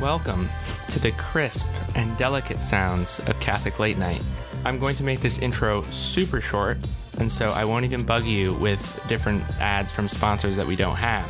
welcome 0.00 0.48
to 0.88 1.00
the 1.00 1.10
crisp 1.12 1.66
and 1.96 2.16
delicate 2.18 2.62
sounds 2.62 3.18
of 3.28 3.38
Catholic 3.40 3.80
Late 3.80 3.98
Night. 3.98 4.22
I'm 4.64 4.78
going 4.78 4.94
to 4.94 5.02
make 5.02 5.20
this 5.20 5.38
intro 5.38 5.82
super 5.90 6.40
short, 6.40 6.78
and 7.18 7.30
so 7.30 7.50
I 7.50 7.64
won't 7.64 7.84
even 7.84 8.04
bug 8.04 8.24
you 8.24 8.54
with 8.54 9.04
different 9.08 9.42
ads 9.60 9.90
from 9.90 10.06
sponsors 10.06 10.56
that 10.56 10.66
we 10.66 10.76
don't 10.76 10.94
have. 10.94 11.26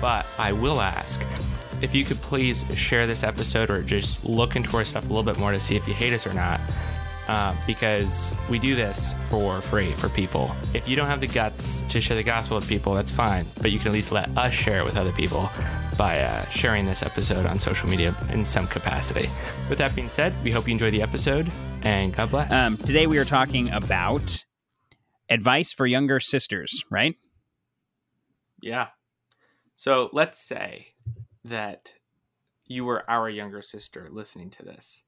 But 0.00 0.26
I 0.40 0.52
will 0.52 0.80
ask 0.80 1.24
if 1.82 1.94
you 1.94 2.04
could 2.04 2.16
please 2.16 2.64
share 2.74 3.06
this 3.06 3.22
episode 3.22 3.70
or 3.70 3.80
just 3.80 4.24
look 4.24 4.56
into 4.56 4.76
our 4.76 4.84
stuff 4.84 5.04
a 5.04 5.08
little 5.08 5.22
bit 5.22 5.38
more 5.38 5.52
to 5.52 5.60
see 5.60 5.76
if 5.76 5.86
you 5.86 5.94
hate 5.94 6.12
us 6.12 6.26
or 6.26 6.34
not. 6.34 6.60
Uh, 7.26 7.54
because 7.66 8.34
we 8.50 8.58
do 8.58 8.74
this 8.74 9.14
for 9.30 9.58
free 9.62 9.92
for 9.92 10.10
people. 10.10 10.50
If 10.74 10.86
you 10.86 10.94
don't 10.94 11.06
have 11.06 11.20
the 11.20 11.26
guts 11.26 11.80
to 11.82 11.98
share 11.98 12.18
the 12.18 12.22
gospel 12.22 12.56
with 12.56 12.68
people, 12.68 12.92
that's 12.92 13.10
fine, 13.10 13.46
but 13.62 13.70
you 13.70 13.78
can 13.78 13.88
at 13.88 13.94
least 13.94 14.12
let 14.12 14.36
us 14.36 14.52
share 14.52 14.80
it 14.80 14.84
with 14.84 14.98
other 14.98 15.12
people 15.12 15.48
by 15.96 16.20
uh, 16.20 16.44
sharing 16.46 16.86
this 16.86 17.02
episode 17.02 17.46
on 17.46 17.58
social 17.58 17.88
media 17.88 18.14
in 18.30 18.44
some 18.44 18.66
capacity. 18.66 19.28
With 19.68 19.78
that 19.78 19.94
being 19.94 20.08
said, 20.08 20.32
we 20.42 20.50
hope 20.50 20.66
you 20.66 20.72
enjoy 20.72 20.90
the 20.90 21.02
episode 21.02 21.50
and 21.82 22.14
God 22.14 22.30
bless. 22.30 22.52
Um, 22.52 22.76
today 22.76 23.06
we 23.06 23.18
are 23.18 23.24
talking 23.24 23.70
about 23.70 24.44
advice 25.28 25.72
for 25.72 25.86
younger 25.86 26.20
sisters, 26.20 26.84
right? 26.90 27.16
yeah. 28.64 28.88
So 29.76 30.08
let's 30.12 30.40
say 30.40 30.94
that 31.44 31.92
you 32.64 32.84
were 32.86 33.08
our 33.10 33.28
younger 33.28 33.60
sister 33.60 34.08
listening 34.10 34.48
to 34.50 34.62
this. 34.62 35.02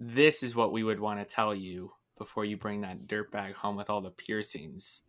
This 0.00 0.42
is 0.42 0.56
what 0.56 0.72
we 0.72 0.82
would 0.82 0.98
want 0.98 1.20
to 1.20 1.26
tell 1.26 1.54
you 1.54 1.92
before 2.16 2.46
you 2.46 2.56
bring 2.56 2.80
that 2.80 3.06
dirtbag 3.06 3.52
home 3.52 3.76
with 3.76 3.90
all 3.90 4.00
the 4.00 4.10
piercings 4.10 5.02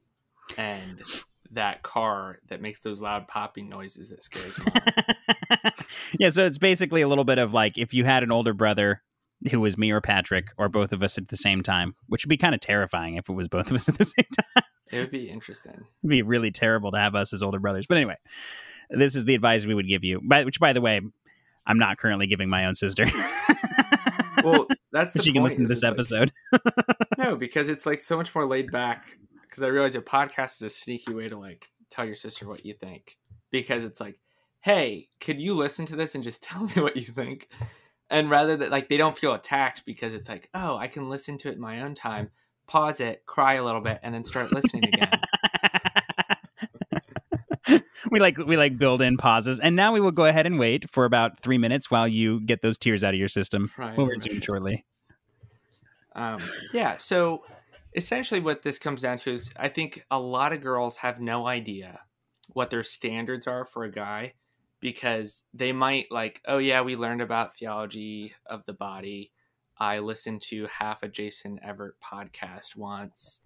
and 0.58 1.02
that 1.52 1.84
car 1.84 2.40
that 2.50 2.62
makes 2.62 2.82
those 2.82 3.02
loud 3.02 3.28
popping 3.28 3.70
noises 3.70 4.10
that 4.10 4.22
scares 4.24 4.58
me. 4.60 4.66
yeah, 6.20 6.30
so 6.30 6.46
it's 6.46 6.58
basically 6.58 7.02
a 7.02 7.08
little 7.08 7.24
bit 7.24 7.38
of 7.38 7.54
like 7.54 7.78
if 7.78 7.94
you 7.94 8.06
had 8.06 8.24
an 8.24 8.32
older 8.32 8.54
brother 8.54 9.02
who 9.52 9.60
was 9.60 9.78
me 9.78 9.92
or 9.92 10.02
Patrick 10.02 10.48
or 10.58 10.68
both 10.70 10.92
of 10.92 11.04
us 11.04 11.18
at 11.18 11.28
the 11.28 11.38
same 11.38 11.62
time, 11.64 11.96
which 12.08 12.26
would 12.26 12.30
be 12.30 12.38
kind 12.38 12.56
of 12.56 12.62
terrifying 12.62 13.16
if 13.16 13.30
it 13.30 13.34
was 13.34 13.48
both 13.48 13.70
of 13.70 13.76
us 13.76 13.88
at 13.90 13.98
the 13.98 14.06
same 14.06 14.26
time. 14.56 14.64
it 14.92 15.00
would 15.00 15.12
be 15.12 15.30
interesting. 15.30 15.74
It'd 15.74 16.10
be 16.10 16.22
really 16.22 16.52
terrible 16.52 16.92
to 16.92 16.98
have 16.98 17.16
us 17.16 17.34
as 17.34 17.44
older 17.44 17.60
brothers. 17.60 17.86
But 17.88 17.98
anyway, 17.98 18.18
this 18.90 19.16
is 19.16 19.26
the 19.26 19.36
advice 19.36 19.66
we 19.66 19.74
would 19.76 19.88
give 19.88 20.04
you. 20.04 20.22
By, 20.24 20.44
which, 20.44 20.60
by 20.60 20.74
the 20.74 20.82
way, 20.82 21.00
I'm 21.66 21.78
not 21.78 21.98
currently 21.98 22.28
giving 22.28 22.50
my 22.50 22.66
own 22.66 22.76
sister. 22.76 23.06
Well, 24.44 24.68
that's 24.92 25.14
the 25.14 25.22
she 25.24 25.34
can 25.34 25.44
listen 25.44 25.64
to 25.64 25.68
this 25.68 25.80
it's 25.80 25.84
like- 25.84 25.94
episode. 25.94 26.32
no, 27.18 27.36
because 27.36 27.70
it's 27.70 27.86
like 27.88 28.00
so 28.00 28.16
much 28.18 28.34
more 28.36 28.46
laid 28.46 28.72
back. 28.72 29.18
Because 29.48 29.64
I 29.64 29.68
realize 29.68 29.96
a 29.96 30.02
podcast 30.02 30.58
is 30.58 30.64
a 30.64 30.70
sneaky 30.70 31.14
way 31.14 31.28
to 31.28 31.38
like 31.38 31.70
tell 31.90 32.06
your 32.06 32.16
sister 32.16 32.48
what 32.48 32.66
you 32.66 32.74
think. 32.74 33.18
Because 33.52 33.86
it's 33.86 34.00
like, 34.00 34.20
hey, 34.62 35.08
could 35.20 35.40
you 35.40 35.54
listen 35.54 35.86
to 35.88 35.96
this 35.96 36.16
and 36.16 36.24
just 36.24 36.44
tell 36.44 36.64
me 36.64 36.82
what 36.82 36.98
you 36.98 37.06
think? 37.06 37.50
And 38.10 38.30
rather 38.30 38.56
that 38.58 38.72
like 38.72 38.90
they 38.90 38.98
don't 38.98 39.18
feel 39.18 39.34
attacked 39.34 39.84
because 39.86 40.14
it's 40.14 40.30
like, 40.30 40.50
oh, 40.54 40.78
I 40.78 40.88
can 40.88 41.10
listen 41.10 41.38
to 41.40 41.50
it 41.50 41.56
in 41.56 41.62
my 41.62 41.82
own 41.82 41.96
time, 41.96 42.30
pause 42.68 43.02
it, 43.02 43.26
cry 43.26 43.56
a 43.56 43.64
little 43.64 43.82
bit, 43.82 44.00
and 44.02 44.14
then 44.14 44.24
start 44.24 44.52
listening 44.52 44.86
again. 44.86 45.20
we 48.12 48.20
like 48.20 48.38
we 48.38 48.56
like 48.56 48.78
build 48.78 49.02
in 49.02 49.18
pauses, 49.18 49.60
and 49.60 49.76
now 49.76 49.92
we 49.92 50.00
will 50.00 50.12
go 50.12 50.24
ahead 50.26 50.46
and 50.46 50.58
wait 50.58 50.90
for 50.90 51.04
about 51.04 51.40
three 51.42 51.58
minutes 51.58 51.92
while 51.92 52.08
you 52.08 52.40
get 52.40 52.62
those 52.62 52.78
tears 52.78 53.04
out 53.04 53.14
of 53.14 53.20
your 53.20 53.28
system. 53.28 53.72
Right, 53.78 53.98
We'll 53.98 54.08
resume 54.08 54.40
shortly. 54.40 54.86
Um, 56.16 56.42
yeah, 56.74 56.98
so 56.98 57.44
essentially 57.98 58.40
what 58.40 58.62
this 58.62 58.78
comes 58.78 59.02
down 59.02 59.18
to 59.18 59.34
is 59.34 59.50
I 59.58 59.70
think 59.70 60.06
a 60.12 60.20
lot 60.20 60.54
of 60.54 60.62
girls 60.62 60.98
have 60.98 61.20
no 61.20 61.48
idea 61.48 62.00
what 62.54 62.70
their 62.70 62.84
standards 62.84 63.48
are 63.48 63.66
for 63.66 63.84
a 63.84 63.92
guy 63.92 64.34
because 64.80 65.42
they 65.54 65.72
might 65.72 66.06
like, 66.12 66.40
oh 66.48 66.60
yeah, 66.60 66.82
we 66.82 66.96
learned 66.96 67.22
about 67.22 67.58
theology 67.58 68.34
of 68.46 68.64
the 68.66 68.74
body. 68.74 69.32
I 69.80 70.00
listened 70.00 70.44
to 70.44 70.68
half 70.68 71.02
a 71.02 71.08
Jason 71.08 71.60
Evert 71.64 71.98
podcast 72.00 72.76
once. 72.76 73.42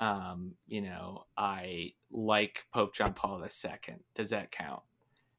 Um, 0.00 0.56
you 0.66 0.80
know, 0.80 1.24
I 1.38 1.92
like 2.10 2.66
Pope 2.74 2.94
John 2.94 3.14
Paul 3.14 3.40
II. 3.40 3.94
Does 4.16 4.30
that 4.30 4.50
count? 4.50 4.82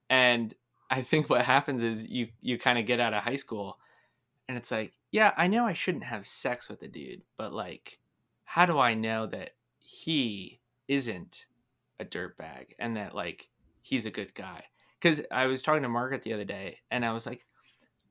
And 0.09 0.53
I 0.90 1.02
think 1.02 1.29
what 1.29 1.41
happens 1.41 1.84
is 1.84 2.07
you 2.07 2.29
you 2.40 2.57
kind 2.57 2.79
of 2.79 2.85
get 2.85 3.02
out 3.02 3.13
of 3.13 3.23
high 3.23 3.35
school 3.35 3.78
and 4.47 4.57
it's 4.57 4.72
like, 4.72 4.94
yeah, 5.12 5.34
I 5.35 5.47
know 5.47 5.66
I 5.66 5.73
shouldn't 5.73 6.06
have 6.06 6.25
sex 6.25 6.69
with 6.69 6.81
a 6.81 6.88
dude, 6.88 7.23
but 7.38 7.53
like, 7.53 8.00
how 8.45 8.65
do 8.65 8.79
I 8.79 8.93
know 8.93 9.27
that 9.27 9.51
he 9.79 10.61
isn't 10.87 11.45
a 11.99 12.05
dirtbag 12.05 12.73
and 12.79 12.97
that 12.97 13.15
like 13.15 13.49
he's 13.81 14.05
a 14.05 14.11
good 14.11 14.33
guy? 14.33 14.63
Because 14.99 15.21
I 15.31 15.47
was 15.47 15.61
talking 15.61 15.83
to 15.83 15.89
Margaret 15.89 16.21
the 16.23 16.33
other 16.33 16.45
day 16.45 16.77
and 16.89 17.05
I 17.05 17.11
was 17.13 17.25
like, 17.25 17.45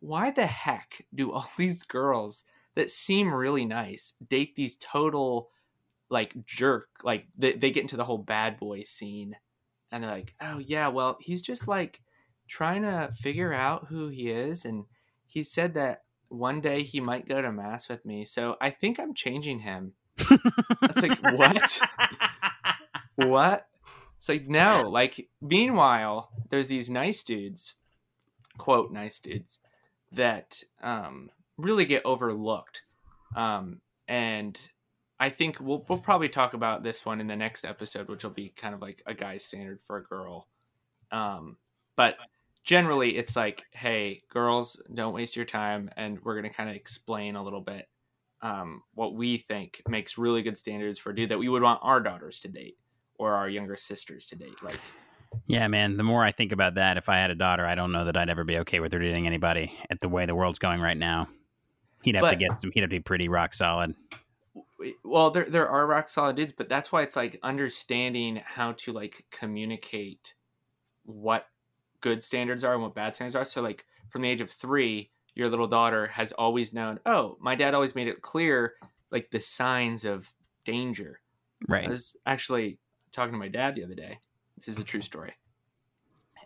why 0.02 0.30
the 0.32 0.46
heck 0.46 1.06
do 1.14 1.32
all 1.32 1.48
these 1.56 1.84
girls 1.84 2.44
that 2.74 2.90
seem 2.90 3.32
really 3.32 3.64
nice 3.64 4.14
date 4.28 4.54
these 4.56 4.76
total 4.76 5.50
like 6.10 6.34
jerk 6.44 6.88
like 7.02 7.26
they, 7.38 7.52
they 7.52 7.70
get 7.70 7.82
into 7.82 7.96
the 7.96 8.04
whole 8.04 8.18
bad 8.18 8.58
boy 8.58 8.82
scene 8.82 9.34
and 9.90 10.02
they're 10.02 10.10
like 10.10 10.34
oh 10.40 10.58
yeah 10.58 10.88
well 10.88 11.16
he's 11.20 11.40
just 11.40 11.68
like 11.68 12.00
trying 12.48 12.82
to 12.82 13.10
figure 13.14 13.52
out 13.52 13.86
who 13.88 14.08
he 14.08 14.28
is 14.28 14.64
and 14.64 14.84
he 15.26 15.44
said 15.44 15.74
that 15.74 16.02
one 16.28 16.60
day 16.60 16.82
he 16.82 17.00
might 17.00 17.28
go 17.28 17.40
to 17.40 17.52
mass 17.52 17.88
with 17.88 18.04
me 18.04 18.24
so 18.24 18.56
i 18.60 18.68
think 18.68 18.98
i'm 18.98 19.14
changing 19.14 19.60
him 19.60 19.92
it's 20.18 21.02
like 21.02 21.18
what? 21.32 21.80
What? 23.16 23.66
It's 24.18 24.28
like 24.28 24.48
no 24.48 24.84
like 24.88 25.28
meanwhile 25.40 26.30
there's 26.48 26.68
these 26.68 26.88
nice 26.88 27.22
dudes 27.22 27.74
quote 28.56 28.90
nice 28.90 29.18
dudes 29.18 29.58
that 30.12 30.62
um 30.82 31.30
really 31.58 31.84
get 31.84 32.04
overlooked. 32.04 32.82
Um 33.36 33.80
and 34.08 34.58
i 35.20 35.28
think 35.28 35.58
we'll, 35.60 35.84
we'll 35.88 35.98
probably 35.98 36.28
talk 36.28 36.54
about 36.54 36.82
this 36.82 37.06
one 37.06 37.20
in 37.20 37.28
the 37.28 37.36
next 37.36 37.64
episode 37.64 38.08
which 38.08 38.24
will 38.24 38.30
be 38.30 38.48
kind 38.48 38.74
of 38.74 38.82
like 38.82 39.00
a 39.06 39.14
guy's 39.14 39.44
standard 39.44 39.80
for 39.82 39.98
a 39.98 40.02
girl. 40.02 40.48
Um 41.10 41.56
but 41.96 42.16
generally 42.64 43.16
it's 43.16 43.36
like 43.36 43.64
hey 43.72 44.22
girls 44.30 44.80
don't 44.92 45.14
waste 45.14 45.36
your 45.36 45.44
time 45.44 45.90
and 45.96 46.22
we're 46.24 46.34
going 46.34 46.50
to 46.50 46.56
kind 46.56 46.70
of 46.70 46.76
explain 46.76 47.36
a 47.36 47.42
little 47.42 47.60
bit 47.60 47.88
um, 48.42 48.82
what 48.94 49.14
we 49.14 49.38
think 49.38 49.80
makes 49.88 50.18
really 50.18 50.42
good 50.42 50.58
standards 50.58 50.98
for 50.98 51.10
a 51.10 51.14
dude 51.14 51.28
that 51.30 51.38
we 51.38 51.48
would 51.48 51.62
want 51.62 51.80
our 51.82 52.00
daughters 52.00 52.40
to 52.40 52.48
date 52.48 52.76
or 53.18 53.34
our 53.34 53.48
younger 53.48 53.76
sisters 53.76 54.26
to 54.26 54.36
date 54.36 54.62
like 54.62 54.80
Yeah, 55.46 55.68
man. 55.68 55.96
The 55.96 56.02
more 56.02 56.24
I 56.24 56.32
think 56.32 56.52
about 56.52 56.74
that, 56.74 56.96
if 56.96 57.08
I 57.08 57.16
had 57.16 57.30
a 57.30 57.34
daughter, 57.34 57.64
I 57.64 57.74
don't 57.74 57.92
know 57.92 58.04
that 58.04 58.16
I'd 58.16 58.28
ever 58.28 58.44
be 58.44 58.58
okay 58.58 58.80
with 58.80 58.92
her 58.92 58.98
dating 58.98 59.26
anybody 59.26 59.78
at 59.90 60.00
the 60.00 60.08
way 60.08 60.26
the 60.26 60.34
world's 60.34 60.58
going 60.58 60.80
right 60.80 60.96
now. 60.96 61.28
He'd 62.02 62.16
have 62.16 62.30
to 62.30 62.36
get 62.36 62.58
some. 62.58 62.72
He'd 62.74 62.80
have 62.80 62.90
to 62.90 62.96
be 62.96 63.00
pretty 63.00 63.28
rock 63.28 63.54
solid. 63.54 63.94
well 65.04 65.30
there, 65.30 65.44
there 65.44 65.68
are 65.68 65.86
rock 65.86 66.08
solid 66.08 66.34
dudes 66.34 66.52
but 66.52 66.68
that's 66.68 66.90
why 66.90 67.02
it's 67.02 67.14
like 67.14 67.38
understanding 67.44 68.42
how 68.44 68.72
to 68.72 68.92
like 68.92 69.24
communicate 69.30 70.34
what 71.04 71.46
good 72.00 72.24
standards 72.24 72.64
are 72.64 72.74
and 72.74 72.82
what 72.82 72.94
bad 72.94 73.14
standards 73.14 73.36
are 73.36 73.44
so 73.44 73.62
like 73.62 73.86
from 74.08 74.22
the 74.22 74.28
age 74.28 74.40
of 74.40 74.50
three 74.50 75.12
your 75.34 75.48
little 75.48 75.66
daughter 75.66 76.06
has 76.08 76.32
always 76.32 76.72
known 76.74 76.98
oh 77.06 77.36
my 77.40 77.54
dad 77.54 77.74
always 77.74 77.94
made 77.94 78.08
it 78.08 78.22
clear 78.22 78.74
like 79.10 79.30
the 79.30 79.40
signs 79.40 80.04
of 80.04 80.32
danger 80.64 81.20
Right. 81.68 81.86
I 81.86 81.90
was 81.90 82.16
actually 82.26 82.78
talking 83.12 83.32
to 83.32 83.38
my 83.38 83.48
dad 83.48 83.74
the 83.74 83.84
other 83.84 83.94
day. 83.94 84.18
This 84.56 84.68
is 84.68 84.78
a 84.78 84.84
true 84.84 85.02
story. 85.02 85.34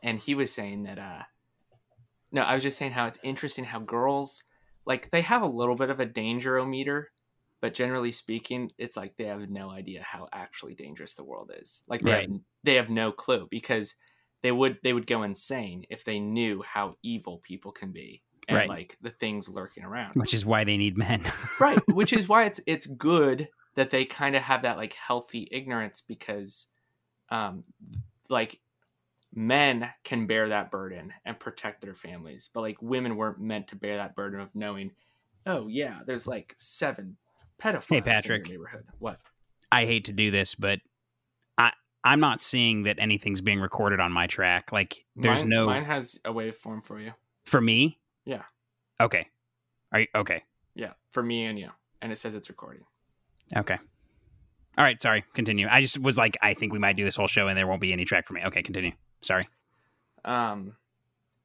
And 0.03 0.19
he 0.19 0.35
was 0.35 0.53
saying 0.53 0.85
that 0.85 0.99
uh 0.99 1.23
no, 2.33 2.43
I 2.43 2.55
was 2.55 2.63
just 2.63 2.79
saying 2.79 2.93
how 2.93 3.07
it's 3.07 3.19
interesting 3.23 3.65
how 3.65 3.81
girls 3.81 4.43
like 4.85 5.11
they 5.11 5.23
have 5.23 5.43
a 5.43 5.47
little 5.47 5.77
bit 5.77 5.91
of 5.91 6.01
a 6.01 6.07
dangerometer, 6.07 7.07
but 7.61 7.75
generally 7.75 8.13
speaking, 8.13 8.71
it's 8.79 8.97
like 8.97 9.17
they 9.17 9.25
have 9.25 9.49
no 9.49 9.71
idea 9.71 10.03
how 10.03 10.29
actually 10.33 10.75
dangerous 10.75 11.15
the 11.15 11.25
world 11.25 11.51
is. 11.61 11.83
Like 11.89 12.05
they 12.05 12.13
Right. 12.13 12.29
have, 12.29 12.41
they 12.65 12.75
have 12.75 12.91
no 12.91 13.13
clue 13.13 13.49
because 13.51 13.95
they 14.43 14.53
would 14.53 14.79
they 14.83 14.93
would 14.93 15.07
go 15.07 15.23
insane 15.23 15.85
if 15.91 16.05
they 16.05 16.21
knew 16.21 16.63
how 16.63 16.95
evil 17.03 17.39
people 17.39 17.73
can 17.73 17.93
be 17.93 18.23
and 18.49 18.57
Right. 18.57 18.69
like 18.69 18.97
the 19.01 19.11
things 19.11 19.49
lurking 19.49 19.85
around 19.85 20.15
Which 20.15 20.35
is 20.35 20.47
why 20.47 20.65
they 20.65 20.77
need 20.77 20.97
men. 20.97 21.23
right 21.61 21.81
which 21.89 22.13
is 22.13 22.29
why 22.29 22.45
it's 22.45 22.61
it's 22.67 22.87
good 22.87 23.49
that 23.75 23.91
they 23.91 24.05
kind 24.05 24.37
of 24.37 24.43
have 24.43 24.63
that 24.63 24.77
like 24.77 24.95
healthy 24.95 25.49
ignorance 25.51 26.01
because 26.01 26.69
um 27.31 27.65
like 28.29 28.61
men 29.35 29.89
can 30.05 30.27
bear 30.27 30.49
that 30.49 30.71
burden 30.71 31.13
and 31.25 31.39
protect 31.39 31.83
their 31.83 31.95
families 31.95 32.49
but 32.53 32.61
like 32.61 32.81
women 32.81 33.17
weren't 33.17 33.41
meant 33.41 33.69
to 33.69 33.77
bear 33.77 33.97
that 33.97 34.15
burden 34.15 34.41
of 34.41 34.55
knowing 34.55 34.93
oh 35.47 35.67
yeah 35.69 36.01
there's 36.07 36.27
like 36.27 36.55
seven 36.59 37.17
pedophiles 37.61 38.05
Hey, 38.05 38.17
in 38.17 38.25
your 38.25 38.39
neighborhood 38.39 38.85
what 38.99 39.19
I 39.73 39.85
hate 39.85 40.05
to 40.07 40.13
do 40.13 40.31
this, 40.31 40.55
but 40.55 40.81
I 41.59 41.73
I'm 42.05 42.21
not 42.21 42.41
seeing 42.41 42.85
that 42.85 42.99
anything's 42.99 43.41
being 43.41 43.61
recorded 43.61 43.99
on 43.99 44.13
my 44.13 44.27
track. 44.27 44.71
Like 44.73 45.05
there's 45.17 45.41
mine, 45.43 45.49
no 45.51 45.67
mine 45.67 45.85
has 45.85 46.19
a 46.25 46.33
waveform 46.33 46.85
for 46.85 47.01
you 47.01 47.13
for 47.45 47.61
me. 47.61 47.99
Yeah. 48.27 48.43
Okay. 49.01 49.29
Are 49.93 50.01
you 50.01 50.07
okay? 50.15 50.43
yeah 50.75 50.93
for 51.11 51.23
me 51.23 51.47
and 51.47 51.59
you 51.59 51.71
and 52.03 52.13
it 52.13 52.19
says 52.19 52.35
it's 52.35 52.49
recording 52.51 52.83
Okay. 53.57 53.79
All 54.77 54.85
right. 54.85 55.01
Sorry. 55.01 55.25
Continue. 55.35 55.69
I 55.71 55.81
just 55.81 55.99
was 55.99 56.19
like, 56.19 56.37
I 56.43 56.53
think 56.53 56.73
we 56.73 56.79
might 56.79 56.97
do 56.97 57.05
this 57.05 57.17
whole 57.17 57.29
show 57.29 57.47
and 57.49 57.57
there 57.57 57.67
won't 57.67 57.81
be 57.81 57.93
any 57.95 58.05
track 58.05 58.27
for 58.27 58.35
me. 58.35 58.43
Okay. 58.45 58.63
Continue. 58.63 58.93
Sorry. 59.23 59.43
Um, 60.25 60.77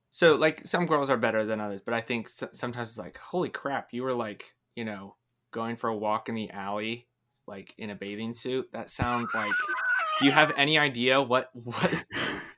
So 0.10 0.36
like 0.36 0.66
some 0.68 0.86
girls 0.88 1.10
are 1.10 1.18
better 1.18 1.46
than 1.46 1.62
others, 1.62 1.80
but 1.82 1.94
I 1.94 2.02
think 2.02 2.26
s- 2.26 2.44
sometimes 2.52 2.90
it's 2.90 2.98
like, 2.98 3.18
holy 3.18 3.50
crap, 3.50 3.94
you 3.94 4.04
were 4.04 4.14
like, 4.14 4.54
you 4.76 4.84
know, 4.84 5.16
going 5.52 5.76
for 5.78 5.88
a 5.90 5.96
walk 5.96 6.28
in 6.28 6.36
the 6.36 6.50
alley, 6.50 7.08
like 7.48 7.74
in 7.78 7.90
a 7.92 7.96
bathing 7.96 8.34
suit. 8.34 8.68
That 8.74 8.90
sounds 8.90 9.32
like. 9.34 9.54
Do 10.20 10.26
you 10.26 10.32
have 10.32 10.52
any 10.58 10.78
idea 10.78 11.22
what 11.22 11.50
what, 11.54 11.90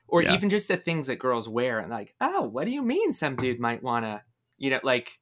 or 0.08 0.22
Yeah. 0.22 0.34
even 0.34 0.50
just 0.50 0.68
the 0.68 0.76
things 0.76 1.06
that 1.08 1.16
girls 1.18 1.48
wear 1.48 1.78
and 1.80 1.90
like, 1.90 2.14
oh, 2.20 2.42
what 2.42 2.64
do 2.64 2.70
you 2.70 2.82
mean? 2.82 3.12
Some 3.12 3.36
dude 3.36 3.58
might 3.60 3.82
want 3.82 4.04
to, 4.04 4.22
you 4.58 4.70
know, 4.70 4.80
like, 4.82 5.18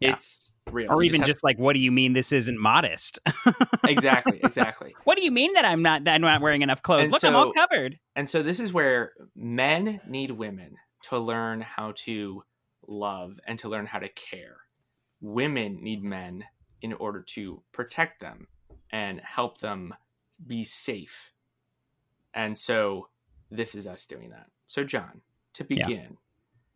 Yeah. 0.00 0.12
it's 0.12 0.52
real. 0.70 0.90
or 0.90 1.02
You 1.02 1.08
even 1.08 1.20
have- 1.20 1.28
just 1.28 1.44
like, 1.44 1.58
what 1.58 1.74
do 1.74 1.80
you 1.80 1.92
mean 1.92 2.12
this 2.12 2.32
isn't 2.32 2.58
modest? 2.58 3.18
exactly, 3.84 4.40
exactly. 4.42 4.94
what 5.04 5.16
do 5.16 5.24
you 5.24 5.30
mean 5.30 5.52
that 5.54 5.64
I'm 5.64 5.82
not 5.82 6.04
that 6.04 6.14
I'm 6.14 6.20
not 6.22 6.40
wearing 6.40 6.62
enough 6.62 6.82
clothes? 6.82 7.04
And 7.04 7.12
Look, 7.12 7.24
I'm 7.24 7.36
all 7.36 7.52
covered. 7.52 7.98
And 8.16 8.28
so 8.28 8.42
this 8.42 8.60
is 8.60 8.72
where 8.72 9.12
men 9.36 10.00
need 10.08 10.30
women 10.32 10.76
to 11.04 11.18
learn 11.18 11.60
how 11.60 11.92
to 11.96 12.42
love 12.86 13.38
and 13.46 13.58
to 13.60 13.68
learn 13.68 13.86
how 13.86 13.98
to 13.98 14.08
care. 14.08 14.56
Women 15.20 15.82
need 15.82 16.02
men 16.02 16.44
in 16.80 16.92
order 16.94 17.22
to 17.34 17.62
protect 17.72 18.20
them 18.20 18.48
and 18.90 19.20
help 19.20 19.58
them 19.58 19.94
be 20.44 20.64
safe. 20.64 21.32
And 22.34 22.56
so 22.58 23.08
this 23.52 23.74
is 23.74 23.86
us 23.86 24.06
doing 24.06 24.30
that. 24.30 24.46
So 24.66 24.84
John, 24.84 25.20
to 25.54 25.64
begin, 25.64 26.16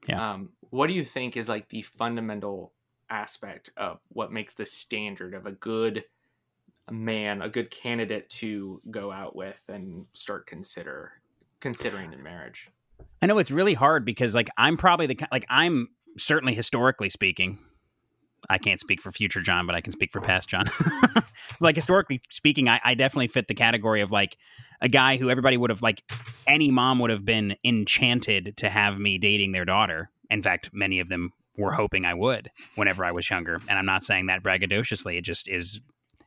Yeah. 0.08 0.32
Um, 0.32 0.50
what 0.70 0.86
do 0.86 0.92
you 0.92 1.04
think 1.04 1.36
is 1.36 1.48
like 1.48 1.68
the 1.68 1.82
fundamental 1.82 2.72
aspect 3.10 3.70
of 3.76 3.98
what 4.08 4.32
makes 4.32 4.54
the 4.54 4.66
standard 4.66 5.34
of 5.34 5.46
a 5.46 5.52
good 5.52 6.04
man, 6.90 7.42
a 7.42 7.48
good 7.48 7.70
candidate 7.70 8.28
to 8.30 8.80
go 8.90 9.10
out 9.10 9.34
with 9.34 9.60
and 9.68 10.06
start 10.12 10.46
consider 10.46 11.12
considering 11.60 12.12
in 12.12 12.22
marriage? 12.22 12.70
I 13.22 13.26
know 13.26 13.38
it's 13.38 13.50
really 13.50 13.74
hard 13.74 14.04
because 14.04 14.34
like 14.34 14.48
I'm 14.56 14.76
probably 14.76 15.06
the 15.06 15.18
like 15.32 15.46
I'm 15.48 15.88
certainly 16.18 16.54
historically 16.54 17.10
speaking. 17.10 17.58
I 18.48 18.58
can't 18.58 18.80
speak 18.80 19.00
for 19.00 19.10
future 19.12 19.40
John, 19.40 19.66
but 19.66 19.74
I 19.74 19.80
can 19.80 19.92
speak 19.92 20.12
for 20.12 20.20
past 20.20 20.48
John. 20.48 20.66
like 21.60 21.74
historically 21.74 22.20
speaking, 22.30 22.68
I, 22.68 22.80
I 22.84 22.94
definitely 22.94 23.28
fit 23.28 23.48
the 23.48 23.54
category 23.54 24.00
of 24.00 24.10
like 24.10 24.36
a 24.80 24.88
guy 24.88 25.16
who 25.16 25.30
everybody 25.30 25.56
would 25.56 25.70
have 25.70 25.82
like 25.82 26.02
any 26.46 26.70
mom 26.70 26.98
would 27.00 27.10
have 27.10 27.24
been 27.24 27.56
enchanted 27.64 28.56
to 28.58 28.68
have 28.68 28.98
me 28.98 29.18
dating 29.18 29.52
their 29.52 29.64
daughter. 29.64 30.10
In 30.30 30.42
fact, 30.42 30.70
many 30.72 31.00
of 31.00 31.08
them 31.08 31.32
were 31.56 31.72
hoping 31.72 32.04
I 32.04 32.14
would 32.14 32.50
whenever 32.74 33.04
I 33.04 33.12
was 33.12 33.28
younger. 33.28 33.60
And 33.68 33.78
I'm 33.78 33.86
not 33.86 34.04
saying 34.04 34.26
that 34.26 34.42
braggadociously; 34.42 35.18
it 35.18 35.22
just 35.22 35.48
is 35.48 35.80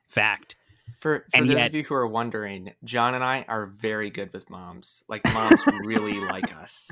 fact. 0.07 0.55
For 0.99 1.25
for 1.31 1.37
And 1.37 1.49
those 1.49 1.57
yet- 1.57 1.67
of 1.67 1.75
you 1.75 1.83
who 1.83 1.95
are 1.95 2.07
wondering, 2.07 2.73
John 2.83 3.13
and 3.15 3.23
I 3.23 3.45
are 3.47 3.65
very 3.67 4.09
good 4.09 4.31
with 4.33 4.49
moms. 4.49 5.03
Like 5.07 5.21
moms 5.33 5.61
really 5.85 6.19
like 6.25 6.55
us. 6.55 6.89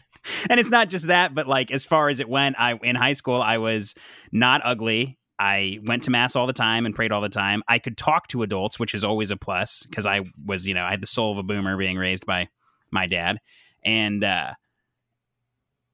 and 0.49 0.59
it's 0.59 0.69
not 0.69 0.89
just 0.89 1.07
that, 1.07 1.33
but 1.35 1.47
like 1.47 1.71
as 1.71 1.85
far 1.85 2.09
as 2.09 2.19
it 2.19 2.27
went, 2.29 2.59
I 2.59 2.73
in 2.83 2.95
high 2.95 3.13
school 3.13 3.41
I 3.41 3.57
was 3.57 3.95
not 4.31 4.61
ugly. 4.63 5.17
I 5.39 5.79
went 5.85 6.01
to 6.03 6.11
mass 6.11 6.35
all 6.35 6.47
the 6.47 6.53
time 6.53 6.85
and 6.88 6.95
prayed 6.95 7.11
all 7.11 7.21
the 7.21 7.29
time. 7.29 7.61
I 7.67 7.77
could 7.77 7.95
talk 7.95 8.27
to 8.29 8.41
adults, 8.41 8.79
which 8.79 8.95
is 8.95 9.03
always 9.03 9.29
a 9.29 9.38
plus 9.38 9.85
because 9.88 10.07
I 10.07 10.21
was, 10.44 10.65
you 10.65 10.73
know, 10.73 10.83
I 10.83 10.89
had 10.89 11.01
the 11.01 11.05
soul 11.07 11.31
of 11.31 11.38
a 11.38 11.44
boomer 11.44 11.77
being 11.77 11.97
raised 11.97 12.25
by 12.25 12.47
my 12.89 13.05
dad, 13.05 13.38
and 13.85 14.23
uh, 14.23 14.53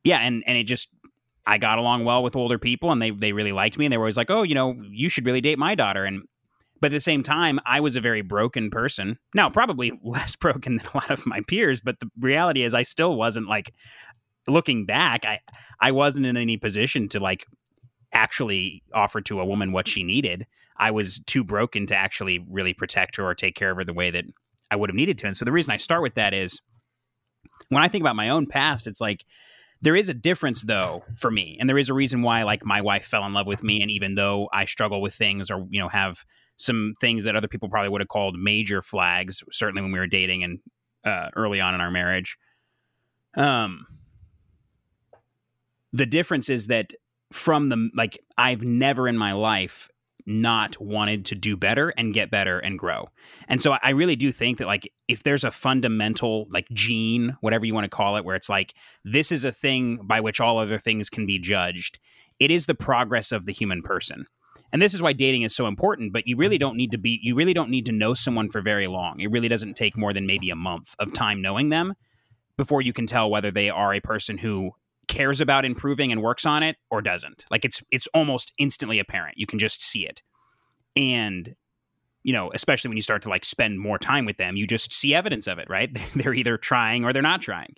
yeah, 0.04 0.20
and 0.20 0.44
and 0.48 0.58
it 0.58 0.64
just 0.64 0.90
I 1.46 1.58
got 1.58 1.78
along 1.78 2.06
well 2.06 2.24
with 2.24 2.36
older 2.38 2.58
people, 2.58 2.92
and 2.92 3.02
they 3.02 3.12
they 3.12 3.34
really 3.34 3.52
liked 3.52 3.78
me, 3.78 3.86
and 3.86 3.92
they 3.92 3.98
were 3.98 4.06
always 4.06 4.18
like, 4.18 4.32
oh, 4.32 4.44
you 4.44 4.56
know, 4.56 4.76
you 4.92 5.10
should 5.10 5.26
really 5.26 5.42
date 5.42 5.60
my 5.60 5.76
daughter, 5.76 6.06
and 6.06 6.24
but 6.84 6.88
at 6.88 6.98
the 6.98 7.00
same 7.00 7.24
time, 7.24 7.62
I 7.66 7.80
was 7.80 7.96
a 7.96 8.02
very 8.02 8.20
broken 8.20 8.70
person. 8.70 9.18
Now, 9.34 9.50
probably 9.50 9.98
less 10.04 10.36
broken 10.36 10.76
than 10.76 10.86
a 10.88 10.98
lot 10.98 11.12
of 11.12 11.26
my 11.26 11.40
peers, 11.48 11.80
but 11.80 12.02
the 12.02 12.12
reality 12.20 12.62
is, 12.62 12.74
I 12.74 12.84
still 12.84 13.16
wasn't 13.16 13.48
like 13.48 13.74
looking 14.50 14.86
back. 14.86 15.24
I 15.24 15.40
I 15.80 15.94
wasn't 15.94 16.26
in 16.26 16.36
any 16.36 16.58
position 16.58 17.08
to 17.08 17.22
like 17.22 17.46
actually 18.12 18.84
offer 18.94 19.22
to 19.22 19.40
a 19.40 19.46
woman 19.46 19.72
what 19.72 19.88
she 19.88 20.04
needed. 20.04 20.46
I 20.76 20.92
was 20.92 21.20
too 21.20 21.46
broken 21.46 21.86
to 21.86 21.96
actually 21.96 22.46
really 22.50 22.74
protect 22.74 23.16
her 23.16 23.24
or 23.24 23.34
take 23.34 23.56
care 23.56 23.72
of 23.72 23.78
her 23.78 23.86
the 23.86 23.94
way 23.94 24.12
that 24.12 24.26
I 24.70 24.76
would 24.76 24.90
have 24.90 24.96
needed 24.96 25.18
to. 25.20 25.28
And 25.28 25.38
so 25.38 25.46
the 25.46 25.54
reason 25.54 25.72
I 25.72 25.78
start 25.78 26.02
with 26.02 26.16
that 26.16 26.34
is 26.34 26.60
when 27.70 27.82
I 27.82 27.88
think 27.88 28.02
about 28.02 28.18
my 28.18 28.28
own 28.28 28.46
past, 28.46 28.88
it's 28.88 29.00
like 29.00 29.24
there 29.82 29.96
is 29.96 30.10
a 30.10 30.14
difference 30.14 30.64
though 30.64 31.06
for 31.16 31.32
me. 31.32 31.56
And 31.62 31.70
there 31.70 31.78
is 31.78 31.88
a 31.88 31.94
reason 31.94 32.24
why 32.24 32.44
like 32.44 32.66
my 32.66 32.82
wife 32.82 33.06
fell 33.06 33.26
in 33.26 33.32
love 33.32 33.48
with 33.48 33.64
me 33.64 33.82
and 33.82 33.90
even 33.90 34.16
though 34.16 34.50
I 34.52 34.66
struggle 34.66 35.02
with 35.02 35.14
things 35.14 35.50
or 35.50 35.66
you 35.70 35.80
know 35.80 35.88
have 35.88 36.26
some 36.58 36.94
things 37.02 37.24
that 37.24 37.36
other 37.36 37.48
people 37.48 37.70
probably 37.70 37.90
would 37.90 38.02
have 38.02 38.08
called 38.08 38.38
major 38.38 38.82
flags 38.82 39.44
certainly 39.52 39.82
when 39.82 39.92
we 39.92 40.00
were 40.00 40.08
dating 40.08 40.44
and 40.44 40.60
uh, 41.06 41.30
early 41.36 41.60
on 41.60 41.76
in 41.76 41.82
our 41.82 41.92
marriage. 41.92 42.38
Um 43.36 43.86
the 45.92 46.06
difference 46.06 46.50
is 46.50 46.68
that 46.68 46.94
from 47.32 47.70
the 47.70 47.90
like 47.96 48.20
I've 48.38 48.64
never 48.64 49.08
in 49.08 49.18
my 49.18 49.34
life 49.34 49.90
not 50.26 50.80
wanted 50.80 51.26
to 51.26 51.36
do 51.36 51.58
better 51.58 51.90
and 51.98 52.14
get 52.14 52.32
better 52.32 52.60
and 52.60 52.80
grow. 52.80 53.10
And 53.48 53.62
so 53.62 53.78
I 53.84 53.90
really 53.90 54.16
do 54.16 54.32
think 54.32 54.58
that 54.58 54.68
like 54.68 54.92
if 55.08 55.24
there's 55.24 55.44
a 55.44 55.52
fundamental 55.52 56.48
like 56.50 56.68
gene, 56.72 57.36
whatever 57.42 57.66
you 57.66 57.74
want 57.74 57.86
to 57.86 57.90
call 57.96 58.16
it, 58.16 58.24
where 58.24 58.36
it's 58.36 58.50
like 58.50 58.74
this 59.04 59.32
is 59.32 59.44
a 59.44 59.52
thing 59.52 60.00
by 60.06 60.22
which 60.22 60.40
all 60.40 60.60
other 60.60 60.78
things 60.78 61.10
can 61.10 61.26
be 61.26 61.40
judged, 61.40 62.00
it 62.40 62.52
is 62.52 62.66
the 62.66 62.76
progress 62.76 63.32
of 63.32 63.46
the 63.46 63.52
human 63.52 63.82
person. 63.82 64.26
And 64.74 64.82
this 64.82 64.96
is 64.96 65.02
why 65.04 65.14
dating 65.14 65.44
is 65.44 65.56
so 65.56 65.68
important, 65.68 66.12
but 66.12 66.28
you 66.28 66.36
really 66.36 66.56
mm-hmm. 66.56 66.62
don't 66.62 66.78
need 66.78 66.92
to 66.92 66.98
be 66.98 67.20
you 67.22 67.36
really 67.36 67.54
don't 67.54 67.70
need 67.70 67.86
to 67.86 67.92
know 67.92 68.14
someone 68.16 68.50
for 68.50 68.62
very 68.62 68.88
long. 68.88 69.20
It 69.20 69.32
really 69.32 69.48
doesn't 69.48 69.76
take 69.76 69.96
more 69.96 70.12
than 70.12 70.26
maybe 70.26 70.50
a 70.50 70.56
month 70.56 70.96
of 71.00 71.14
time 71.14 71.42
knowing 71.42 71.70
them 71.70 71.94
before 72.58 72.82
you 72.82 72.92
can 72.92 73.06
tell 73.06 73.30
whether 73.30 73.52
they 73.52 73.70
are 73.70 73.94
a 73.94 74.02
person 74.02 74.40
who 74.40 74.72
cares 75.08 75.42
about 75.42 75.66
improving 75.66 76.12
and 76.12 76.22
works 76.22 76.46
on 76.46 76.64
it 76.64 76.78
or 76.90 77.02
doesn't. 77.02 77.46
Like 77.52 77.64
it's 77.64 77.84
it's 77.92 78.08
almost 78.16 78.52
instantly 78.58 79.00
apparent. 79.00 79.38
You 79.38 79.46
can 79.46 79.60
just 79.60 79.84
see 79.84 80.08
it. 80.08 80.24
And 80.96 81.56
you 82.24 82.34
know, 82.34 82.52
especially 82.54 82.88
when 82.88 82.98
you 82.98 83.04
start 83.04 83.22
to 83.24 83.30
like 83.30 83.46
spend 83.46 83.80
more 83.80 84.00
time 84.00 84.26
with 84.26 84.38
them, 84.38 84.56
you 84.56 84.66
just 84.66 84.92
see 84.92 85.14
evidence 85.14 85.46
of 85.46 85.60
it, 85.60 85.70
right? 85.70 85.96
They're 86.16 86.34
either 86.34 86.58
trying 86.58 87.06
or 87.06 87.14
they're 87.14 87.22
not 87.22 87.42
trying. 87.42 87.76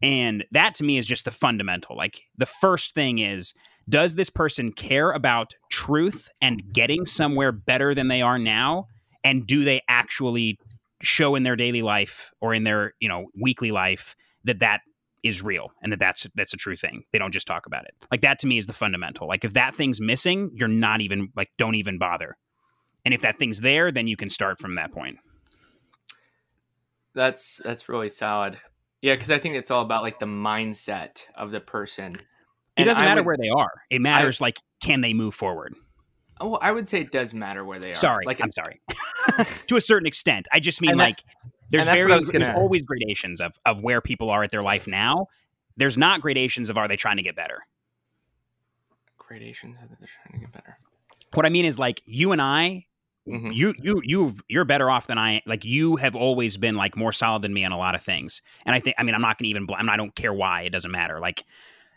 And 0.00 0.44
that 0.50 0.74
to 0.76 0.84
me 0.84 0.98
is 0.98 1.06
just 1.06 1.26
the 1.26 1.30
fundamental. 1.30 1.96
Like 1.96 2.22
the 2.36 2.46
first 2.46 2.94
thing 2.94 3.18
is 3.18 3.54
does 3.88 4.14
this 4.14 4.30
person 4.30 4.72
care 4.72 5.10
about 5.10 5.54
truth 5.70 6.28
and 6.40 6.72
getting 6.72 7.04
somewhere 7.04 7.52
better 7.52 7.94
than 7.94 8.08
they 8.08 8.22
are 8.22 8.38
now 8.38 8.86
and 9.24 9.46
do 9.46 9.64
they 9.64 9.80
actually 9.88 10.58
show 11.02 11.34
in 11.34 11.42
their 11.42 11.56
daily 11.56 11.82
life 11.82 12.32
or 12.40 12.54
in 12.54 12.64
their, 12.64 12.94
you 13.00 13.08
know, 13.08 13.26
weekly 13.40 13.70
life 13.70 14.14
that 14.44 14.60
that 14.60 14.80
is 15.22 15.42
real 15.42 15.70
and 15.82 15.92
that 15.92 15.98
that's 15.98 16.26
that's 16.34 16.52
a 16.52 16.56
true 16.56 16.76
thing. 16.76 17.04
They 17.12 17.18
don't 17.18 17.32
just 17.32 17.46
talk 17.46 17.66
about 17.66 17.84
it. 17.84 17.94
Like 18.10 18.22
that 18.22 18.38
to 18.40 18.46
me 18.46 18.58
is 18.58 18.66
the 18.66 18.72
fundamental. 18.72 19.28
Like 19.28 19.44
if 19.44 19.52
that 19.54 19.74
thing's 19.74 20.00
missing, 20.00 20.50
you're 20.54 20.68
not 20.68 21.00
even 21.00 21.28
like 21.36 21.50
don't 21.58 21.76
even 21.76 21.98
bother. 21.98 22.36
And 23.04 23.14
if 23.14 23.20
that 23.22 23.38
thing's 23.38 23.60
there, 23.60 23.90
then 23.90 24.06
you 24.06 24.16
can 24.16 24.30
start 24.30 24.60
from 24.60 24.76
that 24.76 24.92
point. 24.92 25.18
That's 27.14 27.60
that's 27.64 27.88
really 27.88 28.08
solid. 28.08 28.58
Yeah, 29.00 29.14
because 29.14 29.30
I 29.30 29.38
think 29.38 29.56
it's 29.56 29.70
all 29.70 29.82
about 29.82 30.02
like 30.02 30.18
the 30.18 30.26
mindset 30.26 31.24
of 31.34 31.50
the 31.50 31.60
person. 31.60 32.18
It 32.76 32.84
doesn't 32.84 33.02
I 33.02 33.06
matter 33.06 33.20
would- 33.22 33.26
where 33.26 33.36
they 33.36 33.48
are. 33.50 33.70
It 33.90 34.00
matters 34.00 34.40
like 34.40 34.58
can 34.82 35.00
they 35.02 35.12
move 35.14 35.34
forward. 35.34 35.74
Oh, 36.40 36.54
I 36.56 36.72
would 36.72 36.88
say 36.88 37.00
it 37.00 37.12
does 37.12 37.32
matter 37.34 37.64
where 37.64 37.78
they 37.78 37.92
are. 37.92 37.94
Sorry, 37.94 38.24
like 38.26 38.40
I'm 38.42 38.50
sorry. 38.50 38.80
to 39.68 39.76
a 39.76 39.80
certain 39.80 40.06
extent, 40.06 40.48
I 40.52 40.60
just 40.60 40.80
mean 40.80 40.92
that- 40.92 40.96
like 41.04 41.22
there's 41.70 41.86
and 41.86 41.94
that's 41.98 42.02
what 42.02 42.08
very 42.08 42.12
I 42.12 42.16
was 42.16 42.28
there's 42.28 42.48
always 42.48 42.82
gradations 42.82 43.40
of 43.40 43.52
of 43.64 43.82
where 43.82 44.00
people 44.00 44.30
are 44.30 44.42
at 44.42 44.50
their 44.50 44.62
life 44.62 44.86
now. 44.86 45.26
There's 45.76 45.96
not 45.96 46.20
gradations 46.20 46.68
of 46.70 46.76
are 46.78 46.88
they 46.88 46.96
trying 46.96 47.16
to 47.16 47.22
get 47.22 47.34
better. 47.36 47.62
gradations 49.18 49.76
of 49.82 49.88
that 49.88 49.98
they're 49.98 50.08
trying 50.24 50.40
to 50.40 50.46
get 50.46 50.52
better. 50.52 50.78
What 51.34 51.46
I 51.46 51.48
mean 51.48 51.64
is 51.64 51.78
like 51.78 52.02
you 52.04 52.32
and 52.32 52.42
I, 52.42 52.86
Mhm. 53.26 53.54
you 53.54 53.74
you 53.78 54.00
you 54.04 54.32
you're 54.48 54.64
better 54.64 54.90
off 54.90 55.06
than 55.06 55.16
I. 55.18 55.42
Like 55.46 55.64
you 55.64 55.96
have 55.96 56.14
always 56.16 56.56
been 56.56 56.76
like 56.76 56.96
more 56.96 57.12
solid 57.12 57.42
than 57.42 57.54
me 57.54 57.64
on 57.64 57.72
a 57.72 57.78
lot 57.78 57.94
of 57.94 58.02
things. 58.02 58.42
And 58.66 58.74
I 58.74 58.80
think 58.80 58.96
I 58.98 59.02
mean 59.04 59.14
I'm 59.14 59.22
not 59.22 59.38
going 59.38 59.44
to 59.44 59.50
even. 59.50 59.64
bl- 59.66 59.74
I, 59.74 59.82
mean, 59.82 59.88
I 59.90 59.96
don't 59.96 60.14
care 60.14 60.32
why. 60.34 60.62
It 60.62 60.70
doesn't 60.70 60.90
matter. 60.90 61.20
Like, 61.20 61.44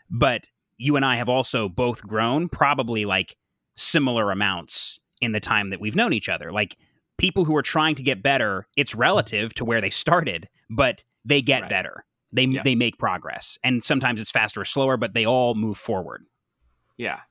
but 0.10 0.48
you 0.77 0.96
and 0.96 1.05
I 1.05 1.15
have 1.15 1.29
also 1.29 1.70
both 1.70 2.01
grown 2.05 2.50
probably 2.50 3.05
like 3.05 3.36
similar 3.75 4.32
amounts 4.32 5.00
in 5.22 5.32
the 5.32 5.39
time 5.39 5.70
that 5.70 5.79
we've 5.79 5.96
known 5.96 6.13
each 6.13 6.29
other. 6.29 6.51
Like 6.51 6.77
people 7.17 7.46
who 7.46 7.55
are 7.55 7.62
trying 7.62 7.96
to 7.96 8.03
get 8.03 8.22
better, 8.24 8.67
it's 8.75 8.94
relative 8.96 9.53
to 9.55 9.65
where 9.65 9.82
they 9.82 9.89
started, 9.89 10.50
but 10.70 11.03
they 11.24 11.41
get 11.41 11.62
Right. 11.62 11.70
better. 11.70 12.05
They 12.34 12.46
Yeah. 12.46 12.63
they 12.63 12.75
make 12.75 12.98
progress, 12.98 13.58
and 13.63 13.84
sometimes 13.84 14.20
it's 14.20 14.32
faster 14.32 14.62
or 14.62 14.65
slower, 14.65 14.98
but 14.98 15.13
they 15.13 15.25
all 15.25 15.55
move 15.55 15.77
forward. 15.77 16.25
Yeah. 16.98 17.22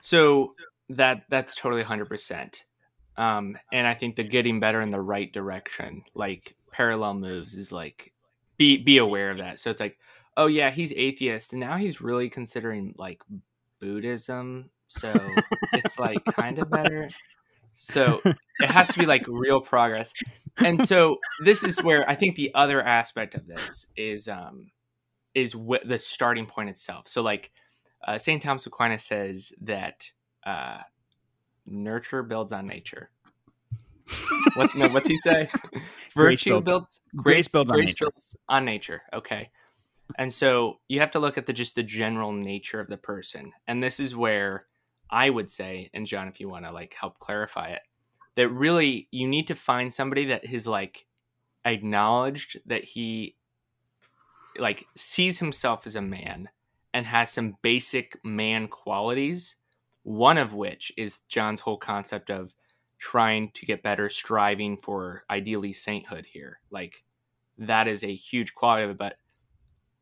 So 0.00 0.54
that 0.88 1.24
that's 1.28 1.54
totally 1.54 1.82
hundred 1.82 2.08
percent. 2.08 2.64
Um, 3.18 3.58
and 3.72 3.86
I 3.86 3.94
think 3.94 4.16
the 4.16 4.24
getting 4.24 4.60
better 4.60 4.80
in 4.80 4.90
the 4.90 5.00
right 5.00 5.32
direction, 5.32 6.04
like 6.14 6.54
parallel 6.72 7.14
moves, 7.14 7.54
is 7.56 7.72
like 7.72 8.12
be 8.56 8.78
be 8.78 8.98
aware 8.98 9.30
of 9.30 9.38
that. 9.38 9.58
So 9.58 9.70
it's 9.70 9.80
like, 9.80 9.98
oh 10.36 10.46
yeah, 10.46 10.70
he's 10.70 10.92
atheist, 10.92 11.52
and 11.52 11.60
now 11.60 11.76
he's 11.76 12.00
really 12.00 12.28
considering 12.28 12.94
like 12.98 13.22
Buddhism. 13.80 14.70
So 14.88 15.12
it's 15.72 15.98
like 15.98 16.24
kind 16.24 16.58
of 16.58 16.70
better. 16.70 17.08
So 17.74 18.20
it 18.24 18.66
has 18.68 18.88
to 18.88 18.98
be 18.98 19.06
like 19.06 19.24
real 19.28 19.60
progress. 19.60 20.12
And 20.58 20.86
so 20.86 21.18
this 21.44 21.62
is 21.64 21.82
where 21.82 22.08
I 22.08 22.14
think 22.14 22.36
the 22.36 22.54
other 22.54 22.82
aspect 22.82 23.34
of 23.34 23.46
this 23.46 23.86
is 23.96 24.28
um 24.28 24.70
is 25.34 25.52
wh- 25.52 25.84
the 25.86 25.98
starting 25.98 26.46
point 26.46 26.70
itself. 26.70 27.08
So 27.08 27.22
like 27.22 27.50
uh, 28.06 28.18
St. 28.18 28.42
Thomas 28.42 28.66
Aquinas 28.66 29.02
says 29.02 29.52
that 29.62 30.10
uh, 30.44 30.78
nurture 31.66 32.22
builds 32.22 32.52
on 32.52 32.66
nature. 32.66 33.10
what, 34.54 34.74
no, 34.76 34.88
what's 34.88 35.08
he 35.08 35.18
say? 35.18 35.48
Virtue 36.14 36.50
build- 36.50 36.64
builds 36.64 37.00
grace 37.16 37.48
builds 37.48 37.70
on 37.70 37.78
nature. 37.80 38.04
builds 38.06 38.36
on 38.48 38.64
nature. 38.64 39.02
Okay, 39.12 39.50
and 40.14 40.32
so 40.32 40.78
you 40.88 41.00
have 41.00 41.10
to 41.12 41.18
look 41.18 41.36
at 41.36 41.46
the 41.46 41.52
just 41.52 41.74
the 41.74 41.82
general 41.82 42.32
nature 42.32 42.80
of 42.80 42.88
the 42.88 42.96
person, 42.96 43.52
and 43.66 43.82
this 43.82 44.00
is 44.00 44.14
where 44.14 44.66
I 45.10 45.30
would 45.30 45.50
say, 45.50 45.90
and 45.94 46.06
John, 46.06 46.28
if 46.28 46.40
you 46.40 46.48
want 46.48 46.64
to 46.64 46.72
like 46.72 46.94
help 46.94 47.18
clarify 47.18 47.68
it, 47.68 47.82
that 48.36 48.48
really 48.48 49.08
you 49.10 49.26
need 49.28 49.48
to 49.48 49.54
find 49.54 49.92
somebody 49.92 50.26
that 50.26 50.44
is 50.44 50.66
like 50.66 51.06
acknowledged 51.64 52.60
that 52.66 52.84
he 52.84 53.36
like 54.58 54.86
sees 54.94 55.38
himself 55.38 55.86
as 55.86 55.96
a 55.96 56.02
man 56.02 56.48
and 56.94 57.04
has 57.06 57.30
some 57.30 57.56
basic 57.60 58.18
man 58.24 58.68
qualities 58.68 59.56
one 60.04 60.38
of 60.38 60.54
which 60.54 60.92
is 60.96 61.18
john's 61.28 61.60
whole 61.60 61.76
concept 61.76 62.30
of 62.30 62.54
trying 62.98 63.50
to 63.50 63.66
get 63.66 63.82
better 63.82 64.08
striving 64.08 64.76
for 64.76 65.24
ideally 65.30 65.72
sainthood 65.72 66.26
here. 66.26 66.60
Like 66.70 67.04
that 67.58 67.88
is 67.88 68.02
a 68.02 68.14
huge 68.14 68.54
quality 68.54 68.84
of 68.84 68.90
it 68.90 68.98
but 68.98 69.16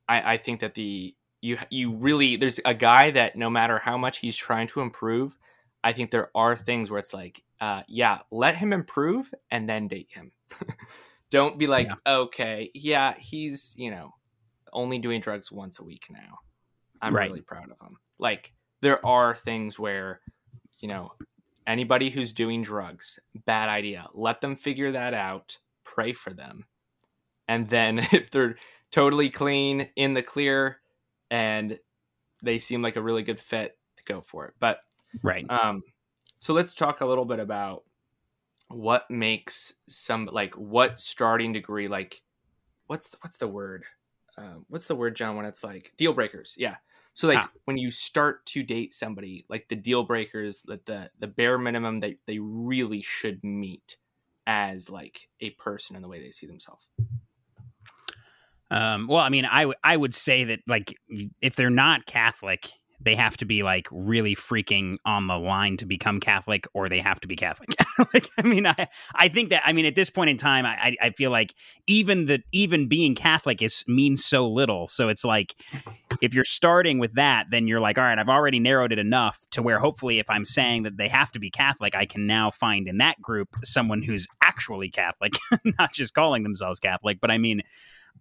i 0.09 0.35
i 0.35 0.37
think 0.37 0.61
that 0.61 0.75
the 0.75 1.15
you 1.41 1.59
you 1.71 1.93
really 1.93 2.37
there's 2.37 2.61
a 2.65 2.75
guy 2.75 3.11
that 3.11 3.37
no 3.37 3.51
matter 3.51 3.79
how 3.79 3.97
much 3.99 4.19
he's 4.19 4.37
trying 4.37 4.67
to 4.67 4.81
improve 4.81 5.39
i 5.83 5.93
think 5.93 6.11
there 6.11 6.31
are 6.35 6.57
things 6.57 6.91
where 6.91 6.99
it's 7.01 7.15
like 7.15 7.43
uh 7.61 7.83
yeah 7.89 8.19
let 8.31 8.57
him 8.57 8.73
improve 8.73 9.33
and 9.51 9.69
then 9.69 9.89
date 9.89 10.09
him 10.11 10.33
don't 11.31 11.59
be 11.59 11.67
like 11.67 11.89
Yeah. 11.89 11.95
okay 12.21 12.71
yeah 12.75 13.15
he's 13.19 13.75
you 13.77 13.91
know 13.91 14.15
only 14.73 14.99
doing 14.99 15.21
drugs 15.21 15.53
once 15.53 15.79
a 15.79 15.85
week 15.85 16.07
now 16.11 16.39
i'm 17.03 17.15
Right. 17.15 17.29
really 17.31 17.43
proud 17.43 17.71
of 17.71 17.81
him 17.87 17.97
like 18.19 18.53
there 18.83 19.05
are 19.05 19.35
things 19.35 19.79
where 19.79 20.21
you 20.81 20.89
know 20.89 21.13
anybody 21.67 22.11
who's 22.11 22.33
doing 22.33 22.63
drugs 22.63 23.19
bad 23.47 23.69
idea 23.69 24.07
let 24.15 24.41
them 24.41 24.57
figure 24.57 24.93
that 24.93 25.15
out 25.15 25.59
pray 25.85 26.13
for 26.13 26.33
them 26.33 26.65
and 27.49 27.69
then 27.69 27.99
if 28.13 28.31
they're 28.31 28.57
totally 28.95 29.31
clean 29.31 29.89
in 29.97 30.15
the 30.15 30.23
clear 30.23 30.79
and 31.31 31.79
they 32.43 32.59
seem 32.59 32.83
like 32.83 32.97
a 32.97 33.03
really 33.03 33.23
good 33.23 33.41
fit 33.41 33.77
to 33.97 34.05
go 34.05 34.21
for 34.21 34.47
it 34.47 34.55
but 34.61 34.81
Right. 35.23 35.47
um, 35.49 35.83
so 36.41 36.53
let's 36.53 36.75
talk 36.75 37.01
a 37.01 37.07
little 37.07 37.25
bit 37.25 37.39
about 37.39 37.85
what 38.69 39.11
makes 39.11 39.75
some 39.87 40.29
like 40.33 40.55
what 40.55 41.01
starting 41.01 41.53
degree 41.53 41.89
like 41.89 42.23
what's 42.87 43.15
what's 43.21 43.37
the 43.37 43.49
word? 43.49 43.85
Uh, 44.37 44.57
what's 44.69 44.87
the 44.87 44.97
word, 44.97 45.17
John? 45.17 45.37
When 45.37 45.47
it's 45.47 45.65
like 45.65 45.93
deal 45.97 46.13
breakers, 46.13 46.55
yeah. 46.59 46.77
So 47.15 47.29
like 47.29 47.39
Ah. 47.39 47.51
when 47.65 47.79
you 47.79 47.91
start 47.91 48.45
to 48.47 48.63
date 48.63 48.93
somebody, 48.93 49.45
like 49.49 49.69
the 49.69 49.77
deal 49.77 50.03
breakers, 50.03 50.63
that 50.63 50.87
the 50.87 51.11
the 51.19 51.29
bare 51.29 51.59
minimum 51.59 51.99
that 52.01 52.17
they 52.27 52.39
really 52.39 53.03
should 53.03 53.43
meet 53.45 53.97
as 54.47 54.91
like 54.91 55.29
a 55.41 55.51
person 55.51 55.97
in 55.97 56.03
the 56.03 56.09
way 56.09 56.21
they 56.21 56.31
see 56.31 56.47
themselves. 56.47 56.89
Um, 58.71 59.07
well, 59.09 59.21
I 59.21 59.29
mean, 59.29 59.45
I 59.45 59.67
would 59.67 59.77
I 59.85 59.97
would 59.97 60.15
say 60.15 60.45
that 60.45 60.61
like 60.67 60.95
if 61.41 61.57
they're 61.57 61.71
not 61.71 62.07
Catholic, 62.07 62.71
they 63.01 63.15
have 63.15 63.37
to 63.37 63.45
be 63.45 63.63
like 63.63 63.87
really 63.91 64.35
freaking 64.35 64.97
on 65.05 65.27
the 65.27 65.37
line 65.37 65.77
to 65.77 65.87
become 65.87 66.19
Catholic, 66.21 66.67
or 66.73 66.89
they 66.89 67.01
have 67.01 67.21
to 67.21 67.29
be 67.29 67.37
Catholic. 67.37 67.69
like, 68.15 68.31
I 68.39 68.43
mean, 68.43 68.67
I 68.67 68.89
I 69.15 69.29
think 69.29 69.51
that 69.51 69.63
I 69.67 69.73
mean 69.73 69.85
at 69.85 69.95
this 69.95 70.11
point 70.11 70.31
in 70.31 70.37
time, 70.39 70.65
I 70.65 70.71
I- 70.71 70.97
I 71.07 71.11
feel 71.11 71.31
like 71.31 71.55
even 71.87 72.27
the 72.27 72.43
even 72.53 72.89
being 72.89 73.15
Catholic 73.15 73.61
is 73.63 73.85
means 73.87 74.25
so 74.25 74.49
little. 74.49 74.89
So 74.89 75.09
it's 75.09 75.25
like 75.25 75.55
if 76.23 76.33
you're 76.35 76.45
starting 76.45 76.99
with 76.99 77.15
that, 77.15 77.47
then 77.51 77.67
you're 77.69 77.81
like, 77.81 77.99
all 77.99 78.05
right, 78.05 78.19
I've 78.19 78.29
already 78.29 78.59
narrowed 78.61 78.93
it 78.93 78.99
enough 78.99 79.39
to 79.51 79.63
where 79.63 79.79
hopefully, 79.79 80.19
if 80.19 80.31
I'm 80.31 80.45
saying 80.47 80.85
that 80.85 80.97
they 80.97 81.09
have 81.09 81.31
to 81.33 81.39
be 81.39 81.51
Catholic, 81.51 81.95
I 81.95 82.07
can 82.07 82.27
now 82.27 82.51
find 82.51 82.89
in 82.89 82.99
that 82.99 83.21
group 83.21 83.49
someone 83.63 84.03
who's 84.03 84.27
actually 84.43 84.91
Catholic, 84.91 85.35
not 85.79 85.93
just 85.93 86.15
calling 86.15 86.43
themselves 86.43 86.81
Catholic. 86.81 87.19
But 87.21 87.31
I 87.31 87.39
mean. 87.39 87.61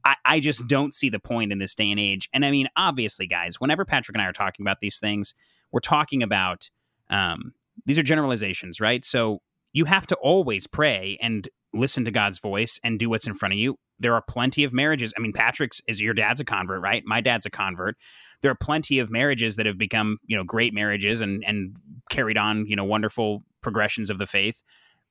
I, 0.05 0.15
I 0.25 0.39
just 0.39 0.67
don't 0.67 0.93
see 0.93 1.09
the 1.09 1.19
point 1.19 1.51
in 1.51 1.59
this 1.59 1.75
day 1.75 1.89
and 1.89 1.99
age. 1.99 2.29
And 2.33 2.45
I 2.45 2.51
mean, 2.51 2.67
obviously, 2.75 3.27
guys, 3.27 3.59
whenever 3.59 3.85
Patrick 3.85 4.15
and 4.15 4.21
I 4.21 4.27
are 4.27 4.33
talking 4.33 4.63
about 4.63 4.79
these 4.79 4.99
things, 4.99 5.33
we're 5.71 5.79
talking 5.79 6.23
about 6.23 6.69
um, 7.09 7.53
these 7.85 7.97
are 7.97 8.03
generalizations, 8.03 8.79
right? 8.79 9.03
So 9.05 9.41
you 9.71 9.85
have 9.85 10.07
to 10.07 10.15
always 10.15 10.67
pray 10.67 11.17
and 11.21 11.47
listen 11.73 12.05
to 12.05 12.11
God's 12.11 12.39
voice 12.39 12.79
and 12.83 12.99
do 12.99 13.09
what's 13.09 13.27
in 13.27 13.33
front 13.33 13.53
of 13.53 13.59
you. 13.59 13.77
There 13.99 14.13
are 14.13 14.21
plenty 14.21 14.63
of 14.63 14.73
marriages. 14.73 15.13
I 15.17 15.21
mean, 15.21 15.33
Patrick's 15.33 15.81
is 15.87 16.01
your 16.01 16.13
dad's 16.13 16.41
a 16.41 16.45
convert, 16.45 16.81
right? 16.81 17.03
My 17.05 17.21
dad's 17.21 17.45
a 17.45 17.49
convert. 17.49 17.95
There 18.41 18.51
are 18.51 18.55
plenty 18.55 18.99
of 18.99 19.09
marriages 19.09 19.55
that 19.55 19.65
have 19.65 19.77
become, 19.77 20.17
you 20.25 20.35
know, 20.35 20.43
great 20.43 20.73
marriages 20.73 21.21
and 21.21 21.43
and 21.45 21.77
carried 22.09 22.37
on, 22.37 22.65
you 22.67 22.75
know, 22.75 22.83
wonderful 22.83 23.43
progressions 23.61 24.09
of 24.09 24.17
the 24.17 24.27
faith 24.27 24.61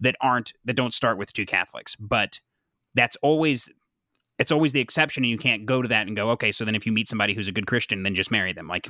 that 0.01 0.17
aren't 0.21 0.53
that 0.65 0.75
don't 0.75 0.95
start 0.95 1.17
with 1.19 1.33
two 1.33 1.47
Catholics. 1.47 1.97
But 1.97 2.41
that's 2.95 3.17
always 3.23 3.69
it's 4.43 4.53
always 4.53 4.73
the 4.73 4.81
exception 4.81 5.25
and 5.25 5.31
you 5.31 5.39
can't 5.39 5.67
go 5.67 5.81
to 5.81 5.89
that 5.89 6.07
and 6.07 6.17
go 6.17 6.31
okay 6.31 6.53
so 6.53 6.65
then 6.65 6.75
if 6.75 6.85
you 6.85 6.93
meet 6.93 7.09
somebody 7.09 7.33
who's 7.35 7.49
a 7.49 7.53
good 7.53 7.67
christian 7.67 8.03
then 8.03 8.15
just 8.15 8.31
marry 8.31 8.53
them 8.53 8.69
like 8.69 8.89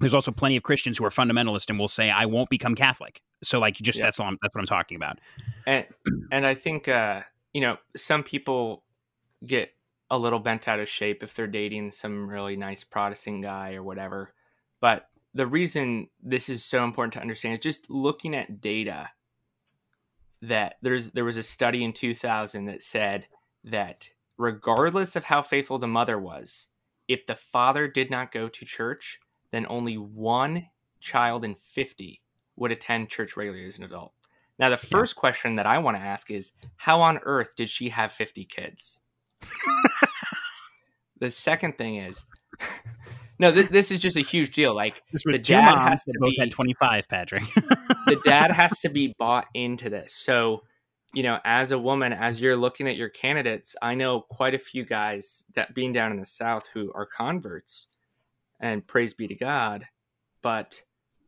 there's 0.00 0.14
also 0.14 0.32
plenty 0.32 0.56
of 0.56 0.62
christians 0.62 0.98
who 0.98 1.04
are 1.04 1.10
fundamentalist 1.10 1.70
and 1.70 1.78
will 1.78 1.88
say 1.88 2.10
i 2.10 2.26
won't 2.26 2.50
become 2.50 2.74
catholic 2.74 3.20
so 3.42 3.60
like 3.60 3.76
just 3.76 3.98
Yeah. 3.98 4.06
that's 4.06 4.18
all 4.20 4.26
I'm, 4.26 4.38
that's 4.42 4.54
what 4.54 4.60
i'm 4.60 4.66
talking 4.66 4.96
about 4.96 5.18
and 5.66 5.86
and 6.30 6.46
I 6.46 6.54
think 6.54 6.88
uh, 6.88 7.22
you 7.52 7.60
know 7.60 7.78
some 7.96 8.22
people 8.22 8.84
get 9.44 9.70
a 10.10 10.18
little 10.18 10.38
bent 10.38 10.68
out 10.68 10.80
of 10.80 10.88
shape 10.88 11.22
if 11.22 11.34
they're 11.34 11.46
dating 11.46 11.90
some 11.90 12.28
really 12.28 12.56
nice 12.56 12.84
Protestant 12.84 13.42
guy 13.42 13.74
or 13.74 13.82
whatever. 13.82 14.34
But 14.80 15.08
the 15.32 15.46
reason 15.46 16.08
this 16.22 16.48
is 16.48 16.64
so 16.64 16.84
important 16.84 17.14
to 17.14 17.20
understand 17.20 17.54
is 17.54 17.60
just 17.60 17.90
looking 17.90 18.34
at 18.34 18.60
data. 18.60 19.10
That 20.42 20.74
there's 20.82 21.10
there 21.12 21.24
was 21.24 21.38
a 21.38 21.42
study 21.42 21.82
in 21.82 21.94
2000 21.94 22.66
that 22.66 22.82
said 22.82 23.26
that 23.64 24.08
regardless 24.36 25.16
of 25.16 25.24
how 25.24 25.42
faithful 25.42 25.78
the 25.78 25.86
mother 25.86 26.18
was, 26.18 26.68
if 27.08 27.26
the 27.26 27.36
father 27.36 27.88
did 27.88 28.10
not 28.10 28.32
go 28.32 28.48
to 28.48 28.64
church, 28.64 29.20
then 29.52 29.66
only 29.68 29.96
one 29.96 30.66
child 31.00 31.44
in 31.44 31.54
50 31.54 32.20
would 32.56 32.72
attend 32.72 33.08
church 33.08 33.36
regularly 33.36 33.66
as 33.66 33.78
an 33.78 33.84
adult. 33.84 34.12
Now, 34.58 34.70
the 34.70 34.76
first 34.76 35.16
question 35.16 35.56
that 35.56 35.66
I 35.66 35.78
want 35.78 35.96
to 35.96 36.02
ask 36.02 36.30
is 36.30 36.52
how 36.76 37.00
on 37.00 37.18
earth 37.24 37.56
did 37.56 37.68
she 37.68 37.88
have 37.88 38.12
50 38.12 38.44
kids? 38.44 39.00
the 41.18 41.30
second 41.30 41.76
thing 41.76 41.96
is 41.96 42.24
no, 43.38 43.50
this, 43.50 43.66
this 43.66 43.90
is 43.90 44.00
just 44.00 44.16
a 44.16 44.20
huge 44.20 44.54
deal. 44.54 44.74
Like, 44.74 45.02
The 45.24 45.38
dad 45.38 45.76
has 45.76 46.04
to 46.04 46.12
both 46.20 46.30
be- 46.30 46.36
had 46.38 46.52
25 46.52 47.08
patrick 47.08 47.44
the 48.06 48.20
dad 48.24 48.50
has 48.50 48.78
to 48.80 48.88
be 48.88 49.14
bought 49.18 49.46
into 49.54 49.90
this. 49.90 50.14
So, 50.14 50.62
you 51.14 51.22
know, 51.22 51.38
as 51.44 51.70
a 51.72 51.78
woman, 51.78 52.12
as 52.12 52.40
you're 52.40 52.56
looking 52.56 52.88
at 52.88 52.96
your 52.96 53.08
candidates, 53.08 53.76
I 53.80 53.94
know 53.94 54.20
quite 54.20 54.54
a 54.54 54.58
few 54.58 54.84
guys 54.84 55.44
that 55.54 55.74
being 55.74 55.92
down 55.92 56.12
in 56.12 56.18
the 56.18 56.26
South 56.26 56.68
who 56.74 56.92
are 56.94 57.06
converts, 57.06 57.88
and 58.60 58.86
praise 58.86 59.14
be 59.14 59.26
to 59.28 59.34
God, 59.34 59.86
but 60.42 60.82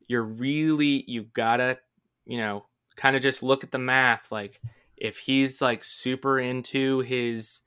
you're 0.09 0.25
really, 0.25 1.05
you 1.07 1.25
gotta, 1.33 1.79
you 2.25 2.39
know, 2.39 2.67
kind 2.97 3.17
of 3.17 3.23
just 3.23 3.43
look 3.43 3.65
at 3.65 3.71
the 3.71 3.79
math. 3.79 4.31
Like, 4.31 4.61
if 4.97 5.19
he's 5.19 5.61
like 5.61 5.85
super 5.85 6.39
into 6.39 7.01
his, 7.01 7.63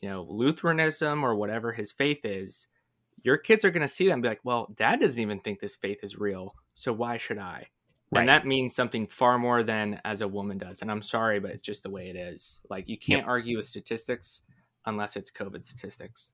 you 0.00 0.08
know, 0.08 0.26
Lutheranism 0.28 1.24
or 1.24 1.34
whatever 1.34 1.72
his 1.72 1.92
faith 1.92 2.24
is, 2.24 2.68
your 3.22 3.36
kids 3.36 3.64
are 3.64 3.70
going 3.70 3.82
to 3.82 3.88
see 3.88 4.06
that 4.06 4.14
and 4.14 4.22
be 4.22 4.28
like, 4.28 4.40
well, 4.42 4.72
dad 4.76 5.00
doesn't 5.00 5.20
even 5.20 5.38
think 5.38 5.60
this 5.60 5.76
faith 5.76 6.00
is 6.02 6.18
real. 6.18 6.54
So 6.74 6.92
why 6.92 7.18
should 7.18 7.38
I? 7.38 7.68
Right. 8.12 8.20
And 8.20 8.28
that 8.28 8.46
means 8.46 8.74
something 8.74 9.06
far 9.06 9.38
more 9.38 9.62
than 9.62 9.98
as 10.04 10.20
a 10.20 10.28
woman 10.28 10.58
does. 10.58 10.82
And 10.82 10.90
I'm 10.90 11.00
sorry, 11.00 11.40
but 11.40 11.50
it's 11.50 11.62
just 11.62 11.82
the 11.82 11.88
way 11.88 12.10
it 12.10 12.16
is. 12.16 12.60
Like, 12.68 12.86
you 12.86 12.98
can't 12.98 13.26
argue 13.26 13.56
with 13.56 13.64
statistics 13.64 14.42
unless 14.84 15.16
it's 15.16 15.30
COVID 15.30 15.64
statistics. 15.64 16.32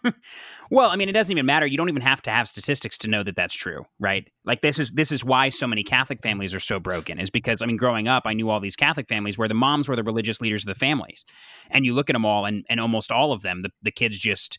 well 0.70 0.90
i 0.90 0.96
mean 0.96 1.08
it 1.08 1.12
doesn't 1.12 1.32
even 1.32 1.46
matter 1.46 1.66
you 1.66 1.76
don't 1.76 1.88
even 1.88 2.02
have 2.02 2.20
to 2.20 2.30
have 2.30 2.48
statistics 2.48 2.98
to 2.98 3.08
know 3.08 3.22
that 3.22 3.34
that's 3.34 3.54
true 3.54 3.84
right 3.98 4.28
like 4.44 4.60
this 4.60 4.78
is 4.78 4.90
this 4.90 5.10
is 5.10 5.24
why 5.24 5.48
so 5.48 5.66
many 5.66 5.82
catholic 5.82 6.22
families 6.22 6.54
are 6.54 6.60
so 6.60 6.78
broken 6.78 7.18
is 7.18 7.30
because 7.30 7.62
i 7.62 7.66
mean 7.66 7.76
growing 7.76 8.08
up 8.08 8.24
i 8.26 8.34
knew 8.34 8.50
all 8.50 8.60
these 8.60 8.76
catholic 8.76 9.08
families 9.08 9.38
where 9.38 9.48
the 9.48 9.54
moms 9.54 9.88
were 9.88 9.96
the 9.96 10.02
religious 10.02 10.40
leaders 10.40 10.64
of 10.64 10.68
the 10.68 10.74
families 10.78 11.24
and 11.70 11.86
you 11.86 11.94
look 11.94 12.10
at 12.10 12.12
them 12.12 12.26
all 12.26 12.44
and 12.44 12.64
and 12.68 12.78
almost 12.78 13.10
all 13.10 13.32
of 13.32 13.42
them 13.42 13.62
the, 13.62 13.70
the 13.80 13.90
kids 13.90 14.18
just 14.18 14.58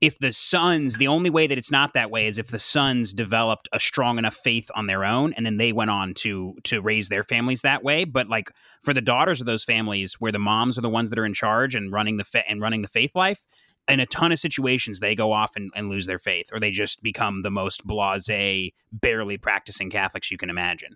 if 0.00 0.18
the 0.18 0.32
sons 0.32 0.96
the 0.96 1.08
only 1.08 1.28
way 1.28 1.46
that 1.46 1.58
it's 1.58 1.70
not 1.70 1.92
that 1.92 2.10
way 2.10 2.26
is 2.26 2.38
if 2.38 2.48
the 2.48 2.58
sons 2.58 3.12
developed 3.12 3.68
a 3.72 3.78
strong 3.78 4.18
enough 4.18 4.34
faith 4.34 4.70
on 4.74 4.86
their 4.86 5.04
own 5.04 5.32
and 5.34 5.44
then 5.44 5.58
they 5.58 5.72
went 5.72 5.90
on 5.90 6.14
to 6.14 6.54
to 6.64 6.80
raise 6.80 7.08
their 7.08 7.22
families 7.22 7.62
that 7.62 7.84
way. 7.84 8.04
But 8.04 8.28
like 8.28 8.50
for 8.82 8.94
the 8.94 9.02
daughters 9.02 9.40
of 9.40 9.46
those 9.46 9.64
families 9.64 10.14
where 10.14 10.32
the 10.32 10.38
moms 10.38 10.78
are 10.78 10.82
the 10.82 10.88
ones 10.88 11.10
that 11.10 11.18
are 11.18 11.26
in 11.26 11.34
charge 11.34 11.74
and 11.74 11.92
running 11.92 12.16
the 12.16 12.24
fa- 12.24 12.48
and 12.48 12.62
running 12.62 12.80
the 12.80 12.88
faith 12.88 13.14
life 13.14 13.44
in 13.88 14.00
a 14.00 14.06
ton 14.06 14.32
of 14.32 14.38
situations 14.38 15.00
they 15.00 15.14
go 15.14 15.32
off 15.32 15.54
and, 15.54 15.70
and 15.74 15.90
lose 15.90 16.06
their 16.06 16.18
faith 16.18 16.46
or 16.52 16.60
they 16.60 16.70
just 16.70 17.02
become 17.02 17.42
the 17.42 17.50
most 17.50 17.86
blase 17.86 18.72
barely 18.92 19.36
practicing 19.36 19.90
catholics 19.90 20.30
you 20.30 20.38
can 20.38 20.48
imagine. 20.48 20.94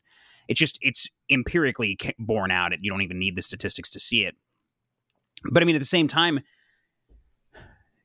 It's 0.48 0.58
just 0.58 0.78
it's 0.80 1.08
empirically 1.30 1.98
borne 2.18 2.50
out 2.50 2.72
you 2.80 2.90
don't 2.90 3.02
even 3.02 3.18
need 3.18 3.36
the 3.36 3.42
statistics 3.42 3.90
to 3.90 4.00
see 4.00 4.24
it. 4.24 4.34
But 5.50 5.62
i 5.62 5.66
mean 5.66 5.76
at 5.76 5.82
the 5.82 5.84
same 5.84 6.08
time 6.08 6.40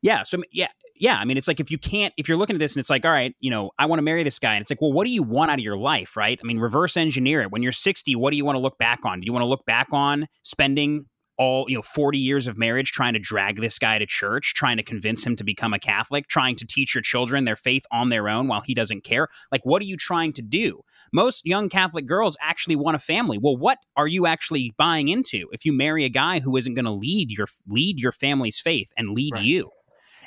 yeah 0.01 0.23
so 0.23 0.41
yeah 0.51 0.67
yeah, 0.99 1.17
I 1.17 1.25
mean, 1.25 1.37
it's 1.37 1.47
like 1.47 1.59
if 1.59 1.71
you 1.71 1.77
can't, 1.77 2.13
if 2.17 2.27
you're 2.27 2.37
looking 2.37 2.55
at 2.55 2.59
this 2.59 2.75
and 2.75 2.81
it's 2.81 2.89
like, 2.89 3.05
all 3.05 3.11
right, 3.11 3.33
you 3.39 3.49
know, 3.49 3.71
I 3.79 3.85
want 3.85 3.99
to 3.99 4.03
marry 4.03 4.23
this 4.23 4.37
guy, 4.37 4.53
and 4.53 4.61
it's 4.61 4.69
like, 4.69 4.81
well, 4.81 4.91
what 4.91 5.07
do 5.07 5.11
you 5.11 5.23
want 5.23 5.49
out 5.49 5.57
of 5.57 5.63
your 5.63 5.77
life, 5.77 6.17
right? 6.17 6.39
I 6.41 6.45
mean, 6.45 6.59
reverse 6.59 6.97
engineer 6.97 7.41
it. 7.41 7.51
When 7.51 7.63
you're 7.63 7.71
60, 7.71 8.15
what 8.15 8.31
do 8.31 8.37
you 8.37 8.45
want 8.45 8.57
to 8.57 8.59
look 8.59 8.77
back 8.77 9.05
on? 9.05 9.21
Do 9.21 9.25
you 9.25 9.33
want 9.33 9.43
to 9.43 9.47
look 9.47 9.65
back 9.65 9.87
on 9.91 10.27
spending 10.43 11.05
all 11.39 11.65
you 11.69 11.75
know 11.75 11.81
40 11.81 12.17
years 12.19 12.47
of 12.47 12.57
marriage 12.57 12.91
trying 12.91 13.13
to 13.13 13.19
drag 13.19 13.61
this 13.61 13.79
guy 13.79 13.97
to 13.97 14.05
church 14.05 14.53
trying 14.55 14.75
to 14.75 14.83
convince 14.83 15.25
him 15.25 15.37
to 15.37 15.43
become 15.43 15.73
a 15.73 15.79
catholic 15.79 16.27
trying 16.27 16.55
to 16.57 16.65
teach 16.67 16.93
your 16.93 17.01
children 17.01 17.45
their 17.45 17.55
faith 17.55 17.85
on 17.91 18.09
their 18.09 18.27
own 18.27 18.47
while 18.49 18.59
he 18.59 18.73
doesn't 18.73 19.05
care 19.05 19.29
like 19.49 19.61
what 19.63 19.81
are 19.81 19.85
you 19.85 19.95
trying 19.95 20.33
to 20.33 20.41
do 20.41 20.81
most 21.13 21.45
young 21.45 21.69
catholic 21.69 22.05
girls 22.05 22.35
actually 22.41 22.75
want 22.75 22.95
a 22.95 22.99
family 22.99 23.37
well 23.37 23.55
what 23.55 23.77
are 23.95 24.07
you 24.07 24.27
actually 24.27 24.73
buying 24.77 25.07
into 25.07 25.47
if 25.53 25.63
you 25.63 25.71
marry 25.71 26.03
a 26.03 26.09
guy 26.09 26.39
who 26.39 26.57
isn't 26.57 26.75
going 26.75 26.85
to 26.85 26.91
lead 26.91 27.31
your 27.31 27.47
lead 27.67 27.97
your 27.99 28.11
family's 28.11 28.59
faith 28.59 28.91
and 28.97 29.11
lead 29.11 29.33
right. 29.33 29.45
you 29.45 29.69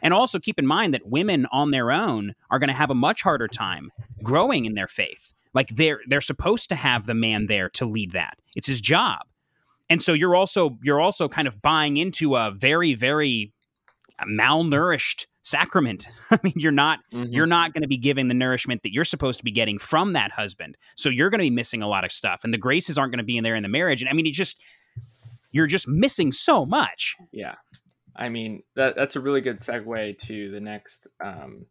and 0.03 0.13
also 0.13 0.39
keep 0.39 0.59
in 0.59 0.67
mind 0.67 0.93
that 0.93 1.07
women 1.07 1.47
on 1.53 1.71
their 1.71 1.91
own 1.91 2.35
are 2.51 2.59
going 2.59 2.69
to 2.69 2.75
have 2.75 2.91
a 2.91 2.95
much 2.95 3.23
harder 3.23 3.49
time 3.49 3.91
growing 4.23 4.67
in 4.67 4.75
their 4.75 4.89
faith. 4.89 5.33
Like 5.55 5.69
they're 5.69 6.01
they're 6.07 6.21
supposed 6.21 6.69
to 6.71 6.75
have 6.75 7.07
the 7.07 7.15
man 7.15 7.47
there 7.47 7.71
to 7.71 7.87
lead 7.87 8.13
that. 8.13 8.39
It's 8.57 8.67
his 8.67 8.81
job. 8.81 9.21
And 9.89 10.03
so 10.03 10.13
you're 10.13 10.35
also 10.35 10.79
you're 10.83 11.01
also 11.01 11.29
kind 11.29 11.47
of 11.47 11.63
buying 11.63 11.97
into 11.97 12.37
a 12.37 12.51
very 12.51 12.95
very 12.95 13.53
malnourished 14.27 15.27
sacrament. 15.43 16.09
I 16.31 16.39
mean, 16.43 16.55
you're 16.57 16.73
not 16.73 17.01
mm-hmm. 17.13 17.33
you're 17.33 17.47
not 17.47 17.75
going 17.75 17.83
to 17.83 17.89
be 17.89 17.97
giving 17.97 18.29
the 18.29 18.35
nourishment 18.35 18.83
that 18.83 18.93
you're 18.93 19.05
supposed 19.05 19.39
to 19.41 19.45
be 19.45 19.53
getting 19.53 19.79
from 19.79 20.15
that 20.15 20.33
husband. 20.33 20.77
So 20.97 21.09
you're 21.09 21.31
going 21.31 21.41
to 21.41 21.45
be 21.45 21.51
missing 21.51 21.83
a 21.83 21.89
lot 21.89 22.05
of 22.05 22.13
stuff, 22.13 22.41
and 22.45 22.53
the 22.53 22.59
graces 22.59 22.97
aren't 22.99 23.13
going 23.13 23.19
to 23.19 23.25
be 23.25 23.37
in 23.37 23.45
there 23.45 23.55
in 23.55 23.63
the 23.63 23.69
marriage. 23.69 24.03
And 24.03 24.09
I 24.09 24.15
mean, 24.15 24.27
it 24.27 24.33
just 24.33 24.61
you're 25.51 25.67
just 25.67 25.87
missing 25.87 26.33
so 26.33 26.65
much. 26.65 27.15
Yeah, 27.31 27.57
I 28.14 28.28
mean, 28.28 28.62
that 28.75 28.97
that's 28.97 29.16
a 29.16 29.21
really 29.21 29.40
good 29.40 29.59
segue 29.59 30.19
to 30.21 30.50
the 30.50 30.61
next 30.61 31.07
um, 31.25 31.66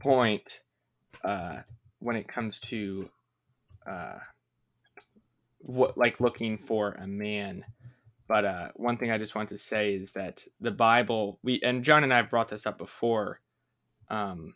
point 0.00 0.60
uh, 1.22 1.58
when 2.00 2.16
it 2.16 2.28
comes 2.28 2.58
to 2.60 3.08
uh, 3.86 4.18
what 5.60 5.96
like 5.96 6.20
looking 6.20 6.58
for 6.58 6.92
a 6.92 7.06
man. 7.06 7.64
But 8.26 8.44
uh, 8.44 8.68
one 8.74 8.96
thing 8.96 9.10
I 9.10 9.18
just 9.18 9.34
want 9.34 9.50
to 9.50 9.58
say 9.58 9.94
is 9.94 10.12
that 10.12 10.44
the 10.60 10.70
Bible, 10.70 11.38
we 11.42 11.60
and 11.62 11.84
John 11.84 12.04
and 12.04 12.12
I 12.12 12.18
have 12.18 12.30
brought 12.30 12.48
this 12.48 12.66
up 12.66 12.78
before, 12.78 13.40
um, 14.08 14.54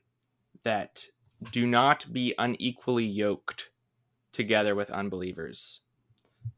that 0.64 1.04
do 1.52 1.66
not 1.66 2.12
be 2.12 2.34
unequally 2.38 3.04
yoked 3.04 3.70
together 4.32 4.74
with 4.74 4.90
unbelievers. 4.90 5.80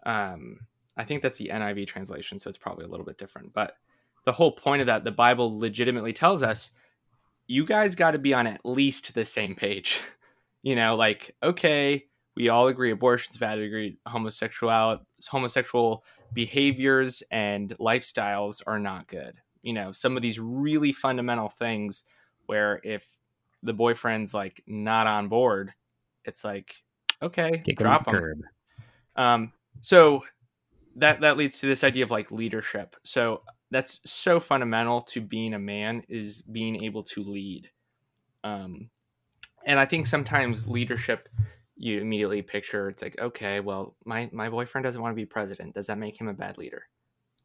Um, 0.06 0.60
I 0.96 1.04
think 1.04 1.22
that's 1.22 1.38
the 1.38 1.50
NIV 1.52 1.86
translation, 1.86 2.38
so 2.38 2.48
it's 2.48 2.58
probably 2.58 2.84
a 2.84 2.88
little 2.88 3.06
bit 3.06 3.18
different, 3.18 3.52
but 3.52 3.74
the 4.24 4.32
whole 4.32 4.52
point 4.52 4.80
of 4.80 4.86
that, 4.86 5.04
the 5.04 5.10
Bible 5.10 5.58
legitimately 5.58 6.12
tells 6.12 6.42
us 6.42 6.70
you 7.46 7.64
guys 7.64 7.94
got 7.94 8.12
to 8.12 8.18
be 8.18 8.32
on 8.32 8.46
at 8.46 8.60
least 8.64 9.14
the 9.14 9.24
same 9.24 9.54
page. 9.54 10.00
you 10.62 10.76
know, 10.76 10.94
like, 10.94 11.34
okay, 11.42 12.04
we 12.36 12.48
all 12.48 12.68
agree 12.68 12.90
abortion's 12.90 13.38
bad, 13.38 13.58
we 13.58 13.66
agree 13.66 13.98
homosexual 14.06 15.00
homosexual 15.28 16.04
behaviors 16.32 17.22
and 17.30 17.76
lifestyles 17.78 18.62
are 18.66 18.78
not 18.78 19.08
good. 19.08 19.36
You 19.62 19.72
know, 19.72 19.92
some 19.92 20.16
of 20.16 20.22
these 20.22 20.38
really 20.38 20.92
fundamental 20.92 21.48
things 21.48 22.04
where 22.46 22.80
if 22.84 23.06
the 23.62 23.72
boyfriend's 23.72 24.32
like 24.32 24.62
not 24.66 25.06
on 25.06 25.28
board, 25.28 25.72
it's 26.24 26.44
like, 26.44 26.74
okay, 27.22 27.60
Kick 27.64 27.78
drop 27.78 28.08
him. 28.08 28.42
Um, 29.16 29.52
so 29.80 30.22
that 30.96 31.20
that 31.20 31.36
leads 31.36 31.60
to 31.60 31.66
this 31.66 31.84
idea 31.84 32.04
of 32.04 32.10
like 32.10 32.30
leadership. 32.30 32.96
So 33.02 33.42
that's 33.70 34.00
so 34.04 34.40
fundamental 34.40 35.00
to 35.00 35.20
being 35.20 35.54
a 35.54 35.58
man 35.58 36.02
is 36.08 36.42
being 36.42 36.82
able 36.84 37.04
to 37.04 37.22
lead. 37.22 37.70
Um, 38.42 38.90
and 39.64 39.78
I 39.78 39.84
think 39.84 40.06
sometimes 40.06 40.66
leadership 40.66 41.28
you 41.82 41.98
immediately 41.98 42.42
picture 42.42 42.90
it's 42.90 43.00
like 43.00 43.18
okay 43.18 43.58
well 43.60 43.96
my 44.04 44.28
my 44.34 44.50
boyfriend 44.50 44.84
doesn't 44.84 45.00
want 45.00 45.12
to 45.12 45.16
be 45.16 45.24
president. 45.24 45.74
Does 45.74 45.86
that 45.86 45.98
make 45.98 46.20
him 46.20 46.28
a 46.28 46.34
bad 46.34 46.58
leader? 46.58 46.82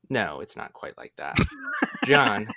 No 0.10 0.42
it's 0.42 0.58
not 0.58 0.74
quite 0.74 0.98
like 0.98 1.14
that. 1.18 1.38
John 2.04 2.48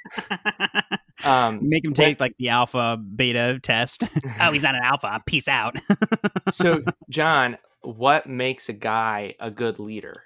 um, 1.24 1.60
make 1.62 1.84
him 1.84 1.92
take 1.92 2.18
like 2.18 2.34
the 2.36 2.48
alpha 2.48 2.96
beta 2.96 3.60
test. 3.62 4.08
Oh 4.40 4.52
he's 4.52 4.64
not 4.64 4.74
an 4.74 4.82
alpha. 4.82 5.20
Peace 5.24 5.48
out. 5.48 5.76
So 6.52 6.82
john 7.08 7.58
what 7.82 8.26
makes 8.26 8.68
a 8.68 8.72
guy 8.72 9.34
a 9.38 9.50
good 9.50 9.78
leader 9.78 10.24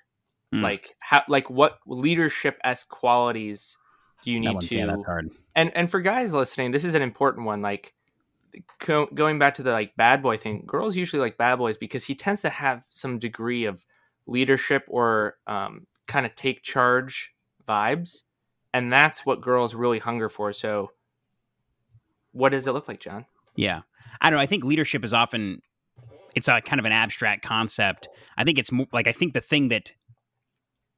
Mm. 0.52 0.62
Like 0.62 0.94
how 0.98 1.22
like 1.28 1.48
what 1.48 1.78
leadership 1.86 2.58
s 2.62 2.84
qualities 2.84 3.78
do 4.22 4.30
you 4.30 4.40
need 4.40 4.60
to? 4.60 4.76
Yeah. 4.76 4.96
And 5.54 5.74
and 5.74 5.90
for 5.90 6.00
guys 6.00 6.32
listening, 6.32 6.72
this 6.72 6.84
is 6.84 6.94
an 6.94 7.02
important 7.02 7.46
one. 7.46 7.62
Like 7.62 7.94
co- 8.78 9.08
going 9.14 9.38
back 9.38 9.54
to 9.54 9.62
the 9.62 9.72
like 9.72 9.96
bad 9.96 10.22
boy 10.22 10.36
thing, 10.36 10.64
girls 10.66 10.96
usually 10.96 11.20
like 11.20 11.36
bad 11.36 11.56
boys 11.56 11.76
because 11.76 12.04
he 12.04 12.14
tends 12.14 12.42
to 12.42 12.50
have 12.50 12.82
some 12.88 13.18
degree 13.18 13.64
of 13.64 13.84
leadership 14.26 14.84
or 14.88 15.36
um, 15.46 15.86
kind 16.06 16.26
of 16.26 16.34
take 16.34 16.62
charge 16.62 17.32
vibes, 17.66 18.22
and 18.72 18.92
that's 18.92 19.24
what 19.24 19.40
girls 19.40 19.74
really 19.74 19.98
hunger 19.98 20.28
for. 20.28 20.52
So, 20.52 20.92
what 22.32 22.50
does 22.50 22.66
it 22.66 22.72
look 22.72 22.88
like, 22.88 23.00
John? 23.00 23.26
Yeah, 23.56 23.82
I 24.20 24.30
don't 24.30 24.38
know. 24.38 24.42
I 24.42 24.46
think 24.46 24.64
leadership 24.64 25.04
is 25.04 25.14
often 25.14 25.60
it's 26.34 26.48
a 26.48 26.60
kind 26.60 26.78
of 26.78 26.86
an 26.86 26.92
abstract 26.92 27.44
concept. 27.44 28.08
I 28.36 28.44
think 28.44 28.58
it's 28.58 28.72
more, 28.72 28.86
like 28.92 29.06
I 29.06 29.12
think 29.12 29.34
the 29.34 29.40
thing 29.40 29.68
that 29.68 29.92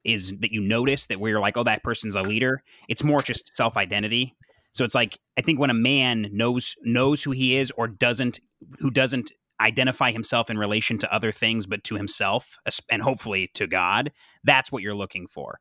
is 0.05 0.35
that 0.41 0.53
you 0.53 0.61
notice 0.61 1.07
that 1.07 1.21
where 1.21 1.31
you're 1.31 1.41
like, 1.41 1.57
oh, 1.57 1.65
that 1.65 1.83
person's 1.83 2.17
a 2.17 2.23
leader. 2.23 2.63
It's 2.89 3.05
more 3.05 3.23
just 3.23 3.57
self 3.57 3.77
identity. 3.77 4.35
So 4.73 4.85
it's 4.85 4.95
like 4.95 5.19
I 5.39 5.41
think 5.41 5.59
when 5.59 5.71
a 5.71 5.75
man 5.75 6.29
knows 6.33 6.75
knows 6.83 7.23
who 7.23 7.31
he 7.31 7.57
is 7.57 7.71
or 7.77 7.89
doesn't 7.89 8.41
who 8.79 8.91
doesn't 8.91 9.31
identify 9.61 10.11
himself 10.11 10.51
in 10.51 10.59
relation 10.59 10.99
to 10.99 11.15
other 11.15 11.31
things 11.31 11.67
but 11.67 11.85
to 11.85 11.95
himself 11.95 12.59
and 12.91 13.03
hopefully 13.03 13.51
to 13.55 13.67
God, 13.67 14.13
that's 14.43 14.73
what 14.73 14.83
you're 14.83 14.97
looking 14.97 15.27
for. 15.29 15.59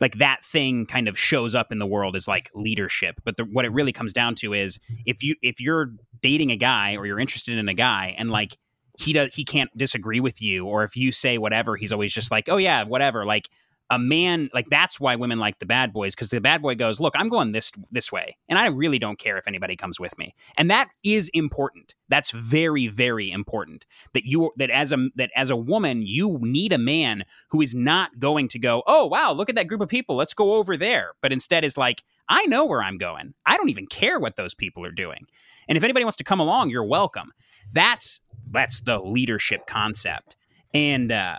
Like 0.00 0.18
that 0.18 0.44
thing 0.44 0.86
kind 0.86 1.08
of 1.08 1.18
shows 1.18 1.54
up 1.54 1.72
in 1.72 1.78
the 1.78 1.86
world 1.86 2.16
as 2.16 2.28
like 2.28 2.50
leadership, 2.54 3.16
but 3.24 3.36
the, 3.36 3.44
what 3.44 3.64
it 3.64 3.72
really 3.72 3.92
comes 3.92 4.12
down 4.12 4.34
to 4.36 4.52
is 4.52 4.78
if 5.06 5.22
you 5.22 5.36
if 5.40 5.60
you're 5.60 5.92
dating 6.22 6.50
a 6.50 6.56
guy 6.56 6.96
or 6.96 7.06
you're 7.06 7.20
interested 7.20 7.56
in 7.56 7.68
a 7.68 7.74
guy 7.74 8.14
and 8.18 8.30
like 8.30 8.58
he 8.98 9.12
does 9.12 9.34
he 9.34 9.44
can't 9.44 9.76
disagree 9.76 10.20
with 10.20 10.40
you 10.40 10.66
or 10.66 10.84
if 10.84 10.96
you 10.96 11.12
say 11.12 11.38
whatever 11.38 11.76
he's 11.76 11.92
always 11.92 12.12
just 12.12 12.30
like 12.30 12.48
oh 12.48 12.56
yeah 12.56 12.84
whatever. 12.84 13.24
Like 13.24 13.48
a 13.90 13.98
man 13.98 14.48
like 14.54 14.66
that's 14.70 14.98
why 14.98 15.14
women 15.14 15.38
like 15.38 15.58
the 15.58 15.66
bad 15.66 15.92
boys 15.92 16.14
because 16.14 16.30
the 16.30 16.40
bad 16.40 16.62
boy 16.62 16.74
goes 16.74 17.00
look 17.00 17.12
i'm 17.16 17.28
going 17.28 17.52
this 17.52 17.70
this 17.90 18.10
way 18.10 18.36
and 18.48 18.58
i 18.58 18.66
really 18.66 18.98
don't 18.98 19.18
care 19.18 19.36
if 19.36 19.46
anybody 19.46 19.76
comes 19.76 20.00
with 20.00 20.16
me. 20.18 20.34
And 20.56 20.70
that 20.70 20.88
is 21.02 21.28
important. 21.34 21.94
That's 22.08 22.30
very 22.30 22.88
very 22.88 23.30
important 23.30 23.84
that 24.14 24.24
you 24.24 24.52
that 24.56 24.70
as 24.70 24.92
a 24.92 25.08
that 25.16 25.30
as 25.36 25.50
a 25.50 25.56
woman 25.56 26.02
you 26.02 26.38
need 26.40 26.72
a 26.72 26.78
man 26.78 27.24
who 27.50 27.60
is 27.60 27.74
not 27.74 28.18
going 28.18 28.48
to 28.48 28.58
go 28.58 28.82
oh 28.86 29.06
wow 29.06 29.32
look 29.32 29.50
at 29.50 29.56
that 29.56 29.68
group 29.68 29.80
of 29.80 29.88
people 29.88 30.16
let's 30.16 30.34
go 30.34 30.54
over 30.54 30.76
there 30.76 31.12
but 31.20 31.32
instead 31.32 31.62
is 31.62 31.76
like 31.76 32.02
i 32.28 32.46
know 32.46 32.64
where 32.64 32.82
i'm 32.82 32.98
going. 32.98 33.34
I 33.44 33.56
don't 33.56 33.70
even 33.70 33.86
care 33.86 34.18
what 34.18 34.36
those 34.36 34.54
people 34.54 34.84
are 34.84 34.92
doing. 34.92 35.26
And 35.68 35.76
if 35.76 35.84
anybody 35.84 36.04
wants 36.04 36.16
to 36.18 36.24
come 36.24 36.40
along 36.40 36.70
you're 36.70 36.84
welcome. 36.84 37.32
That's 37.72 38.20
that's 38.50 38.80
the 38.80 38.98
leadership 38.98 39.66
concept. 39.66 40.36
And 40.72 41.12
uh 41.12 41.38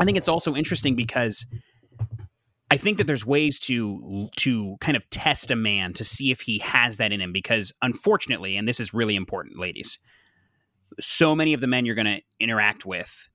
I 0.00 0.04
think 0.04 0.16
it's 0.16 0.28
also 0.28 0.54
interesting 0.54 0.96
because 0.96 1.46
I 2.70 2.76
think 2.78 2.96
that 2.98 3.06
there's 3.06 3.26
ways 3.26 3.58
to 3.60 4.30
to 4.38 4.76
kind 4.80 4.96
of 4.96 5.08
test 5.10 5.50
a 5.50 5.56
man 5.56 5.92
to 5.92 6.04
see 6.04 6.30
if 6.30 6.40
he 6.40 6.58
has 6.58 6.96
that 6.96 7.12
in 7.12 7.20
him 7.20 7.32
because 7.32 7.72
unfortunately, 7.82 8.56
and 8.56 8.66
this 8.66 8.80
is 8.80 8.94
really 8.94 9.14
important, 9.14 9.58
ladies, 9.58 9.98
so 10.98 11.36
many 11.36 11.52
of 11.52 11.60
the 11.60 11.66
men 11.66 11.84
you're 11.84 11.94
going 11.94 12.06
to 12.06 12.22
interact 12.40 12.86
with 12.86 13.28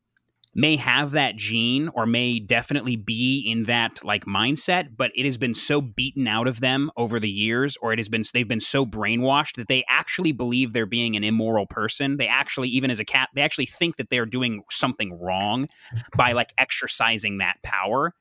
may 0.58 0.76
have 0.76 1.12
that 1.12 1.38
gene 1.38 1.90
or 1.94 2.06
may 2.06 2.40
definitely 2.40 2.98
be 2.98 3.40
in 3.40 3.64
that 3.64 4.04
like 4.04 4.26
mindset 4.26 4.90
but 4.98 5.12
it 5.16 5.24
has 5.24 5.38
been 5.38 5.54
so 5.54 5.80
beaten 5.80 6.28
out 6.28 6.48
of 6.48 6.60
them 6.60 6.92
over 6.98 7.20
the 7.20 7.30
years 7.30 7.78
or 7.82 7.94
it 7.94 8.00
has 8.00 8.10
been 8.10 8.24
they've 8.34 8.48
been 8.48 8.60
so 8.60 8.86
brainwashed 8.86 9.56
that 9.56 9.68
they 9.68 9.84
actually 9.88 10.32
believe 10.32 10.74
they're 10.74 10.86
being 10.86 11.16
an 11.16 11.24
immoral 11.24 11.66
person. 11.66 12.18
They 12.18 12.28
actually 12.28 12.70
even 12.70 12.92
as 12.92 13.00
a 13.00 13.06
cat 13.06 13.30
they 13.36 13.42
actually 13.42 13.68
think 13.68 13.98
that 13.98 14.10
they're 14.10 14.26
doing 14.26 14.64
something 14.70 15.20
wrong 15.20 15.68
by 16.16 16.34
like 16.34 16.52
exercising 16.58 17.38
that 17.38 17.58
power. 17.64 18.14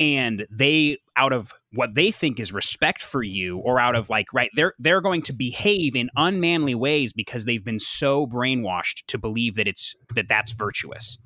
And 0.00 0.46
they 0.50 0.98
out 1.16 1.32
of 1.32 1.52
what 1.72 1.94
they 1.94 2.10
think 2.10 2.40
is 2.40 2.52
respect 2.52 3.02
for 3.02 3.22
you 3.22 3.58
or 3.58 3.78
out 3.78 3.94
of 3.94 4.10
like 4.10 4.32
right 4.32 4.50
they're 4.54 4.74
they're 4.78 5.00
going 5.00 5.22
to 5.22 5.32
behave 5.32 5.94
in 5.94 6.10
unmanly 6.16 6.74
ways 6.74 7.12
because 7.12 7.44
they've 7.44 7.64
been 7.64 7.78
so 7.78 8.26
brainwashed 8.26 9.06
to 9.08 9.18
believe 9.18 9.54
that 9.54 9.68
it's 9.68 9.94
that 10.14 10.28
that's 10.28 10.52
virtuous 10.52 11.18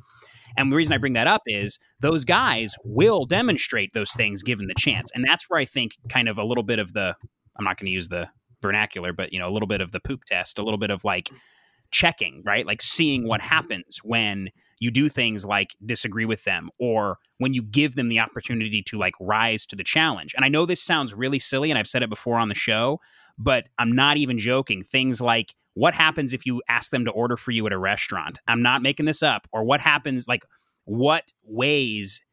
and 0.56 0.72
the 0.72 0.76
reason 0.76 0.92
I 0.92 0.98
bring 0.98 1.14
that 1.14 1.26
up 1.26 1.42
is 1.46 1.78
those 2.00 2.24
guys 2.24 2.74
will 2.84 3.26
demonstrate 3.26 3.92
those 3.92 4.12
things 4.12 4.42
given 4.42 4.66
the 4.66 4.74
chance. 4.78 5.10
And 5.14 5.24
that's 5.24 5.46
where 5.48 5.60
I 5.60 5.64
think 5.64 5.96
kind 6.08 6.28
of 6.28 6.38
a 6.38 6.44
little 6.44 6.64
bit 6.64 6.78
of 6.78 6.92
the, 6.92 7.14
I'm 7.56 7.64
not 7.64 7.78
going 7.78 7.86
to 7.86 7.92
use 7.92 8.08
the 8.08 8.28
vernacular, 8.62 9.12
but, 9.12 9.32
you 9.32 9.38
know, 9.38 9.48
a 9.48 9.52
little 9.52 9.68
bit 9.68 9.80
of 9.80 9.92
the 9.92 10.00
poop 10.00 10.24
test, 10.24 10.58
a 10.58 10.62
little 10.62 10.78
bit 10.78 10.90
of 10.90 11.04
like 11.04 11.30
checking, 11.90 12.42
right? 12.44 12.66
Like 12.66 12.82
seeing 12.82 13.26
what 13.26 13.40
mm-hmm. 13.40 13.48
happens 13.48 14.00
when 14.02 14.50
you 14.78 14.90
do 14.90 15.08
things 15.08 15.44
like 15.44 15.70
disagree 15.84 16.26
with 16.26 16.44
them 16.44 16.68
or 16.78 17.18
when 17.38 17.54
you 17.54 17.62
give 17.62 17.96
them 17.96 18.08
the 18.08 18.20
opportunity 18.20 18.82
to 18.82 18.98
like 18.98 19.14
rise 19.20 19.64
to 19.66 19.76
the 19.76 19.84
challenge. 19.84 20.34
And 20.34 20.44
I 20.44 20.48
know 20.48 20.66
this 20.66 20.82
sounds 20.82 21.14
really 21.14 21.38
silly 21.38 21.70
and 21.70 21.78
I've 21.78 21.88
said 21.88 22.02
it 22.02 22.10
before 22.10 22.38
on 22.38 22.48
the 22.48 22.54
show, 22.54 23.00
but 23.38 23.68
I'm 23.78 23.92
not 23.92 24.16
even 24.16 24.38
joking. 24.38 24.82
Things 24.82 25.20
like 25.20 25.54
what 25.76 25.92
happens 25.92 26.32
if 26.32 26.46
you 26.46 26.62
ask 26.70 26.90
them 26.90 27.04
to 27.04 27.10
order 27.10 27.36
for 27.36 27.50
you 27.50 27.66
at 27.66 27.72
a 27.72 27.76
restaurant? 27.76 28.38
I'm 28.48 28.62
not 28.62 28.80
making 28.80 29.04
this 29.04 29.22
up. 29.22 29.46
Or 29.52 29.62
what 29.62 29.82
happens 29.82 30.26
like 30.26 30.42
what 30.86 31.34
ways 31.44 32.24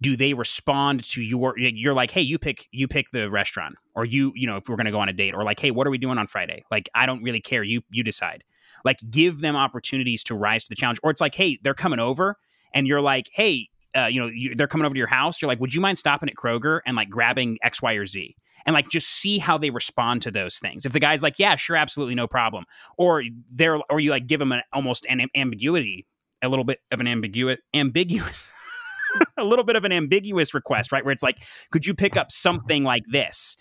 do 0.00 0.16
they 0.16 0.34
respond 0.34 1.04
to 1.04 1.22
your 1.22 1.56
you're 1.56 1.94
like 1.94 2.10
hey 2.10 2.22
you 2.22 2.36
pick 2.36 2.66
you 2.72 2.88
pick 2.88 3.10
the 3.10 3.30
restaurant. 3.30 3.76
Or 3.94 4.04
you 4.04 4.32
you 4.34 4.44
know 4.44 4.56
if 4.56 4.68
we're 4.68 4.74
going 4.74 4.86
to 4.86 4.90
go 4.90 4.98
on 4.98 5.08
a 5.08 5.12
date 5.12 5.34
or 5.34 5.44
like 5.44 5.60
hey 5.60 5.70
what 5.70 5.86
are 5.86 5.90
we 5.90 5.98
doing 5.98 6.18
on 6.18 6.26
friday? 6.26 6.64
Like 6.68 6.88
i 6.94 7.06
don't 7.06 7.22
really 7.22 7.40
care. 7.40 7.62
You 7.62 7.82
you 7.90 8.02
decide. 8.02 8.42
Like 8.84 8.98
give 9.08 9.40
them 9.40 9.54
opportunities 9.54 10.24
to 10.24 10.34
rise 10.34 10.64
to 10.64 10.68
the 10.68 10.74
challenge. 10.74 10.98
Or 11.04 11.12
it's 11.12 11.20
like 11.20 11.36
hey 11.36 11.58
they're 11.62 11.74
coming 11.74 12.00
over 12.00 12.38
and 12.74 12.88
you're 12.88 13.00
like 13.00 13.30
hey 13.32 13.68
uh, 13.96 14.06
you 14.06 14.20
know 14.20 14.26
you, 14.26 14.56
they're 14.56 14.66
coming 14.66 14.84
over 14.84 14.94
to 14.94 14.98
your 14.98 15.06
house. 15.06 15.40
You're 15.40 15.48
like 15.48 15.60
would 15.60 15.72
you 15.72 15.80
mind 15.80 16.00
stopping 16.00 16.28
at 16.28 16.34
kroger 16.34 16.80
and 16.84 16.96
like 16.96 17.08
grabbing 17.08 17.58
x 17.62 17.80
y 17.80 17.92
or 17.92 18.06
z 18.06 18.34
and 18.66 18.74
like 18.74 18.88
just 18.88 19.08
see 19.08 19.38
how 19.38 19.58
they 19.58 19.70
respond 19.70 20.22
to 20.22 20.30
those 20.30 20.58
things 20.58 20.84
if 20.84 20.92
the 20.92 21.00
guy's 21.00 21.22
like 21.22 21.38
yeah 21.38 21.56
sure 21.56 21.76
absolutely 21.76 22.14
no 22.14 22.26
problem 22.26 22.64
or 22.98 23.22
they're 23.52 23.80
or 23.90 24.00
you 24.00 24.10
like 24.10 24.26
give 24.26 24.38
them 24.38 24.52
an 24.52 24.62
almost 24.72 25.06
an 25.08 25.26
ambiguity 25.34 26.06
a 26.42 26.48
little 26.48 26.64
bit 26.64 26.78
of 26.90 27.00
an 27.00 27.06
ambiguous 27.06 27.58
ambiguous 27.74 28.50
a 29.38 29.44
little 29.44 29.64
bit 29.64 29.76
of 29.76 29.84
an 29.84 29.92
ambiguous 29.92 30.54
request 30.54 30.92
right 30.92 31.04
where 31.04 31.12
it's 31.12 31.22
like 31.22 31.38
could 31.70 31.86
you 31.86 31.94
pick 31.94 32.16
up 32.16 32.30
something 32.30 32.84
like 32.84 33.04
this 33.10 33.56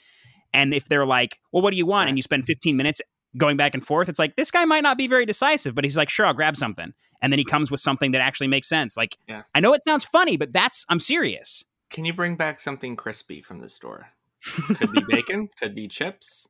and 0.53 0.73
if 0.73 0.87
they're 0.89 1.05
like 1.05 1.39
well 1.51 1.61
what 1.61 1.71
do 1.71 1.77
you 1.77 1.85
want 1.85 2.09
and 2.09 2.17
you 2.17 2.23
spend 2.23 2.45
15 2.45 2.75
minutes 2.75 3.01
going 3.37 3.57
back 3.57 3.73
and 3.73 3.85
forth, 3.85 4.09
it's 4.09 4.19
like 4.19 4.35
this 4.35 4.51
guy 4.51 4.65
might 4.65 4.83
not 4.83 4.97
be 4.97 5.07
very 5.07 5.25
decisive, 5.25 5.75
but 5.75 5.83
he's 5.83 5.97
like, 5.97 6.09
sure, 6.09 6.25
I'll 6.25 6.33
grab 6.33 6.57
something. 6.57 6.93
And 7.21 7.31
then 7.31 7.37
he 7.37 7.45
comes 7.45 7.69
with 7.69 7.79
something 7.79 8.11
that 8.11 8.21
actually 8.21 8.47
makes 8.47 8.67
sense. 8.67 8.95
Like, 8.95 9.17
yeah. 9.27 9.43
I 9.53 9.59
know 9.59 9.73
it 9.73 9.83
sounds 9.83 10.05
funny, 10.05 10.37
but 10.37 10.53
that's, 10.53 10.85
I'm 10.89 10.99
serious. 10.99 11.63
Can 11.89 12.05
you 12.05 12.13
bring 12.13 12.35
back 12.35 12.59
something 12.59 12.95
crispy 12.95 13.41
from 13.41 13.59
the 13.59 13.69
store? 13.69 14.07
Could 14.43 14.91
be 14.91 15.01
bacon, 15.07 15.49
could 15.59 15.75
be 15.75 15.87
chips, 15.87 16.47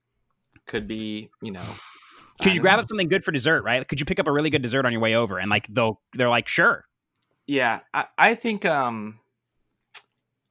could 0.68 0.88
be, 0.88 1.30
you 1.42 1.52
know. 1.52 1.66
Could 2.42 2.56
you 2.56 2.62
grab 2.62 2.78
know. 2.78 2.82
up 2.82 2.88
something 2.88 3.10
good 3.10 3.24
for 3.24 3.32
dessert, 3.32 3.64
right? 3.64 3.86
Could 3.86 4.00
you 4.00 4.06
pick 4.06 4.20
up 4.20 4.28
a 4.28 4.32
really 4.32 4.50
good 4.50 4.62
dessert 4.62 4.86
on 4.86 4.92
your 4.92 5.02
way 5.02 5.16
over? 5.16 5.38
And 5.38 5.50
like, 5.50 5.68
they'll, 5.68 6.00
they're 6.14 6.30
like, 6.30 6.48
sure. 6.48 6.86
Yeah. 7.48 7.82
I, 7.94 8.06
I 8.18 8.36
think, 8.36 8.66
um, 8.66 9.20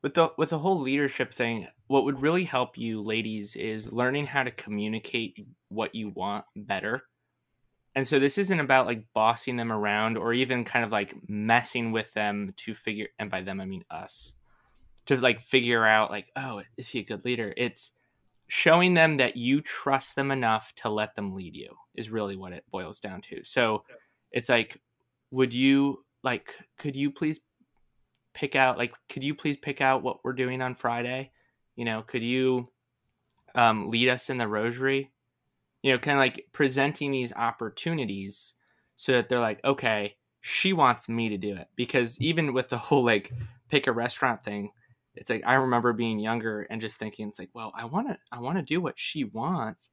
with 0.03 0.15
the 0.15 0.33
with 0.37 0.51
the 0.51 0.59
whole 0.59 0.81
leadership 0.81 1.33
thing 1.33 1.67
what 1.87 2.05
would 2.05 2.23
really 2.23 2.45
help 2.45 2.79
you 2.79 3.03
ladies 3.03 3.57
is 3.57 3.93
learning 3.93 4.27
how 4.27 4.43
to 4.43 4.51
communicate 4.51 5.47
what 5.69 5.95
you 5.95 6.11
want 6.11 6.45
better 6.55 7.03
and 7.95 8.07
so 8.07 8.19
this 8.19 8.39
isn't 8.39 8.61
about 8.61 8.87
like 8.87 9.05
bossing 9.15 9.57
them 9.57 9.73
around 9.73 10.17
or 10.17 10.33
even 10.33 10.65
kind 10.65 10.85
of 10.85 10.93
like 10.93 11.15
messing 11.29 11.91
with 11.93 12.13
them 12.13 12.53
to 12.57 12.75
figure 12.75 13.09
and 13.19 13.31
by 13.31 13.43
them 13.43 13.61
i 13.61 13.65
mean 13.65 13.85
us 13.91 14.35
to 15.09 15.17
like 15.17 15.41
figure 15.41 15.85
out 15.85 16.11
like 16.11 16.27
oh 16.37 16.63
is 16.77 16.89
he 16.89 17.01
a 17.01 17.05
good 17.05 17.25
leader 17.25 17.53
it's 17.57 17.93
showing 18.47 18.95
them 18.95 19.19
that 19.19 19.37
you 19.37 19.61
trust 19.61 20.17
them 20.17 20.31
enough 20.31 20.73
to 20.75 20.89
let 20.89 21.15
them 21.17 21.35
lead 21.35 21.55
you 21.55 21.75
is 21.95 22.09
really 22.09 22.37
what 22.37 22.53
it 22.53 22.65
boils 22.71 23.01
down 23.01 23.21
to 23.21 23.43
so 23.45 23.85
it's 24.33 24.49
like 24.49 24.81
would 25.31 25.53
you 25.53 26.05
like 26.23 26.55
could 26.79 26.97
you 26.97 27.11
please 27.11 27.41
pick 28.39 28.55
out 28.55 28.79
like 28.79 28.93
could 29.09 29.25
you 29.25 29.35
please 29.35 29.57
pick 29.57 29.81
out 29.81 30.03
what 30.03 30.25
we're 30.25 30.33
doing 30.33 30.63
on 30.63 30.77
Friday? 30.77 31.33
You 31.75 31.85
know, 31.85 32.03
could 32.03 32.23
you 32.23 32.69
um, 33.57 33.91
lead 33.91 34.09
us 34.09 34.31
in 34.31 34.39
the 34.39 34.47
rosary? 34.47 35.11
You 35.83 35.93
know, 35.93 35.99
kind 35.99 36.17
of 36.17 36.21
like 36.21 36.47
presenting 36.53 37.11
these 37.11 37.33
opportunities 37.33 38.55
so 38.95 39.13
that 39.13 39.29
they're 39.29 39.41
like, 39.41 39.65
okay, 39.65 40.17
she 40.41 40.73
wants 40.73 41.09
me 41.09 41.29
to 41.31 41.37
do 41.37 41.57
it. 41.57 41.67
Because 41.75 42.21
even 42.21 42.53
with 42.53 42.69
the 42.69 42.79
whole 42.79 43.05
like 43.05 43.33
pick 43.71 43.89
a 43.89 43.93
restaurant 43.93 44.45
thing, 44.45 44.71
it's 45.19 45.31
like 45.31 45.43
I 45.47 45.55
remember 45.55 45.93
being 45.93 46.19
younger 46.19 46.63
and 46.71 46.81
just 46.81 46.97
thinking 46.97 47.29
it's 47.29 47.39
like, 47.39 47.51
well, 47.53 47.73
I 47.75 47.85
want 47.85 48.09
to 48.09 48.19
I 48.31 48.41
want 48.41 48.59
to 48.59 48.63
do 48.63 48.81
what 48.81 48.99
she 48.99 49.25
wants. 49.25 49.91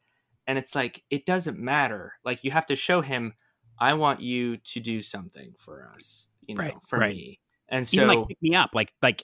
And 0.47 0.57
it's 0.57 0.75
like 0.75 1.03
it 1.09 1.25
doesn't 1.25 1.57
matter. 1.57 2.13
Like 2.23 2.43
you 2.43 2.51
have 2.51 2.67
to 2.67 2.75
show 2.75 3.01
him 3.01 3.33
I 3.79 3.93
want 3.93 4.21
you 4.21 4.57
to 4.57 4.79
do 4.79 5.01
something 5.01 5.53
for 5.57 5.91
us, 5.93 6.27
you 6.47 6.55
know, 6.55 6.63
right, 6.63 6.75
for 6.87 6.99
right. 6.99 7.15
me. 7.15 7.39
And 7.67 7.87
so, 7.87 7.97
Even 7.97 8.07
like 8.07 8.27
pick 8.27 8.41
me 8.41 8.55
up, 8.55 8.71
like 8.73 8.93
like 9.01 9.23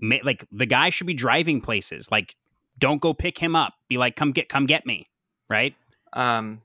like 0.00 0.46
the 0.50 0.66
guy 0.66 0.90
should 0.90 1.06
be 1.06 1.14
driving 1.14 1.60
places. 1.60 2.10
Like, 2.10 2.34
don't 2.78 3.00
go 3.00 3.14
pick 3.14 3.38
him 3.38 3.54
up. 3.54 3.74
Be 3.88 3.98
like, 3.98 4.16
come 4.16 4.32
get 4.32 4.48
come 4.48 4.66
get 4.66 4.86
me, 4.86 5.08
right? 5.48 5.74
Um, 6.12 6.62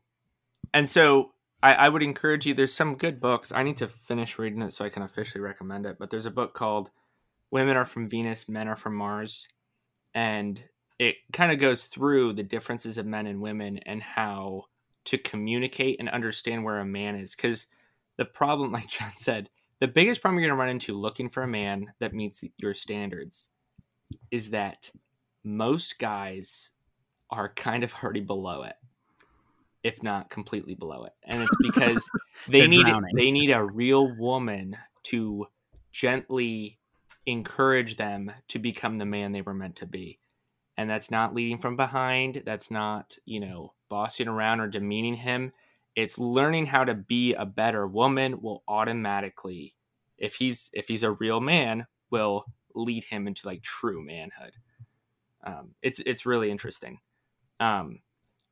and 0.74 0.90
so 0.90 1.34
I, 1.62 1.74
I 1.74 1.90
would 1.90 2.04
encourage 2.04 2.46
you. 2.46 2.54
There's 2.54 2.74
some 2.74 2.96
good 2.96 3.20
books. 3.20 3.52
I 3.52 3.64
need 3.64 3.78
to 3.78 3.88
finish 3.88 4.40
reading 4.40 4.62
it 4.62 4.74
so 4.74 4.86
I 4.86 4.90
can 4.90 5.04
officially 5.04 5.42
recommend 5.42 5.86
it. 5.86 5.98
But 6.00 6.10
there's 6.10 6.26
a 6.26 6.32
book 6.32 6.54
called 6.54 6.90
"Women 7.52 7.78
Are 7.78 7.86
from 7.86 8.10
Venus, 8.10 8.50
Men 8.50 8.68
Are 8.68 8.76
from 8.76 8.96
Mars," 8.96 9.48
and 10.14 10.64
it 10.98 11.16
kind 11.32 11.52
of 11.52 11.60
goes 11.60 11.86
through 11.86 12.34
the 12.34 12.44
differences 12.44 12.98
of 12.98 13.06
men 13.06 13.28
and 13.28 13.42
women 13.42 13.80
and 13.80 14.02
how 14.02 14.64
to 15.06 15.18
communicate 15.18 16.00
and 16.00 16.10
understand 16.10 16.64
where 16.64 16.80
a 16.80 16.86
man 16.86 17.16
is. 17.16 17.36
Because 17.36 17.68
the 18.18 18.26
problem, 18.26 18.72
like 18.74 18.90
John 18.90 19.12
said, 19.16 19.50
the 19.80 19.88
biggest 19.88 20.22
problem 20.22 20.40
you're 20.40 20.50
going 20.50 20.58
to 20.58 20.62
run 20.62 20.70
into 20.70 20.98
looking 20.98 21.30
for 21.30 21.44
a 21.44 21.48
man 21.48 21.94
that 22.00 22.14
meets 22.14 22.44
your 22.58 22.74
standards 22.74 23.50
is 24.30 24.50
that 24.50 24.92
most 25.44 26.00
guys 26.00 26.72
are 27.30 27.54
kind 27.54 27.84
of 27.84 27.94
already 28.04 28.20
below 28.20 28.64
it 28.64 28.76
if 29.84 30.04
not 30.04 30.30
completely 30.30 30.76
below 30.76 31.06
it. 31.06 31.14
And 31.24 31.42
it's 31.44 31.56
because 31.62 32.10
they 32.48 32.68
need 32.68 32.86
they 33.16 33.32
need 33.32 33.52
a 33.52 33.64
real 33.64 34.16
woman 34.18 34.76
to 35.04 35.48
gently 35.92 36.80
encourage 37.32 37.98
them 37.98 38.32
to 38.50 38.60
become 38.60 38.98
the 38.98 39.06
man 39.06 39.32
they 39.32 39.42
were 39.42 39.54
meant 39.54 39.78
to 39.78 39.86
be. 39.86 40.20
And 40.78 40.90
that's 40.90 41.12
not 41.12 41.34
leading 41.34 41.60
from 41.60 41.76
behind. 41.76 42.44
That's 42.46 42.72
not 42.72 43.18
you 43.26 43.40
know 43.40 43.74
bossing 43.90 44.28
around 44.28 44.60
or 44.62 44.68
demeaning 44.68 45.16
him. 45.16 45.52
It's 45.96 46.18
learning 46.18 46.68
how 46.68 46.86
to 46.86 46.94
be 46.94 47.34
a 47.34 47.46
better 47.46 47.86
woman 47.86 48.42
will 48.42 48.64
automatically 48.68 49.76
if 50.20 50.36
he's 50.36 50.70
if 50.74 50.88
he's 50.88 51.04
a 51.04 51.12
real 51.12 51.40
man 51.40 51.88
will 52.12 52.46
lead 52.76 53.04
him 53.06 53.28
into 53.28 53.48
like 53.48 53.62
true 53.62 54.04
manhood. 54.04 54.54
Um, 55.44 55.72
it's 55.82 56.00
it's 56.02 56.26
really 56.26 56.52
interesting. 56.52 57.00
Um, 57.60 58.00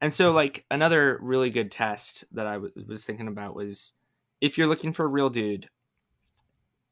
and 0.01 0.13
so 0.13 0.31
like 0.31 0.65
another 0.71 1.19
really 1.21 1.49
good 1.49 1.71
test 1.71 2.25
that 2.31 2.47
I 2.47 2.53
w- 2.53 2.73
was 2.87 3.05
thinking 3.05 3.27
about 3.27 3.55
was 3.55 3.93
if 4.41 4.57
you're 4.57 4.67
looking 4.67 4.93
for 4.93 5.05
a 5.05 5.09
real 5.09 5.29
dude 5.29 5.69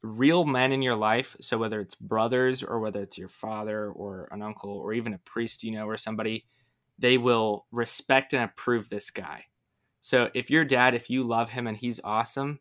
real 0.06 0.44
men 0.44 0.72
in 0.72 0.82
your 0.82 0.96
life 0.96 1.36
so 1.40 1.58
whether 1.58 1.80
it's 1.80 1.94
brothers 1.94 2.62
or 2.62 2.80
whether 2.80 3.02
it's 3.02 3.18
your 3.18 3.28
father 3.28 3.90
or 3.90 4.28
an 4.30 4.42
uncle 4.42 4.70
or 4.70 4.92
even 4.92 5.14
a 5.14 5.18
priest 5.18 5.62
you 5.62 5.72
know 5.72 5.86
or 5.86 5.96
somebody 5.96 6.46
they 6.98 7.18
will 7.18 7.66
respect 7.70 8.32
and 8.32 8.42
approve 8.42 8.88
this 8.88 9.10
guy 9.10 9.44
so 10.06 10.30
if 10.34 10.52
your 10.52 10.64
dad, 10.64 10.94
if 10.94 11.10
you 11.10 11.24
love 11.24 11.50
him 11.50 11.66
and 11.66 11.76
he's 11.76 11.98
awesome, 12.04 12.60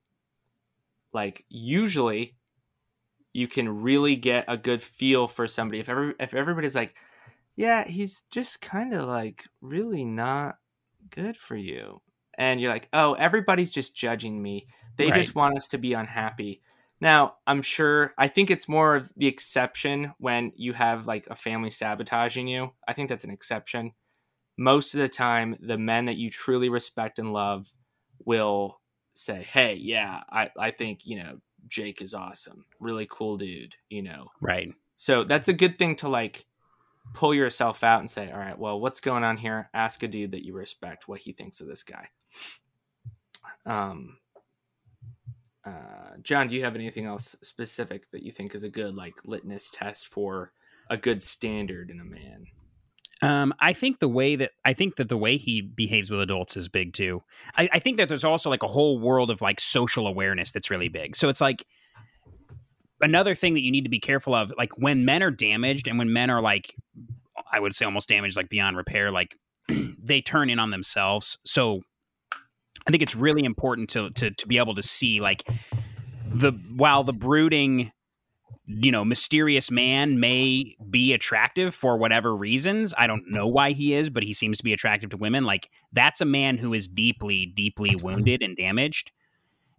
like 1.14 1.46
usually 1.48 2.38
you 3.34 3.48
can 3.48 3.84
really 3.84 4.16
get 4.16 4.46
a 4.48 4.58
good 4.58 4.82
feel 4.82 5.28
for 5.28 5.48
somebody. 5.48 5.80
If 5.80 5.88
every 5.88 6.16
if 6.20 6.34
everybody's 6.34 6.74
like, 6.74 6.96
yeah, 7.56 7.88
he's 7.88 8.24
just 8.32 8.62
kind 8.62 8.96
of 8.96 9.08
like 9.08 9.44
really 9.62 10.04
not 10.04 10.58
good 11.12 11.38
for 11.38 11.56
you. 11.56 12.02
And 12.36 12.60
you're 12.60 12.74
like, 12.74 12.90
oh, 12.94 13.14
everybody's 13.14 13.70
just 13.70 13.96
judging 13.96 14.42
me. 14.42 14.66
They 14.98 15.12
right. 15.12 15.14
just 15.14 15.36
want 15.36 15.56
us 15.56 15.68
to 15.68 15.78
be 15.78 15.94
unhappy. 15.94 16.64
Now, 17.02 17.36
I'm 17.46 17.62
sure, 17.62 18.14
I 18.18 18.28
think 18.28 18.50
it's 18.50 18.70
more 18.70 18.96
of 18.96 19.12
the 19.18 19.28
exception 19.28 20.14
when 20.18 20.54
you 20.56 20.74
have 20.74 21.06
like 21.08 21.28
a 21.30 21.36
family 21.36 21.70
sabotaging 21.70 22.48
you. 22.48 22.72
I 22.88 22.94
think 22.94 23.10
that's 23.10 23.26
an 23.26 23.32
exception. 23.32 23.92
Most 24.58 24.94
of 24.94 25.02
the 25.02 25.10
time 25.10 25.58
the 25.60 25.78
men 25.78 26.06
that 26.06 26.16
you 26.16 26.30
truly 26.30 26.70
respect 26.70 27.20
and 27.20 27.34
love 27.34 27.74
will 28.26 28.80
say 29.18 29.48
hey 29.50 29.76
yeah 29.76 30.22
i 30.30 30.50
i 30.58 30.72
think 30.72 31.06
you 31.06 31.22
know 31.22 31.38
jake 31.68 32.02
is 32.02 32.14
awesome. 32.14 32.66
Really 32.80 33.08
cool 33.10 33.38
dude 33.38 33.76
you 33.90 34.04
know? 34.04 34.28
Right. 34.40 34.74
So 34.98 35.24
that's 35.24 35.48
a 35.48 35.54
good 35.54 35.80
thing 35.80 35.96
to 35.98 36.10
like 36.10 36.46
pull 37.14 37.34
yourself 37.34 37.84
out 37.84 38.02
and 38.02 38.10
say 38.10 38.32
all 38.32 38.38
right 38.38 38.58
well 38.58 38.80
what's 38.80 39.00
going 39.00 39.24
on 39.24 39.38
here? 39.38 39.70
Ask 39.74 40.04
a 40.04 40.08
dude 40.08 40.32
that 40.32 40.46
you 40.46 40.54
respect 40.54 41.08
what 41.08 41.22
he 41.22 41.32
thinks 41.32 41.60
of 41.60 41.68
this 41.68 41.84
guy. 41.84 42.10
Um 43.66 44.18
uh, 45.66 46.18
John, 46.22 46.48
do 46.48 46.56
you 46.56 46.64
have 46.64 46.76
anything 46.76 47.06
else 47.06 47.36
specific 47.42 48.12
that 48.12 48.24
you 48.24 48.32
think 48.32 48.54
is 48.54 48.64
a 48.64 48.70
good 48.70 48.96
like 48.96 49.16
litmus 49.26 49.70
test 49.72 50.08
for 50.08 50.52
a 50.90 50.98
good 50.98 51.24
standard 51.24 51.90
in 51.90 52.00
a 52.00 52.04
man? 52.04 52.46
Um, 53.22 53.54
I 53.60 53.74
think 53.74 54.00
the 54.00 54.10
way 54.10 54.36
that 54.36 54.52
I 54.64 54.74
think 54.74 54.98
that 54.98 55.10
the 55.10 55.18
way 55.18 55.38
he 55.38 55.62
behaves 55.62 56.12
with 56.12 56.20
adults 56.20 56.58
is 56.58 56.68
big 56.68 56.94
too. 56.94 57.24
I, 57.58 57.70
I 57.74 57.80
think 57.80 57.98
that 57.98 58.10
there's 58.10 58.24
also 58.24 58.50
like 58.50 58.64
a 58.64 58.68
whole 58.68 59.00
world 59.00 59.32
of 59.32 59.42
like 59.42 59.60
social 59.60 60.06
awareness 60.08 60.52
that's 60.52 60.70
really 60.70 60.90
big. 60.90 61.16
So 61.16 61.30
it's 61.30 61.42
like 61.42 61.66
another 63.02 63.34
thing 63.34 63.54
that 63.54 63.62
you 63.62 63.72
need 63.72 63.86
to 63.86 63.90
be 63.90 64.00
careful 64.00 64.36
of, 64.36 64.54
like 64.58 64.78
when 64.78 65.06
men 65.06 65.24
are 65.24 65.32
damaged 65.32 65.88
and 65.88 65.98
when 65.98 66.12
men 66.12 66.30
are 66.30 66.42
like, 66.42 66.76
I 67.52 67.60
would 67.60 67.74
say 67.74 67.86
almost 67.86 68.10
damaged, 68.10 68.36
like 68.36 68.50
beyond 68.50 68.78
repair, 68.78 69.12
like 69.12 69.38
they 69.70 70.22
turn 70.22 70.50
in 70.50 70.60
on 70.60 70.72
themselves. 70.72 71.38
So 71.46 71.82
I 72.88 72.92
think 72.92 73.02
it's 73.02 73.16
really 73.16 73.44
important 73.44 73.90
to 73.92 74.10
to 74.12 74.32
to 74.32 74.48
be 74.48 74.58
able 74.58 74.76
to 74.76 74.84
see 74.84 75.20
like 75.20 75.48
the 76.28 76.52
while 76.76 77.04
the 77.04 77.14
brooding 77.14 77.92
you 78.68 78.92
know 78.92 79.06
mysterious 79.06 79.70
man 79.70 80.20
may 80.20 80.76
be 80.90 81.14
attractive 81.14 81.74
for 81.76 81.98
whatever 81.98 82.36
reasons 82.36 82.96
i 82.98 83.06
don't 83.06 83.30
know 83.30 83.48
why 83.48 83.72
he 83.72 83.94
is 83.94 84.10
but 84.10 84.24
he 84.24 84.34
seems 84.34 84.58
to 84.58 84.64
be 84.64 84.74
attractive 84.74 85.12
to 85.12 85.18
women 85.18 85.44
like 85.44 85.70
that's 85.94 86.20
a 86.20 86.26
man 86.26 86.58
who 86.58 86.74
is 86.74 86.88
deeply 86.88 87.46
deeply 87.46 87.96
wounded 88.02 88.42
and 88.42 88.58
damaged. 88.58 89.12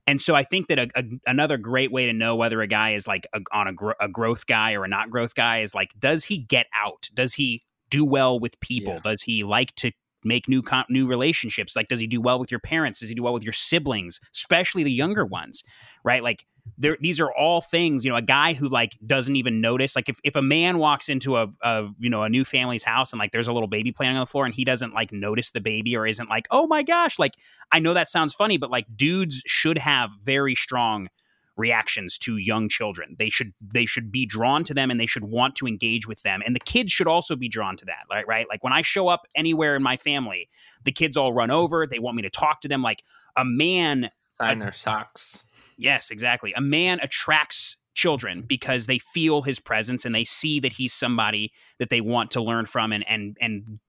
And 0.08 0.20
so 0.20 0.36
i 0.36 0.44
think 0.44 0.68
that 0.68 0.78
a, 0.78 0.88
a, 0.94 1.04
another 1.26 1.56
great 1.56 1.90
way 1.90 2.06
to 2.06 2.12
know 2.12 2.36
whether 2.36 2.60
a 2.60 2.68
guy 2.68 2.94
is 2.94 3.08
like 3.08 3.26
a, 3.34 3.40
on 3.50 3.66
a, 3.66 3.72
gro- 3.72 3.94
a 4.00 4.08
growth 4.08 4.46
guy 4.46 4.74
or 4.74 4.84
a 4.84 4.88
not 4.88 5.10
growth 5.10 5.34
guy 5.34 5.58
is 5.58 5.74
like 5.74 5.90
does 5.98 6.24
he 6.24 6.38
get 6.38 6.66
out? 6.72 7.08
Does 7.12 7.34
he 7.34 7.64
do 7.90 8.04
well 8.04 8.38
with 8.38 8.58
people? 8.60 8.94
Yeah. 8.94 9.00
does 9.00 9.22
he 9.22 9.42
like 9.42 9.74
to 9.76 9.90
make 10.26 10.48
new 10.48 10.62
con- 10.62 10.86
new 10.88 11.06
relationships? 11.06 11.76
Like 11.76 11.88
does 11.88 12.00
he 12.00 12.06
do 12.06 12.20
well 12.20 12.38
with 12.38 12.50
your 12.50 12.60
parents? 12.60 13.00
Does 13.00 13.08
he 13.08 13.14
do 13.14 13.22
well 13.22 13.34
with 13.34 13.44
your 13.44 13.52
siblings 13.52 14.20
especially 14.32 14.82
the 14.82 14.92
younger 14.92 15.24
ones 15.24 15.62
right? 16.04 16.22
Like 16.22 16.46
there 16.78 16.96
these 17.00 17.20
are 17.20 17.32
all 17.32 17.60
things 17.60 18.04
you 18.04 18.10
know 18.10 18.16
a 18.16 18.22
guy 18.22 18.52
who 18.52 18.68
like 18.68 18.96
doesn't 19.06 19.36
even 19.36 19.60
notice. 19.60 19.94
Like 19.94 20.08
if, 20.08 20.18
if 20.24 20.36
a 20.36 20.42
man 20.42 20.78
walks 20.78 21.08
into 21.08 21.36
a, 21.36 21.48
a 21.62 21.88
you 21.98 22.10
know 22.10 22.22
a 22.22 22.28
new 22.28 22.44
family's 22.44 22.84
house 22.84 23.12
and 23.12 23.18
like 23.18 23.32
there's 23.32 23.48
a 23.48 23.52
little 23.52 23.68
baby 23.68 23.92
playing 23.92 24.16
on 24.16 24.20
the 24.20 24.26
floor 24.26 24.46
and 24.46 24.54
he 24.54 24.64
doesn't 24.64 24.94
like 24.94 25.12
notice 25.12 25.50
the 25.50 25.60
baby 25.60 25.96
or 25.96 26.06
isn't 26.06 26.28
like 26.28 26.46
oh 26.50 26.66
my 26.66 26.82
gosh 26.82 27.18
like 27.18 27.32
i 27.72 27.78
know 27.78 27.94
that 27.94 28.10
sounds 28.10 28.34
funny 28.34 28.56
but 28.56 28.70
like 28.70 28.86
dudes 28.96 29.42
should 29.46 29.78
have 29.78 30.10
very 30.24 30.54
strong 30.54 31.08
reactions 31.56 32.18
to 32.18 32.36
young 32.36 32.68
children. 32.68 33.16
They 33.18 33.30
should 33.30 33.52
they 33.60 33.86
should 33.86 34.12
be 34.12 34.26
drawn 34.26 34.64
to 34.64 34.74
them 34.74 34.90
and 34.90 35.00
they 35.00 35.06
should 35.06 35.24
want 35.24 35.54
to 35.56 35.66
engage 35.66 36.06
with 36.06 36.22
them. 36.22 36.42
And 36.44 36.54
the 36.54 36.60
kids 36.60 36.92
should 36.92 37.08
also 37.08 37.36
be 37.36 37.48
drawn 37.48 37.76
to 37.78 37.84
that 37.86 38.04
right 38.10 38.26
right? 38.26 38.46
Like 38.48 38.62
when 38.62 38.72
i 38.72 38.82
show 38.82 39.08
up 39.08 39.26
anywhere 39.34 39.74
in 39.74 39.82
my 39.82 39.96
family 39.96 40.48
the 40.84 40.92
kids 40.92 41.16
all 41.16 41.32
run 41.32 41.50
over. 41.50 41.86
They 41.86 41.98
want 41.98 42.16
me 42.16 42.22
to 42.22 42.30
talk 42.30 42.60
to 42.62 42.68
them. 42.68 42.82
Like 42.82 43.02
a 43.36 43.44
man 43.44 44.08
Sign 44.34 44.58
their 44.58 44.72
socks. 44.72 45.44
Yes, 45.78 46.10
exactly. 46.10 46.52
A 46.54 46.60
man 46.60 47.00
attracts 47.02 47.76
children 47.94 48.44
because 48.46 48.86
they 48.86 48.98
feel 48.98 49.42
his 49.42 49.58
presence 49.58 50.04
and 50.04 50.14
they 50.14 50.24
see 50.24 50.60
that 50.60 50.74
he's 50.74 50.92
somebody 50.92 51.52
that 51.78 51.88
they 51.88 52.00
want 52.00 52.30
to 52.30 52.42
learn 52.42 52.66
from 52.66 52.92
and 52.92 53.04
and 53.08 53.36
and 53.40 53.80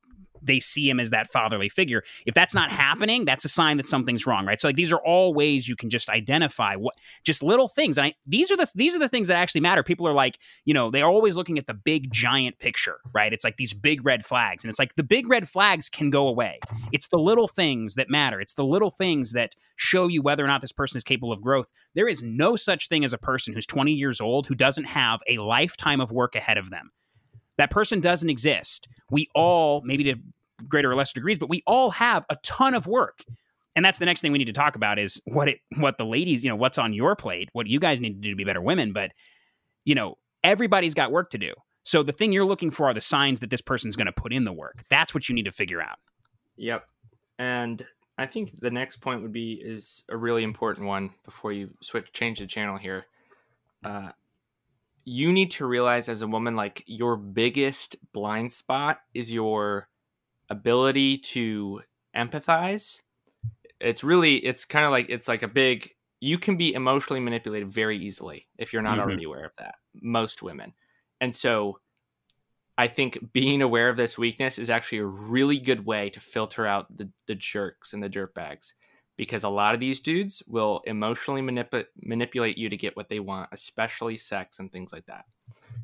they 0.41 0.59
see 0.59 0.89
him 0.89 0.99
as 0.99 1.09
that 1.09 1.29
fatherly 1.29 1.69
figure. 1.69 2.03
If 2.25 2.33
that's 2.33 2.53
not 2.53 2.71
happening, 2.71 3.25
that's 3.25 3.45
a 3.45 3.49
sign 3.49 3.77
that 3.77 3.87
something's 3.87 4.25
wrong, 4.25 4.45
right? 4.45 4.59
So 4.59 4.67
like 4.67 4.75
these 4.75 4.91
are 4.91 4.99
all 4.99 5.33
ways 5.33 5.67
you 5.67 5.75
can 5.75 5.89
just 5.89 6.09
identify 6.09 6.75
what 6.75 6.95
just 7.23 7.43
little 7.43 7.67
things. 7.67 7.97
And 7.97 8.07
I, 8.07 8.13
these 8.25 8.51
are 8.51 8.57
the 8.57 8.67
these 8.75 8.95
are 8.95 8.99
the 8.99 9.09
things 9.09 9.27
that 9.27 9.37
actually 9.37 9.61
matter. 9.61 9.83
People 9.83 10.07
are 10.07 10.13
like, 10.13 10.39
you 10.65 10.73
know, 10.73 10.91
they're 10.91 11.05
always 11.05 11.35
looking 11.35 11.57
at 11.57 11.65
the 11.65 11.73
big 11.73 12.11
giant 12.11 12.59
picture, 12.59 12.99
right? 13.13 13.33
It's 13.33 13.43
like 13.43 13.57
these 13.57 13.73
big 13.73 14.05
red 14.05 14.25
flags. 14.25 14.63
And 14.63 14.69
it's 14.69 14.79
like 14.79 14.95
the 14.95 15.03
big 15.03 15.29
red 15.29 15.47
flags 15.49 15.89
can 15.89 16.09
go 16.09 16.27
away. 16.27 16.59
It's 16.91 17.07
the 17.07 17.17
little 17.17 17.47
things 17.47 17.95
that 17.95 18.09
matter. 18.09 18.39
It's 18.41 18.53
the 18.53 18.65
little 18.65 18.91
things 18.91 19.31
that 19.33 19.53
show 19.75 20.07
you 20.07 20.21
whether 20.21 20.43
or 20.43 20.47
not 20.47 20.61
this 20.61 20.71
person 20.71 20.97
is 20.97 21.03
capable 21.03 21.31
of 21.31 21.41
growth. 21.41 21.67
There 21.95 22.07
is 22.07 22.21
no 22.21 22.55
such 22.55 22.87
thing 22.87 23.03
as 23.03 23.13
a 23.13 23.17
person 23.17 23.53
who's 23.53 23.65
20 23.65 23.93
years 23.93 24.21
old 24.21 24.47
who 24.47 24.55
doesn't 24.55 24.85
have 24.85 25.19
a 25.27 25.37
lifetime 25.37 26.01
of 26.01 26.11
work 26.11 26.35
ahead 26.35 26.57
of 26.57 26.69
them. 26.69 26.91
That 27.57 27.69
person 27.71 27.99
doesn't 27.99 28.29
exist. 28.29 28.87
We 29.09 29.29
all, 29.33 29.81
maybe 29.83 30.03
to 30.05 30.15
greater 30.67 30.91
or 30.91 30.95
lesser 30.95 31.13
degrees, 31.15 31.37
but 31.37 31.49
we 31.49 31.63
all 31.67 31.91
have 31.91 32.25
a 32.29 32.37
ton 32.43 32.73
of 32.73 32.87
work. 32.87 33.23
And 33.75 33.85
that's 33.85 33.99
the 33.99 34.05
next 34.05 34.21
thing 34.21 34.31
we 34.31 34.39
need 34.39 34.45
to 34.45 34.53
talk 34.53 34.75
about 34.75 34.97
is 34.97 35.21
what 35.25 35.47
it 35.47 35.59
what 35.77 35.99
the 35.99 36.05
ladies, 36.05 36.43
you 36.43 36.49
know, 36.49 36.55
what's 36.55 36.79
on 36.79 36.93
your 36.93 37.15
plate, 37.15 37.49
what 37.53 37.67
you 37.67 37.79
guys 37.79 38.01
need 38.01 38.15
to 38.15 38.19
do 38.19 38.31
to 38.31 38.35
be 38.35 38.43
better 38.43 38.61
women, 38.61 38.91
but 38.91 39.11
you 39.85 39.93
know, 39.93 40.17
everybody's 40.43 40.95
got 40.95 41.11
work 41.11 41.29
to 41.31 41.37
do. 41.37 41.53
So 41.83 42.03
the 42.03 42.11
thing 42.11 42.33
you're 42.33 42.43
looking 42.43 42.71
for 42.71 42.87
are 42.87 42.93
the 42.93 43.01
signs 43.01 43.39
that 43.39 43.49
this 43.49 43.61
person's 43.61 43.95
going 43.95 44.07
to 44.07 44.11
put 44.11 44.33
in 44.33 44.43
the 44.43 44.51
work. 44.51 44.83
That's 44.89 45.13
what 45.13 45.29
you 45.29 45.35
need 45.35 45.45
to 45.45 45.51
figure 45.51 45.81
out. 45.81 45.99
Yep. 46.57 46.85
And 47.39 47.85
I 48.17 48.25
think 48.25 48.59
the 48.59 48.71
next 48.71 48.97
point 48.97 49.21
would 49.21 49.31
be 49.31 49.53
is 49.53 50.03
a 50.09 50.17
really 50.17 50.43
important 50.43 50.87
one 50.87 51.11
before 51.23 51.53
you 51.53 51.69
switch 51.81 52.11
change 52.11 52.39
the 52.39 52.47
channel 52.47 52.77
here. 52.77 53.05
Uh, 53.85 54.09
you 55.07 55.31
need 55.31 55.51
to 55.51 55.65
realize 55.65 56.09
as 56.09 56.21
a 56.21 56.27
woman, 56.27 56.57
like 56.57 56.83
your 56.85 57.15
biggest 57.15 57.95
blind 58.11 58.51
spot 58.51 58.99
is 59.13 59.31
your 59.31 59.87
ability 60.49 61.19
to 61.19 61.81
empathize. 62.15 63.01
It's 63.79 64.03
really, 64.03 64.37
it's 64.37 64.65
kind 64.65 64.85
of 64.85 64.91
like 64.91 65.07
it's 65.09 65.27
like 65.27 65.43
a 65.43 65.47
big. 65.47 65.91
You 66.21 66.37
can 66.37 66.57
be 66.57 66.73
emotionally 66.73 67.19
manipulated 67.21 67.71
very 67.71 67.97
easily 67.97 68.47
if 68.57 68.73
you're 68.73 68.81
not 68.81 68.99
Mhm. 68.99 69.01
already 69.01 69.25
aware 69.25 69.45
of 69.45 69.53
that. 69.59 69.75
Most 70.01 70.43
women, 70.43 70.73
and 71.21 71.35
so 71.35 71.79
I 72.77 72.87
think 72.87 73.33
being 73.33 73.61
aware 73.61 73.89
of 73.89 73.97
this 73.97 74.17
weakness 74.17 74.59
is 74.59 74.69
actually 74.69 74.99
a 74.99 75.05
really 75.05 75.59
good 75.59 75.85
way 75.85 76.09
to 76.11 76.19
filter 76.19 76.67
out 76.67 76.95
the, 76.95 77.11
the 77.25 77.35
jerks 77.35 77.93
and 77.93 78.03
the 78.03 78.09
dirtbags 78.09 78.73
because 79.17 79.43
a 79.43 79.49
lot 79.49 79.73
of 79.73 79.79
these 79.79 79.99
dudes 79.99 80.43
will 80.47 80.81
emotionally 80.85 81.41
manip- 81.41 81.87
manipulate 82.01 82.57
you 82.57 82.69
to 82.69 82.77
get 82.77 82.95
what 82.95 83.09
they 83.09 83.19
want, 83.19 83.49
especially 83.51 84.15
sex 84.15 84.59
and 84.59 84.71
things 84.71 84.93
like 84.93 85.07
that. 85.07 85.25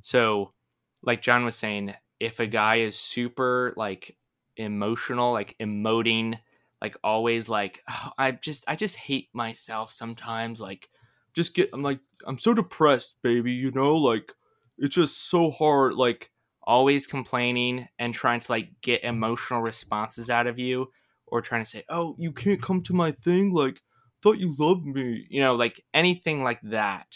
So, 0.02 0.54
like 1.02 1.22
John 1.22 1.44
was 1.44 1.56
saying, 1.56 1.94
if 2.20 2.40
a 2.40 2.48
guy 2.48 2.78
is 2.78 2.98
super 2.98 3.74
like 3.76 4.16
emotional, 4.56 5.34
like 5.34 5.56
emoting, 5.60 6.38
like 6.82 6.96
always 7.04 7.50
like 7.50 7.82
oh, 7.90 8.12
I 8.18 8.32
just 8.32 8.64
I 8.68 8.76
just 8.76 8.96
hate 8.96 9.30
myself 9.34 9.92
sometimes, 9.92 10.62
like 10.62 10.90
just 11.34 11.56
get 11.56 11.72
I'm 11.74 11.82
like 11.82 12.00
I'm 12.26 12.38
so 12.38 12.54
depressed, 12.54 13.16
baby, 13.24 13.52
you 13.52 13.72
know, 13.72 13.98
like 13.98 14.32
it's 14.78 14.96
just 14.96 15.30
so 15.30 15.50
hard 15.50 15.96
like 15.96 16.30
always 16.66 17.08
complaining 17.08 17.88
and 18.00 18.14
trying 18.14 18.40
to 18.40 18.52
like 18.52 18.70
get 18.82 19.04
emotional 19.04 19.62
responses 19.62 20.30
out 20.30 20.48
of 20.48 20.60
you 20.60 20.90
or 21.34 21.42
trying 21.42 21.64
to 21.64 21.70
say 21.70 21.84
oh 21.90 22.16
you 22.20 22.32
can't 22.32 22.62
come 22.62 22.80
to 22.80 22.94
my 22.94 23.10
thing 23.12 23.52
like 23.52 23.82
thought 24.22 24.38
you 24.38 24.54
loved 24.60 24.86
me 24.86 25.26
you 25.32 25.42
know 25.42 25.56
like 25.56 25.84
anything 25.92 26.44
like 26.44 26.60
that 26.62 27.08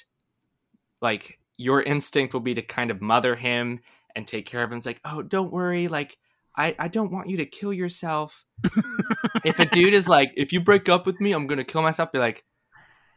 like 1.04 1.38
your 1.56 1.84
instinct 1.84 2.34
will 2.34 2.42
be 2.42 2.56
to 2.56 2.64
kind 2.64 2.90
of 2.90 3.00
mother 3.00 3.36
him 3.36 3.80
and 4.16 4.26
take 4.26 4.48
care 4.48 4.64
of 4.64 4.72
him 4.72 4.78
it's 4.78 4.88
like 4.88 5.00
oh 5.06 5.22
don't 5.22 5.54
worry 5.54 5.88
like 5.88 6.18
i 6.58 6.76
i 6.80 6.88
don't 6.88 7.12
want 7.12 7.30
you 7.30 7.38
to 7.38 7.46
kill 7.46 7.72
yourself 7.72 8.44
if 9.46 9.60
a 9.60 9.66
dude 9.66 9.94
is 9.94 10.08
like 10.08 10.32
if 10.36 10.52
you 10.52 10.60
break 10.60 10.90
up 10.90 11.06
with 11.06 11.22
me 11.22 11.32
i'm 11.32 11.46
gonna 11.46 11.64
kill 11.64 11.84
myself 11.84 12.12
be 12.12 12.18
like 12.18 12.44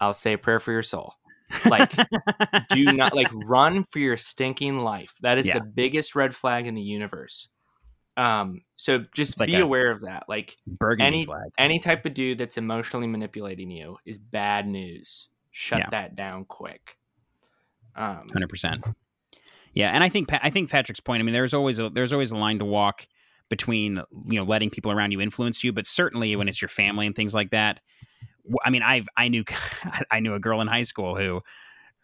i'll 0.03 0.13
say 0.13 0.35
a 0.35 0.39
prayer 0.39 0.61
for 0.61 0.71
your 0.71 0.83
soul 0.83 1.15
like 1.71 1.93
do 2.69 2.93
not 2.93 3.17
like 3.17 3.29
run 3.35 3.85
for 3.91 3.99
your 3.99 4.17
stinking 4.17 4.79
life. 4.79 5.13
That 5.23 5.37
is 5.39 5.47
Yeah. 5.47 5.55
the 5.55 5.65
biggest 5.65 6.15
red 6.15 6.33
flag 6.33 6.69
in 6.69 6.75
the 6.75 6.81
universe. 6.81 7.49
Um, 8.21 8.63
so 8.77 8.99
just 9.15 9.33
It's 9.41 9.47
be 9.47 9.55
aware 9.57 9.91
of 9.91 10.01
that. 10.03 10.25
Like 10.29 10.57
any 10.99 11.25
flag. 11.25 11.51
any 11.59 11.79
type 11.79 12.05
of 12.05 12.15
dude 12.15 12.39
that's 12.39 12.59
emotionally 12.59 13.07
manipulating 13.07 13.71
you 13.71 13.97
is 14.05 14.19
bad 14.19 14.67
news. 14.67 15.29
Shut 15.51 15.79
Yeah. 15.81 15.89
that 15.91 16.17
down 16.17 16.45
quick. 16.45 16.97
Um, 17.97 18.29
Hundred 18.33 18.49
percent. 18.51 18.85
Yeah, 19.73 19.91
and 19.91 20.03
I 20.05 20.09
think 20.09 20.29
I 20.33 20.51
think 20.51 20.71
Patrick's 20.71 21.01
point. 21.01 21.21
I 21.21 21.23
mean, 21.25 21.33
there's 21.33 21.55
always 21.55 21.79
a 21.79 21.89
there's 21.91 22.13
always 22.13 22.31
a 22.33 22.37
line 22.37 22.59
to 22.59 22.65
walk 22.65 23.07
between 23.49 23.97
you 24.27 24.39
know 24.39 24.45
letting 24.45 24.71
people 24.71 24.93
around 24.93 25.13
you 25.13 25.21
influence 25.21 25.65
you, 25.65 25.73
but 25.73 25.87
certainly 25.87 26.35
when 26.37 26.49
it's 26.49 26.61
your 26.61 26.69
family 26.69 27.07
and 27.07 27.15
things 27.17 27.35
like 27.35 27.51
that. 27.51 27.81
I 28.65 28.71
mean, 28.71 28.83
I've 28.83 29.09
I 29.17 29.29
knew 29.29 29.45
I 30.11 30.21
knew 30.21 30.35
a 30.35 30.41
girl 30.41 30.61
in 30.61 30.67
high 30.69 30.83
school 30.83 31.17
who 31.17 31.43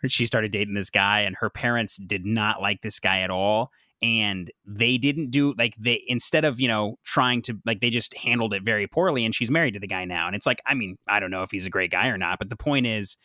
she 0.09 0.27
started 0.27 0.53
dating 0.53 0.75
this 0.75 0.91
guy, 0.91 1.21
and 1.23 1.37
her 1.41 1.51
parents 1.51 1.97
did 1.97 2.25
not 2.25 2.61
like 2.63 2.83
this 2.83 3.01
guy 3.01 3.21
at 3.21 3.31
all, 3.31 3.73
and 4.03 4.51
they 4.67 4.99
didn't 4.99 5.31
do 5.31 5.55
like 5.57 5.75
they 5.79 6.03
instead 6.07 6.45
of 6.45 6.61
you 6.61 6.69
know 6.69 6.97
trying 7.05 7.43
to 7.43 7.59
like 7.65 7.81
they 7.81 7.91
just 7.91 8.17
handled 8.17 8.55
it 8.55 8.63
very 8.65 8.87
poorly, 8.87 9.25
and 9.25 9.35
she's 9.35 9.51
married 9.51 9.75
to 9.75 9.81
the 9.81 9.87
guy 9.87 10.05
now, 10.05 10.27
and 10.27 10.37
it's 10.37 10.47
like 10.47 10.61
I 10.67 10.75
mean 10.75 10.97
I 11.09 11.21
don't 11.21 11.31
know 11.31 11.43
if 11.43 11.51
he's 11.51 11.67
a 11.67 11.71
great 11.71 11.91
guy 11.91 12.09
or 12.09 12.19
not, 12.19 12.39
but 12.39 12.51
the 12.51 12.57
point 12.57 12.87
is 12.87 13.17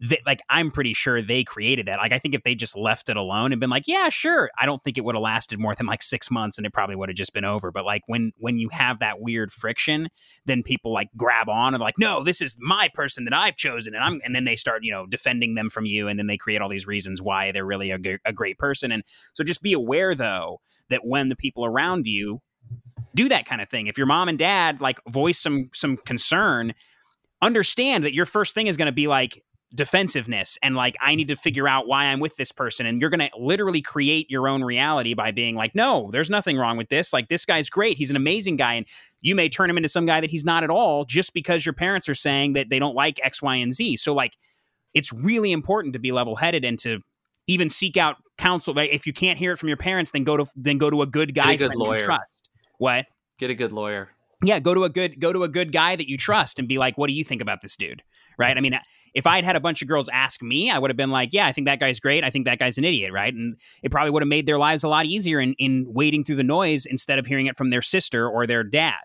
that 0.00 0.20
like 0.24 0.40
I'm 0.48 0.70
pretty 0.70 0.94
sure 0.94 1.20
they 1.20 1.42
created 1.42 1.86
that. 1.86 1.98
Like 1.98 2.12
I 2.12 2.18
think 2.18 2.34
if 2.34 2.44
they 2.44 2.54
just 2.54 2.76
left 2.76 3.08
it 3.08 3.16
alone 3.16 3.52
and 3.52 3.60
been 3.60 3.70
like, 3.70 3.84
yeah, 3.86 4.08
sure, 4.10 4.50
I 4.56 4.64
don't 4.64 4.82
think 4.82 4.96
it 4.96 5.04
would 5.04 5.16
have 5.16 5.22
lasted 5.22 5.58
more 5.58 5.74
than 5.74 5.86
like 5.86 6.02
six 6.02 6.30
months 6.30 6.56
and 6.56 6.66
it 6.66 6.72
probably 6.72 6.94
would 6.94 7.08
have 7.08 7.16
just 7.16 7.32
been 7.32 7.44
over. 7.44 7.72
But 7.72 7.84
like 7.84 8.02
when 8.06 8.32
when 8.38 8.58
you 8.58 8.68
have 8.68 9.00
that 9.00 9.20
weird 9.20 9.50
friction, 9.52 10.08
then 10.46 10.62
people 10.62 10.92
like 10.92 11.08
grab 11.16 11.48
on 11.48 11.74
and 11.74 11.80
like, 11.80 11.98
no, 11.98 12.22
this 12.22 12.40
is 12.40 12.56
my 12.60 12.88
person 12.94 13.24
that 13.24 13.34
I've 13.34 13.56
chosen, 13.56 13.94
and 13.94 14.04
I'm 14.04 14.20
and 14.24 14.34
then 14.34 14.44
they 14.44 14.56
start 14.56 14.84
you 14.84 14.92
know 14.92 15.06
defending 15.06 15.56
them 15.56 15.68
from 15.68 15.84
you, 15.84 16.06
and 16.06 16.18
then 16.18 16.28
they 16.28 16.36
create 16.36 16.62
all 16.62 16.68
these 16.68 16.86
reasons 16.86 17.20
why 17.20 17.50
they're 17.50 17.66
really 17.66 17.90
a, 17.90 17.98
g- 17.98 18.18
a 18.24 18.32
great 18.32 18.58
person. 18.58 18.92
And 18.92 19.02
so 19.32 19.42
just 19.42 19.62
be 19.62 19.72
aware 19.72 20.14
though 20.14 20.60
that 20.90 21.04
when 21.04 21.28
the 21.28 21.36
people 21.36 21.64
around 21.64 22.06
you 22.06 22.40
do 23.14 23.28
that 23.28 23.46
kind 23.46 23.60
of 23.60 23.68
thing, 23.68 23.88
if 23.88 23.98
your 23.98 24.06
mom 24.06 24.28
and 24.28 24.38
dad 24.38 24.80
like 24.80 25.00
voice 25.08 25.40
some 25.40 25.70
some 25.74 25.96
concern, 25.96 26.72
understand 27.42 28.04
that 28.04 28.14
your 28.14 28.26
first 28.26 28.54
thing 28.54 28.68
is 28.68 28.76
going 28.76 28.86
to 28.86 28.92
be 28.92 29.08
like 29.08 29.42
defensiveness 29.74 30.56
and 30.62 30.74
like 30.74 30.96
I 31.00 31.14
need 31.14 31.28
to 31.28 31.36
figure 31.36 31.68
out 31.68 31.86
why 31.86 32.04
I'm 32.06 32.20
with 32.20 32.36
this 32.36 32.52
person 32.52 32.86
and 32.86 33.00
you're 33.00 33.10
going 33.10 33.20
to 33.20 33.30
literally 33.38 33.82
create 33.82 34.30
your 34.30 34.48
own 34.48 34.64
reality 34.64 35.12
by 35.12 35.30
being 35.30 35.56
like 35.56 35.74
no 35.74 36.08
there's 36.10 36.30
nothing 36.30 36.56
wrong 36.56 36.78
with 36.78 36.88
this 36.88 37.12
like 37.12 37.28
this 37.28 37.44
guy's 37.44 37.68
great 37.68 37.98
he's 37.98 38.08
an 38.08 38.16
amazing 38.16 38.56
guy 38.56 38.74
and 38.74 38.86
you 39.20 39.34
may 39.34 39.48
turn 39.48 39.68
him 39.68 39.76
into 39.76 39.88
some 39.88 40.06
guy 40.06 40.22
that 40.22 40.30
he's 40.30 40.44
not 40.44 40.64
at 40.64 40.70
all 40.70 41.04
just 41.04 41.34
because 41.34 41.66
your 41.66 41.74
parents 41.74 42.08
are 42.08 42.14
saying 42.14 42.54
that 42.54 42.70
they 42.70 42.78
don't 42.78 42.94
like 42.94 43.20
x 43.22 43.42
y 43.42 43.56
and 43.56 43.74
z 43.74 43.94
so 43.96 44.14
like 44.14 44.38
it's 44.94 45.12
really 45.12 45.52
important 45.52 45.92
to 45.92 45.98
be 45.98 46.12
level-headed 46.12 46.64
and 46.64 46.78
to 46.78 47.00
even 47.46 47.68
seek 47.68 47.98
out 47.98 48.16
counsel 48.38 48.72
like 48.72 48.90
if 48.90 49.06
you 49.06 49.12
can't 49.12 49.38
hear 49.38 49.52
it 49.52 49.58
from 49.58 49.68
your 49.68 49.76
parents 49.76 50.12
then 50.12 50.24
go 50.24 50.38
to 50.38 50.46
then 50.56 50.78
go 50.78 50.88
to 50.88 51.02
a 51.02 51.06
good 51.06 51.34
guy 51.34 51.52
a 51.52 51.56
good 51.58 51.74
lawyer. 51.74 51.98
trust 51.98 52.48
what 52.78 53.04
get 53.38 53.50
a 53.50 53.54
good 53.54 53.72
lawyer. 53.72 54.10
yeah, 54.42 54.60
go 54.60 54.74
to 54.74 54.84
a 54.84 54.90
good 54.90 55.20
go 55.20 55.32
to 55.32 55.44
a 55.44 55.48
good 55.48 55.72
guy 55.72 55.96
that 55.96 56.08
you 56.08 56.16
trust 56.16 56.58
and 56.58 56.68
be 56.68 56.78
like, 56.78 56.98
"What 56.98 57.08
do 57.08 57.14
you 57.14 57.24
think 57.24 57.40
about 57.40 57.60
this 57.62 57.76
dude?" 57.76 58.02
Right? 58.38 58.56
I 58.56 58.60
mean, 58.60 58.78
if 59.14 59.26
I'd 59.26 59.44
had 59.44 59.56
a 59.56 59.60
bunch 59.60 59.82
of 59.82 59.88
girls 59.88 60.08
ask 60.08 60.42
me, 60.42 60.70
I 60.70 60.78
would 60.78 60.90
have 60.90 60.96
been 60.96 61.10
like, 61.10 61.30
"Yeah, 61.32 61.46
I 61.46 61.52
think 61.52 61.66
that 61.66 61.80
guy's 61.80 62.00
great. 62.00 62.24
I 62.24 62.30
think 62.30 62.44
that 62.44 62.58
guy's 62.58 62.78
an 62.78 62.84
idiot." 62.84 63.12
Right? 63.12 63.32
And 63.32 63.56
it 63.82 63.90
probably 63.90 64.10
would 64.10 64.22
have 64.22 64.28
made 64.28 64.46
their 64.46 64.58
lives 64.58 64.82
a 64.82 64.88
lot 64.88 65.06
easier 65.06 65.40
in 65.40 65.54
in 65.54 65.86
wading 65.88 66.24
through 66.24 66.36
the 66.36 66.44
noise 66.44 66.86
instead 66.86 67.18
of 67.18 67.26
hearing 67.26 67.46
it 67.46 67.56
from 67.56 67.70
their 67.70 67.82
sister 67.82 68.28
or 68.28 68.46
their 68.46 68.64
dad. 68.64 69.00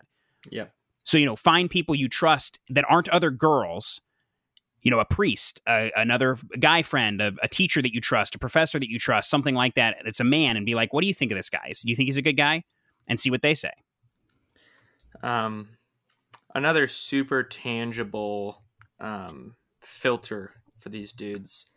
Yeah. 0.50 0.66
So 1.04 1.18
you 1.18 1.26
know, 1.26 1.36
find 1.36 1.70
people 1.70 1.94
you 1.94 2.08
trust 2.08 2.58
that 2.70 2.84
aren't 2.88 3.08
other 3.08 3.30
girls. 3.30 4.00
You 4.82 4.90
know, 4.90 5.00
a 5.00 5.06
priest, 5.06 5.62
a, 5.66 5.90
another 5.96 6.36
guy 6.60 6.82
friend, 6.82 7.22
a, 7.22 7.32
a 7.42 7.48
teacher 7.48 7.80
that 7.80 7.94
you 7.94 8.02
trust, 8.02 8.34
a 8.34 8.38
professor 8.38 8.78
that 8.78 8.90
you 8.90 8.98
trust, 8.98 9.30
something 9.30 9.54
like 9.54 9.76
that. 9.76 9.96
It's 10.04 10.20
a 10.20 10.24
man, 10.24 10.58
and 10.58 10.66
be 10.66 10.74
like, 10.74 10.92
"What 10.92 11.00
do 11.00 11.06
you 11.06 11.14
think 11.14 11.32
of 11.32 11.36
this 11.36 11.48
guy? 11.48 11.72
Do 11.72 11.88
you 11.88 11.96
think 11.96 12.08
he's 12.08 12.18
a 12.18 12.22
good 12.22 12.36
guy?" 12.36 12.64
And 13.06 13.18
see 13.18 13.30
what 13.30 13.40
they 13.40 13.54
say. 13.54 13.72
Um, 15.22 15.68
another 16.54 16.86
super 16.86 17.42
tangible 17.42 18.62
um, 19.00 19.56
filter 19.84 20.52
for 20.78 20.88
these 20.88 21.12
dudes 21.12 21.70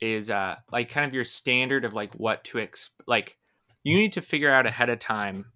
is 0.00 0.30
uh, 0.30 0.56
like 0.72 0.88
kind 0.88 1.06
of 1.06 1.14
your 1.14 1.24
standard 1.24 1.84
of 1.84 1.92
like 1.94 2.14
what 2.14 2.44
to 2.44 2.58
expect. 2.58 3.08
Like 3.08 3.36
you 3.82 3.96
need 3.96 4.12
to 4.14 4.22
figure 4.22 4.50
out 4.50 4.66
ahead 4.66 4.90
of 4.90 4.98
time, 4.98 5.46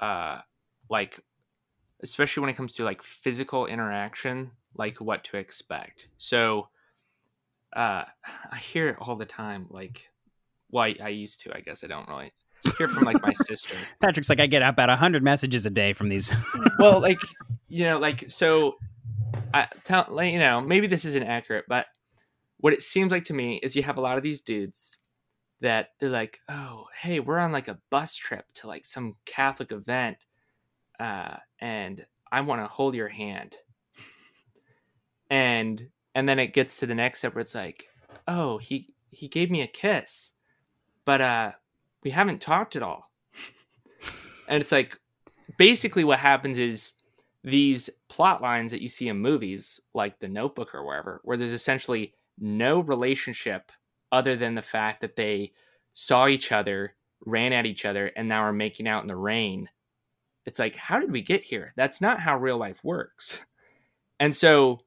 uh, 0.00 0.40
like 0.88 1.20
especially 2.02 2.42
when 2.42 2.50
it 2.50 2.56
comes 2.56 2.72
to 2.72 2.84
like 2.84 3.02
physical 3.02 3.66
interaction, 3.66 4.52
like 4.76 5.00
what 5.00 5.24
to 5.24 5.36
expect. 5.36 6.08
So 6.16 6.68
uh, 7.74 8.04
I 8.52 8.56
hear 8.56 8.88
it 8.88 8.96
all 9.00 9.16
the 9.16 9.26
time. 9.26 9.66
Like, 9.70 10.08
well, 10.70 10.84
I, 10.84 10.96
I 11.02 11.08
used 11.08 11.40
to. 11.42 11.56
I 11.56 11.60
guess 11.60 11.84
I 11.84 11.86
don't 11.86 12.08
really 12.08 12.32
hear 12.76 12.88
from 12.88 13.04
like 13.04 13.22
my 13.22 13.32
sister. 13.34 13.74
Patrick's 14.00 14.28
like, 14.28 14.40
I 14.40 14.46
get 14.46 14.62
about 14.62 14.90
a 14.90 14.96
hundred 14.96 15.22
messages 15.22 15.66
a 15.66 15.70
day 15.70 15.92
from 15.92 16.08
these. 16.08 16.32
well, 16.78 17.00
like 17.08 17.20
you 17.68 17.84
know, 17.84 17.98
like 17.98 18.30
so. 18.30 18.76
I 19.52 19.66
tell 19.84 20.22
you 20.22 20.38
know 20.38 20.60
maybe 20.60 20.86
this 20.86 21.04
isn't 21.04 21.22
accurate, 21.22 21.64
but 21.68 21.86
what 22.58 22.72
it 22.72 22.82
seems 22.82 23.12
like 23.12 23.24
to 23.24 23.34
me 23.34 23.60
is 23.62 23.76
you 23.76 23.82
have 23.82 23.98
a 23.98 24.02
lot 24.02 24.16
of 24.16 24.22
these 24.22 24.40
dudes 24.40 24.98
that 25.60 25.90
they're 25.98 26.10
like, 26.10 26.40
oh, 26.48 26.86
hey, 27.00 27.20
we're 27.20 27.38
on 27.38 27.52
like 27.52 27.68
a 27.68 27.78
bus 27.90 28.14
trip 28.16 28.44
to 28.54 28.66
like 28.66 28.84
some 28.84 29.16
Catholic 29.24 29.72
event, 29.72 30.18
uh, 31.00 31.36
and 31.60 32.04
I 32.30 32.40
want 32.42 32.62
to 32.62 32.66
hold 32.66 32.94
your 32.94 33.08
hand, 33.08 33.56
and 35.30 35.88
and 36.14 36.28
then 36.28 36.38
it 36.38 36.52
gets 36.52 36.78
to 36.78 36.86
the 36.86 36.94
next 36.94 37.20
step 37.20 37.34
where 37.34 37.42
it's 37.42 37.54
like, 37.54 37.86
oh, 38.26 38.58
he 38.58 38.88
he 39.10 39.28
gave 39.28 39.50
me 39.50 39.62
a 39.62 39.66
kiss, 39.66 40.34
but 41.04 41.20
uh, 41.20 41.52
we 42.02 42.10
haven't 42.10 42.40
talked 42.40 42.76
at 42.76 42.82
all. 42.82 43.10
and 44.48 44.60
it's 44.60 44.72
like 44.72 44.98
basically 45.56 46.04
what 46.04 46.18
happens 46.18 46.58
is 46.58 46.92
these 47.44 47.88
plot 48.08 48.42
lines 48.42 48.70
that 48.72 48.82
you 48.82 48.88
see 48.88 49.08
in 49.08 49.18
movies 49.18 49.80
like 49.94 50.18
The 50.18 50.28
Notebook 50.28 50.74
or 50.74 50.84
wherever, 50.84 51.20
where 51.24 51.36
there's 51.36 51.52
essentially 51.52 52.14
no 52.38 52.80
relationship 52.80 53.70
other 54.10 54.36
than 54.36 54.54
the 54.54 54.62
fact 54.62 55.00
that 55.00 55.16
they 55.16 55.52
saw 55.92 56.26
each 56.28 56.52
other, 56.52 56.94
ran 57.24 57.52
at 57.52 57.66
each 57.66 57.84
other, 57.84 58.06
and 58.16 58.28
now 58.28 58.42
are 58.42 58.52
making 58.52 58.88
out 58.88 59.02
in 59.02 59.08
the 59.08 59.16
rain. 59.16 59.68
It's 60.46 60.58
like, 60.58 60.74
how 60.74 60.98
did 60.98 61.12
we 61.12 61.22
get 61.22 61.44
here? 61.44 61.72
That's 61.76 62.00
not 62.00 62.20
how 62.20 62.38
real 62.38 62.58
life 62.58 62.82
works. 62.82 63.44
And 64.20 64.34
so, 64.34 64.80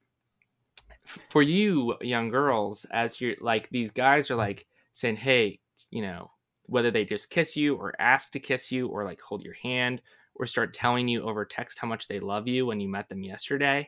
for 1.29 1.41
you, 1.41 1.95
young 2.01 2.29
girls, 2.29 2.85
as 2.91 3.21
you're 3.21 3.35
like, 3.39 3.69
these 3.69 3.91
guys 3.91 4.29
are 4.29 4.35
like 4.35 4.65
saying, 4.93 5.17
hey, 5.17 5.59
you 5.89 6.01
know, 6.01 6.31
whether 6.65 6.91
they 6.91 7.05
just 7.05 7.29
kiss 7.29 7.55
you 7.55 7.75
or 7.75 7.93
ask 7.99 8.31
to 8.31 8.39
kiss 8.39 8.71
you 8.71 8.87
or 8.87 9.03
like 9.03 9.19
hold 9.21 9.43
your 9.43 9.55
hand 9.61 10.01
or 10.41 10.47
start 10.47 10.73
telling 10.73 11.07
you 11.07 11.23
over 11.23 11.45
text 11.45 11.77
how 11.79 11.87
much 11.87 12.07
they 12.07 12.19
love 12.19 12.47
you 12.47 12.65
when 12.65 12.79
you 12.81 12.89
met 12.89 13.07
them 13.07 13.23
yesterday 13.23 13.87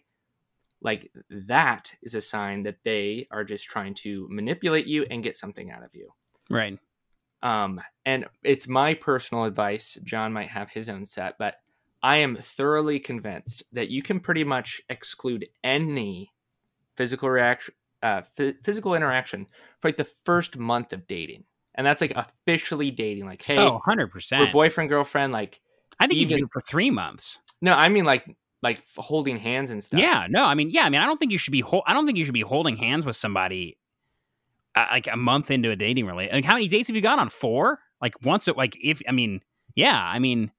like 0.81 1.11
that 1.29 1.91
is 2.03 2.13
a 2.13 2.21
sign 2.21 2.61
that 2.63 2.77
they 2.83 3.27
are 3.31 3.43
just 3.43 3.65
trying 3.65 3.93
to 3.93 4.27
manipulate 4.29 4.85
you 4.85 5.03
and 5.09 5.23
get 5.23 5.35
something 5.35 5.71
out 5.71 5.83
of 5.83 5.95
you 5.95 6.09
right 6.49 6.77
um 7.41 7.81
and 8.05 8.25
it's 8.43 8.67
my 8.67 8.93
personal 8.93 9.45
advice 9.45 9.97
john 10.03 10.31
might 10.31 10.49
have 10.49 10.69
his 10.69 10.87
own 10.87 11.05
set 11.05 11.35
but 11.39 11.55
i 12.03 12.17
am 12.17 12.37
thoroughly 12.37 12.99
convinced 12.99 13.63
that 13.71 13.89
you 13.89 14.03
can 14.03 14.19
pretty 14.19 14.43
much 14.43 14.79
exclude 14.89 15.49
any 15.63 16.31
physical 16.95 17.29
reaction 17.29 17.73
uh, 18.03 18.21
f- 18.37 18.55
physical 18.63 18.93
interaction 18.93 19.47
for 19.79 19.87
like 19.87 19.97
the 19.97 20.09
first 20.25 20.57
month 20.57 20.93
of 20.93 21.07
dating 21.07 21.45
and 21.75 21.85
that's 21.85 22.01
like 22.01 22.13
officially 22.15 22.91
dating. 22.91 23.25
Like, 23.25 23.43
hey, 23.43 23.57
oh, 23.57 23.73
100 23.73 24.11
percent, 24.11 24.51
boyfriend 24.51 24.89
girlfriend. 24.89 25.33
Like, 25.33 25.59
I 26.03 26.07
think 26.07 26.19
even 26.19 26.47
for 26.47 26.61
three 26.61 26.89
months. 26.89 27.39
No, 27.61 27.73
I 27.73 27.89
mean 27.89 28.05
like 28.05 28.25
like 28.61 28.83
holding 28.95 29.37
hands 29.37 29.71
and 29.71 29.83
stuff. 29.83 29.99
Yeah, 29.99 30.27
no, 30.29 30.45
I 30.45 30.55
mean 30.55 30.69
yeah, 30.69 30.83
I 30.83 30.89
mean 30.89 31.01
I 31.01 31.05
don't 31.05 31.19
think 31.19 31.31
you 31.31 31.37
should 31.37 31.51
be. 31.51 31.61
Ho- 31.61 31.83
I 31.85 31.93
don't 31.93 32.05
think 32.05 32.17
you 32.17 32.25
should 32.25 32.33
be 32.33 32.41
holding 32.41 32.77
hands 32.77 33.05
with 33.05 33.15
somebody 33.15 33.77
uh, 34.75 34.87
like 34.91 35.07
a 35.11 35.17
month 35.17 35.51
into 35.51 35.71
a 35.71 35.75
dating 35.75 36.05
relationship. 36.05 36.35
Like, 36.35 36.45
how 36.45 36.53
many 36.53 36.67
dates 36.67 36.87
have 36.87 36.95
you 36.95 37.01
gone 37.01 37.19
on? 37.19 37.29
Four. 37.29 37.79
Like 38.01 38.15
once 38.23 38.47
it 38.47 38.57
like 38.57 38.77
if 38.81 39.01
I 39.07 39.11
mean 39.11 39.41
yeah, 39.75 39.99
I 39.99 40.19
mean. 40.19 40.51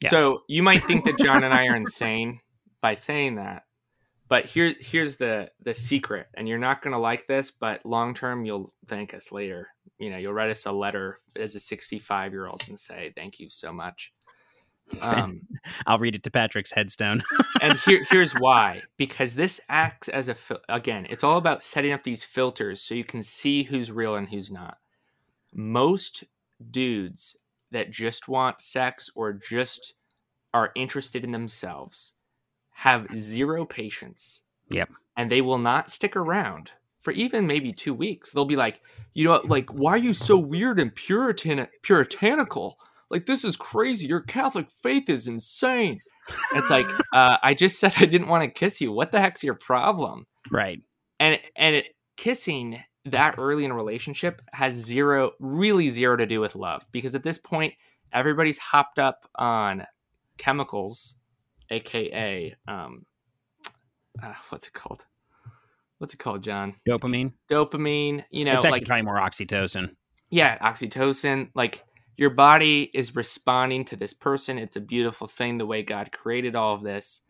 Yeah. 0.00 0.10
So 0.10 0.42
you 0.48 0.62
might 0.62 0.82
think 0.84 1.04
that 1.04 1.18
John 1.18 1.42
and 1.42 1.52
I 1.52 1.66
are 1.66 1.76
insane 1.76 2.40
by 2.80 2.94
saying 2.94 3.36
that, 3.36 3.64
but 4.28 4.46
here 4.46 4.74
here's 4.78 5.16
the 5.16 5.50
the 5.62 5.74
secret 5.74 6.26
and 6.34 6.48
you're 6.48 6.58
not 6.58 6.82
going 6.82 6.92
to 6.92 6.98
like 6.98 7.26
this 7.26 7.50
but 7.50 7.84
long 7.84 8.14
term 8.14 8.44
you'll 8.44 8.70
thank 8.86 9.14
us 9.14 9.32
later 9.32 9.68
you 9.98 10.10
know 10.10 10.16
you'll 10.16 10.32
write 10.32 10.50
us 10.50 10.66
a 10.66 10.72
letter 10.72 11.20
as 11.36 11.54
a 11.54 11.60
65 11.60 12.32
year 12.32 12.46
old 12.46 12.64
and 12.68 12.78
say 12.78 13.12
thank 13.16 13.40
you 13.40 13.48
so 13.48 13.72
much 13.72 14.12
um, 15.02 15.42
i'll 15.86 15.98
read 15.98 16.14
it 16.14 16.22
to 16.22 16.30
patrick's 16.30 16.72
headstone 16.72 17.22
and 17.62 17.78
here, 17.80 18.04
here's 18.10 18.32
why 18.32 18.80
because 18.96 19.34
this 19.34 19.60
acts 19.68 20.08
as 20.08 20.28
a 20.28 20.36
again 20.68 21.06
it's 21.10 21.24
all 21.24 21.36
about 21.36 21.62
setting 21.62 21.92
up 21.92 22.04
these 22.04 22.22
filters 22.22 22.80
so 22.80 22.94
you 22.94 23.04
can 23.04 23.22
see 23.22 23.62
who's 23.62 23.92
real 23.92 24.14
and 24.14 24.28
who's 24.28 24.50
not 24.50 24.78
most 25.52 26.24
dudes 26.70 27.36
that 27.70 27.90
just 27.90 28.28
want 28.28 28.60
sex 28.60 29.10
or 29.14 29.32
just 29.32 29.94
are 30.54 30.72
interested 30.74 31.24
in 31.24 31.32
themselves 31.32 32.14
have 32.78 33.08
zero 33.16 33.64
patience. 33.64 34.42
Yep. 34.70 34.90
And 35.16 35.30
they 35.30 35.40
will 35.40 35.58
not 35.58 35.90
stick 35.90 36.14
around 36.14 36.70
for 37.08 37.12
even 37.12 37.46
maybe 37.46 37.72
two 37.72 37.94
weeks. 37.94 38.32
They'll 38.32 38.44
be 38.44 38.54
like, 38.54 38.82
you 39.14 39.24
know, 39.24 39.40
like, 39.44 39.72
why 39.72 39.92
are 39.92 39.96
you 39.96 40.12
so 40.12 40.38
weird 40.38 40.78
and 40.78 40.94
puritan 40.94 41.66
puritanical? 41.82 42.78
Like, 43.08 43.24
this 43.24 43.46
is 43.46 43.56
crazy. 43.56 44.06
Your 44.06 44.20
Catholic 44.20 44.66
faith 44.82 45.08
is 45.08 45.26
insane. 45.26 46.02
it's 46.54 46.68
like, 46.68 46.86
uh, 47.14 47.38
I 47.42 47.54
just 47.54 47.80
said 47.80 47.94
I 47.96 48.04
didn't 48.04 48.28
want 48.28 48.44
to 48.44 48.50
kiss 48.50 48.82
you. 48.82 48.92
What 48.92 49.10
the 49.10 49.20
heck's 49.20 49.42
your 49.42 49.54
problem? 49.54 50.26
Right. 50.50 50.82
And 51.18 51.40
and 51.56 51.76
it, 51.76 51.86
kissing 52.18 52.82
that 53.06 53.36
early 53.38 53.64
in 53.64 53.70
a 53.70 53.74
relationship 53.74 54.42
has 54.52 54.74
zero, 54.74 55.30
really 55.40 55.88
zero 55.88 56.14
to 56.14 56.26
do 56.26 56.40
with 56.42 56.56
love 56.56 56.86
because 56.92 57.14
at 57.14 57.22
this 57.22 57.38
point, 57.38 57.72
everybody's 58.12 58.58
hopped 58.58 58.98
up 58.98 59.24
on 59.34 59.86
chemicals 60.36 61.16
aka 61.70 62.54
um, 62.66 63.00
uh, 64.22 64.34
what's 64.50 64.66
it 64.66 64.74
called? 64.74 65.06
What's 65.98 66.14
it 66.14 66.18
called, 66.18 66.42
John? 66.42 66.74
Dopamine. 66.88 67.32
Dopamine. 67.50 68.24
You 68.30 68.44
know, 68.44 68.52
it's 68.52 68.64
actually 68.64 68.80
like 68.80 68.86
probably 68.86 69.02
more 69.02 69.18
oxytocin. 69.18 69.90
Yeah, 70.30 70.58
oxytocin. 70.58 71.50
Like 71.54 71.84
your 72.16 72.30
body 72.30 72.90
is 72.94 73.16
responding 73.16 73.84
to 73.86 73.96
this 73.96 74.14
person. 74.14 74.58
It's 74.58 74.76
a 74.76 74.80
beautiful 74.80 75.26
thing 75.26 75.58
the 75.58 75.66
way 75.66 75.82
God 75.82 76.12
created 76.12 76.54
all 76.54 76.74
of 76.74 76.82
this. 76.82 77.22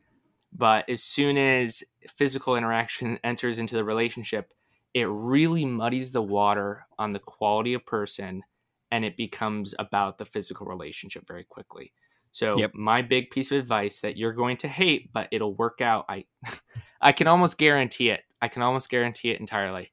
But 0.52 0.88
as 0.88 1.02
soon 1.02 1.36
as 1.36 1.82
physical 2.16 2.56
interaction 2.56 3.18
enters 3.24 3.58
into 3.58 3.74
the 3.74 3.84
relationship, 3.84 4.52
it 4.94 5.06
really 5.08 5.64
muddies 5.64 6.12
the 6.12 6.22
water 6.22 6.86
on 6.98 7.12
the 7.12 7.18
quality 7.18 7.74
of 7.74 7.84
person 7.84 8.42
and 8.90 9.04
it 9.04 9.16
becomes 9.16 9.74
about 9.78 10.18
the 10.18 10.24
physical 10.24 10.66
relationship 10.66 11.26
very 11.26 11.44
quickly. 11.44 11.92
So 12.32 12.56
yep. 12.56 12.72
my 12.74 13.02
big 13.02 13.30
piece 13.30 13.50
of 13.52 13.58
advice 13.58 14.00
that 14.00 14.16
you're 14.16 14.32
going 14.32 14.56
to 14.58 14.68
hate, 14.68 15.12
but 15.12 15.28
it'll 15.32 15.54
work 15.54 15.80
out. 15.80 16.04
I 16.08 16.24
I 17.00 17.12
can 17.12 17.26
almost 17.26 17.58
guarantee 17.58 18.10
it. 18.10 18.20
I 18.40 18.48
can 18.48 18.62
almost 18.62 18.88
guarantee 18.88 19.30
it 19.30 19.40
entirely 19.40 19.92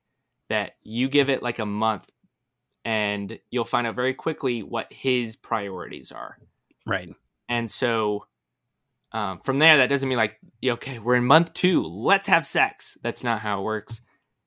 that 0.49 0.73
you 0.83 1.09
give 1.09 1.29
it 1.29 1.41
like 1.41 1.59
a 1.59 1.65
month 1.65 2.09
and 2.83 3.39
you'll 3.49 3.65
find 3.65 3.87
out 3.87 3.95
very 3.95 4.13
quickly 4.13 4.61
what 4.61 4.91
his 4.91 5.35
priorities 5.35 6.11
are. 6.11 6.37
Right. 6.85 7.13
And 7.49 7.69
so 7.69 8.25
um, 9.11 9.39
from 9.43 9.59
there, 9.59 9.77
that 9.77 9.87
doesn't 9.87 10.07
mean 10.07 10.17
like, 10.17 10.39
okay, 10.63 10.99
we're 10.99 11.15
in 11.15 11.25
month 11.25 11.53
two, 11.53 11.83
let's 11.83 12.27
have 12.27 12.45
sex. 12.45 12.97
That's 13.01 13.23
not 13.23 13.41
how 13.41 13.61
it 13.61 13.63
works. 13.63 14.01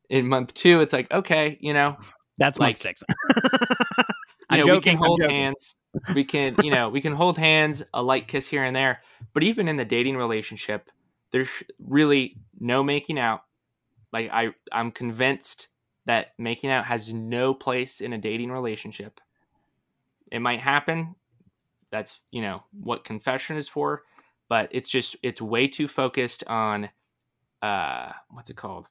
In 0.09 0.29
month 0.29 0.55
two, 0.55 0.81
it's 0.81 0.93
like, 0.93 1.11
okay, 1.13 1.59
you 1.61 1.75
know, 1.75 1.97
that's 2.39 2.59
like, 2.59 2.69
month 2.69 2.79
six. 2.79 3.03
I'm 4.49 4.61
know, 4.61 4.65
joking. 4.65 4.95
We 4.95 4.97
can 4.99 5.07
hold 5.07 5.23
hands. 5.23 5.77
We 6.15 6.25
can, 6.25 6.55
you 6.63 6.71
know, 6.71 6.89
we 6.89 7.01
can 7.01 7.15
hold 7.15 7.39
hands, 7.39 7.83
a 7.93 8.03
light 8.03 8.29
kiss 8.29 8.47
here 8.47 8.65
and 8.65 8.75
there. 8.75 9.03
But 9.35 9.43
even 9.43 9.69
in 9.69 9.77
the 9.77 9.85
dating 9.85 10.17
relationship, 10.17 10.91
there's 11.33 11.49
really 11.79 12.37
no 12.59 12.83
making 12.83 13.19
out. 13.19 13.43
Like 14.13 14.31
I, 14.33 14.49
I'm 14.73 14.91
convinced 14.91 15.69
that 16.07 16.29
making 16.39 16.71
out 16.71 16.87
has 16.87 17.13
no 17.13 17.53
place 17.53 18.01
in 18.01 18.13
a 18.13 18.19
dating 18.19 18.51
relationship. 18.51 19.21
It 20.31 20.41
might 20.41 20.61
happen, 20.61 21.15
that's 21.91 22.21
you 22.31 22.43
know 22.43 22.63
what 22.73 23.05
confession 23.05 23.57
is 23.57 23.69
for 23.69 24.03
but 24.49 24.69
it's 24.73 24.91
just 24.91 25.17
it's 25.23 25.41
way 25.41 25.69
too 25.69 25.89
focused 25.89 26.45
on 26.47 26.89
uh 27.63 28.13
what's 28.31 28.51
it 28.51 28.57
called 28.57 28.89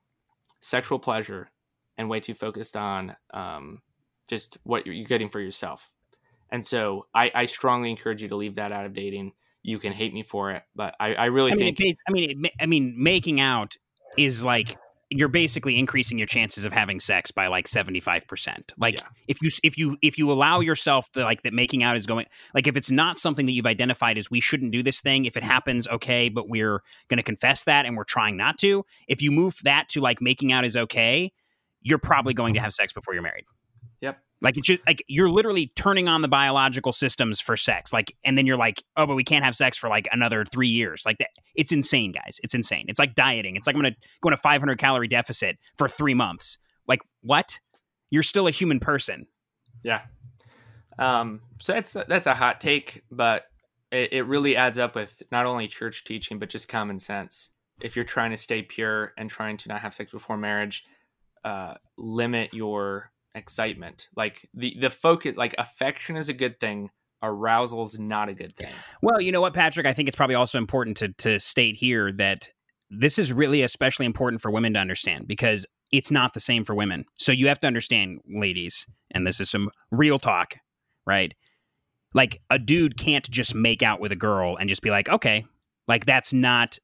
sexual 0.62 1.00
pleasure 1.00 1.50
and 1.98 2.10
way 2.10 2.20
too 2.20 2.34
focused 2.34 2.76
on 2.76 3.16
um 3.34 3.82
just 4.28 4.58
what 4.64 4.86
you're, 4.86 5.06
getting 5.06 5.30
for 5.30 5.40
yourself 5.40 5.90
and 6.52 6.66
so 6.66 7.06
I, 7.14 7.32
I 7.34 7.46
strongly 7.46 7.90
encourage 7.90 8.22
you 8.22 8.30
to 8.30 8.36
leave 8.36 8.56
that 8.56 8.72
out 8.72 8.86
of 8.86 8.94
dating 8.94 9.34
you 9.64 9.80
can 9.80 9.94
hate 9.94 10.14
me 10.14 10.24
for 10.24 10.52
it 10.52 10.64
but 10.76 10.96
i, 11.00 11.14
I 11.14 11.26
really 11.26 11.52
I 11.52 11.56
mean, 11.56 11.76
think 11.76 11.90
it, 11.90 11.96
I 12.08 12.12
mean, 12.12 12.46
it, 12.46 12.52
I 12.60 12.66
mean, 12.66 12.96
making 12.98 13.40
out 13.40 13.76
is 14.18 14.44
like 14.44 14.78
you're 15.10 15.30
basically 15.30 15.80
increasing 15.80 16.18
your 16.18 16.28
chances 16.28 16.66
of 16.66 16.74
having 16.74 17.00
sex 17.00 17.32
by 17.32 17.48
like 17.48 17.66
75%. 17.66 18.72
Like 18.78 18.96
Yeah. 18.96 19.08
if 19.28 19.42
you 19.42 19.50
if 19.64 19.78
you 19.78 19.98
if 20.02 20.18
you 20.18 20.32
allow 20.32 20.60
yourself 20.60 21.10
to 21.14 21.24
like 21.24 21.44
that 21.44 21.54
making 21.54 21.82
out 21.82 21.96
is 21.96 22.06
going 22.06 22.26
like 22.54 22.68
if 22.68 22.76
it's 22.76 22.92
not 22.92 23.18
something 23.18 23.46
that 23.46 23.54
you've 23.54 23.66
identified 23.66 24.18
as 24.18 24.30
we 24.30 24.42
shouldn't 24.42 24.72
do 24.72 24.84
this 24.84 25.00
thing, 25.00 25.26
if 25.26 25.38
it 25.38 25.44
happens 25.44 25.88
okay, 25.88 26.28
but 26.30 26.50
we're 26.50 26.82
going 27.08 27.18
to 27.18 27.24
confess 27.24 27.64
that 27.64 27.86
and 27.86 27.96
we're 27.96 28.04
trying 28.04 28.36
not 28.36 28.58
to, 28.60 28.84
if 29.08 29.22
you 29.22 29.32
move 29.32 29.58
that 29.64 29.88
to 29.90 30.02
like 30.02 30.22
making 30.22 30.52
out 30.52 30.66
is 30.66 30.76
okay, 30.76 31.32
you're 31.82 32.00
probably 32.00 32.34
going 32.34 32.54
to 32.54 32.58
mm-hmm. 32.60 32.66
have 32.66 32.74
sex 32.74 32.92
before 32.92 33.14
you're 33.14 33.24
married. 33.24 33.46
Yep. 34.02 34.20
Like 34.42 34.58
it's 34.58 34.68
just 34.68 34.82
like 34.86 35.04
you're 35.08 35.30
literally 35.30 35.72
turning 35.76 36.08
on 36.08 36.22
the 36.22 36.28
biological 36.28 36.94
systems 36.94 37.40
for 37.40 37.58
sex. 37.58 37.92
Like 37.92 38.14
and 38.24 38.38
then 38.38 38.46
you're 38.46 38.58
like, 38.58 38.84
"Oh, 38.96 39.08
but 39.08 39.16
we 39.16 39.24
can't 39.24 39.44
have 39.44 39.56
sex 39.56 39.78
for 39.78 39.90
like 39.90 40.08
another 40.12 40.46
3 40.46 40.68
years." 40.68 41.04
Like 41.06 41.18
that 41.18 41.30
it's 41.56 41.72
insane, 41.72 42.12
guys. 42.12 42.40
It's 42.44 42.54
insane. 42.54 42.86
It's 42.88 43.00
like 43.00 43.16
dieting. 43.16 43.56
It's 43.56 43.66
like 43.66 43.76
I'm 43.76 43.82
going 43.82 43.94
to 43.94 44.00
go 44.22 44.28
on 44.28 44.34
a 44.34 44.38
500 44.38 44.78
calorie 44.78 45.08
deficit 45.08 45.58
for 45.78 45.88
3 45.88 46.14
months. 46.14 46.60
Like 46.88 47.00
what? 47.22 47.60
You're 48.12 48.24
still 48.24 48.48
a 48.48 48.52
human 48.52 48.80
person. 48.80 49.26
Yeah. 49.84 50.02
Um, 51.00 51.42
so 51.60 51.74
that's 51.74 51.94
that's 51.94 52.28
a 52.28 52.36
hot 52.36 52.62
take, 52.62 53.04
but 53.12 53.46
it, 53.92 54.14
it 54.14 54.22
really 54.24 54.56
adds 54.56 54.78
up 54.78 54.96
with 54.96 55.22
not 55.32 55.46
only 55.46 55.68
church 55.68 56.04
teaching 56.04 56.40
but 56.40 56.50
just 56.50 56.68
common 56.68 57.00
sense. 57.00 57.52
If 57.82 57.96
you're 57.96 58.06
trying 58.06 58.32
to 58.32 58.38
stay 58.38 58.64
pure 58.64 59.14
and 59.18 59.30
trying 59.30 59.58
to 59.58 59.70
not 59.70 59.82
have 59.82 59.94
sex 59.94 60.12
before 60.12 60.38
marriage, 60.38 60.84
uh, 61.44 61.76
limit 61.98 62.54
your 62.54 63.12
excitement. 63.38 64.10
Like 64.16 64.48
the 64.54 64.76
the 64.80 64.90
focus, 64.90 65.38
like 65.38 65.56
affection 65.58 66.18
is 66.18 66.30
a 66.30 66.34
good 66.34 66.60
thing. 66.60 66.90
Arousal 67.24 67.84
is 67.84 67.98
not 67.98 68.30
a 68.30 68.34
good 68.34 68.54
thing. 68.54 68.72
Well, 69.02 69.22
you 69.22 69.32
know 69.32 69.42
what, 69.42 69.54
Patrick? 69.54 69.88
I 69.88 69.94
think 69.94 70.08
it's 70.08 70.18
probably 70.18 70.36
also 70.36 70.58
important 70.58 70.98
to 70.98 71.10
to 71.10 71.40
state 71.40 71.78
here 71.78 72.12
that 72.14 72.50
this 72.90 73.20
is 73.20 73.34
really 73.34 73.64
especially 73.64 74.06
important 74.06 74.42
for 74.42 74.52
women 74.52 74.74
to 74.74 74.80
understand 74.80 75.28
because 75.28 75.66
it's 75.92 76.12
not 76.12 76.34
the 76.34 76.40
same 76.40 76.64
for 76.64 76.76
women. 76.76 77.06
So 77.18 77.32
you 77.32 77.48
have 77.48 77.60
to 77.62 77.68
understand, 77.68 78.20
ladies, 78.28 78.86
and 79.12 79.26
this 79.26 79.40
is 79.40 79.50
some 79.50 79.70
real 79.92 80.20
talk, 80.20 80.56
right? 81.06 81.34
Like 82.14 82.42
a 82.50 82.60
dude 82.60 82.98
can't 82.98 83.30
just 83.30 83.56
make 83.56 83.84
out 83.84 84.00
with 84.00 84.12
a 84.12 84.18
girl 84.18 84.58
and 84.58 84.70
just 84.70 84.82
be 84.82 84.90
like, 84.90 85.10
okay, 85.10 85.46
like 85.88 86.06
that's 86.06 86.34
not 86.34 86.78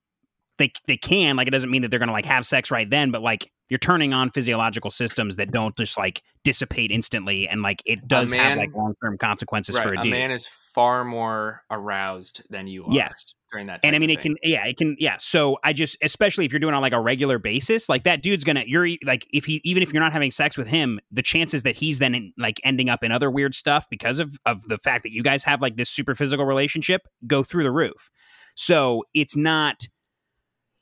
they 0.57 0.71
they 0.87 0.97
can 0.97 1.35
like 1.35 1.47
it 1.47 1.51
doesn't 1.51 1.71
mean 1.71 1.81
that 1.81 1.89
they're 1.89 1.99
gonna 1.99 2.11
like 2.11 2.25
have 2.25 2.45
sex 2.45 2.71
right 2.71 2.89
then, 2.89 3.11
but 3.11 3.21
like 3.21 3.51
you're 3.69 3.77
turning 3.79 4.13
on 4.13 4.29
physiological 4.29 4.91
systems 4.91 5.37
that 5.37 5.51
don't 5.51 5.75
just 5.77 5.97
like 5.97 6.21
dissipate 6.43 6.91
instantly 6.91 7.47
and 7.47 7.61
like 7.61 7.81
it 7.85 8.07
does 8.07 8.31
have 8.31 8.57
like 8.57 8.73
long 8.75 8.93
term 9.03 9.17
consequences 9.17 9.79
for 9.79 9.93
a 9.93 9.99
A 9.99 10.03
dude. 10.03 10.11
man 10.11 10.31
is 10.31 10.47
far 10.47 11.03
more 11.05 11.61
aroused 11.71 12.43
than 12.49 12.67
you 12.67 12.85
are. 12.85 12.91
yes. 12.91 13.33
During 13.51 13.67
that. 13.67 13.81
and 13.83 13.95
I 13.95 13.99
mean, 13.99 14.09
it 14.09 14.23
thing. 14.23 14.35
can, 14.41 14.51
yeah, 14.51 14.65
it 14.65 14.77
can, 14.77 14.95
yeah. 14.99 15.17
So 15.19 15.59
I 15.63 15.73
just, 15.73 15.95
especially 16.01 16.45
if 16.45 16.51
you're 16.51 16.59
doing 16.59 16.73
on 16.73 16.81
like 16.81 16.93
a 16.93 16.99
regular 16.99 17.37
basis, 17.37 17.87
like 17.87 18.03
that 18.03 18.23
dude's 18.23 18.43
gonna, 18.43 18.63
you're 18.65 18.87
like, 19.05 19.27
if 19.31 19.45
he, 19.45 19.61
even 19.63 19.83
if 19.83 19.93
you're 19.93 20.01
not 20.01 20.11
having 20.11 20.31
sex 20.31 20.57
with 20.57 20.67
him, 20.67 20.99
the 21.11 21.21
chances 21.21 21.61
that 21.61 21.75
he's 21.75 21.99
then 21.99 22.15
in, 22.15 22.33
like 22.35 22.59
ending 22.63 22.89
up 22.89 23.03
in 23.03 23.11
other 23.11 23.29
weird 23.29 23.53
stuff 23.53 23.85
because 23.91 24.19
of 24.19 24.39
of 24.47 24.63
the 24.63 24.79
fact 24.79 25.03
that 25.03 25.11
you 25.11 25.21
guys 25.21 25.43
have 25.43 25.61
like 25.61 25.75
this 25.75 25.91
super 25.91 26.15
physical 26.15 26.45
relationship 26.45 27.01
go 27.27 27.43
through 27.43 27.61
the 27.61 27.71
roof. 27.71 28.09
So 28.55 29.03
it's 29.13 29.37
not, 29.37 29.83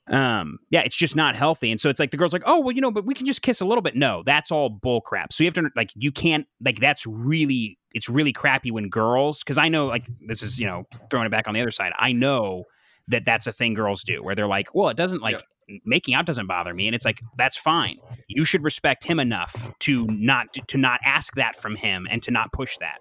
um, 0.08 0.58
yeah, 0.70 0.80
it's 0.80 0.96
just 0.96 1.14
not 1.14 1.36
healthy. 1.36 1.70
And 1.70 1.80
so 1.80 1.88
it's 1.88 2.00
like 2.00 2.10
the 2.10 2.16
girl's 2.16 2.32
like, 2.32 2.42
oh, 2.46 2.60
well, 2.60 2.72
you 2.74 2.80
know, 2.80 2.90
but 2.90 3.04
we 3.04 3.14
can 3.14 3.26
just 3.26 3.42
kiss 3.42 3.60
a 3.60 3.64
little 3.64 3.82
bit. 3.82 3.94
No, 3.94 4.22
that's 4.24 4.50
all 4.50 4.68
bull 4.68 5.00
crap. 5.00 5.32
So 5.32 5.44
you 5.44 5.48
have 5.48 5.54
to 5.54 5.70
like, 5.76 5.90
you 5.94 6.10
can't 6.10 6.46
like, 6.64 6.80
that's 6.80 7.06
really, 7.06 7.78
it's 7.94 8.08
really 8.08 8.32
crappy 8.32 8.70
when 8.70 8.88
girls, 8.88 9.40
because 9.40 9.58
I 9.58 9.68
know 9.68 9.86
like 9.86 10.08
this 10.26 10.42
is, 10.42 10.58
you 10.58 10.66
know, 10.66 10.84
throwing 11.10 11.26
it 11.26 11.30
back 11.30 11.46
on 11.46 11.54
the 11.54 11.60
other 11.60 11.70
side. 11.70 11.92
I 11.98 12.12
know 12.12 12.64
that 13.08 13.24
that's 13.24 13.46
a 13.46 13.52
thing 13.52 13.74
girls 13.74 14.02
do 14.02 14.22
where 14.22 14.34
they're 14.34 14.46
like, 14.46 14.74
well, 14.74 14.88
it 14.88 14.96
doesn't 14.96 15.22
like 15.22 15.42
making 15.84 16.14
out 16.14 16.26
doesn't 16.26 16.46
bother 16.46 16.74
me, 16.74 16.86
and 16.86 16.94
it's 16.94 17.04
like 17.04 17.20
that's 17.36 17.56
fine. 17.56 17.98
You 18.28 18.44
should 18.44 18.62
respect 18.62 19.04
him 19.04 19.18
enough 19.20 19.70
to 19.80 20.06
not 20.06 20.52
to 20.68 20.78
not 20.78 21.00
ask 21.04 21.34
that 21.34 21.56
from 21.56 21.76
him 21.76 22.06
and 22.10 22.22
to 22.22 22.30
not 22.30 22.52
push 22.52 22.76
that. 22.78 22.98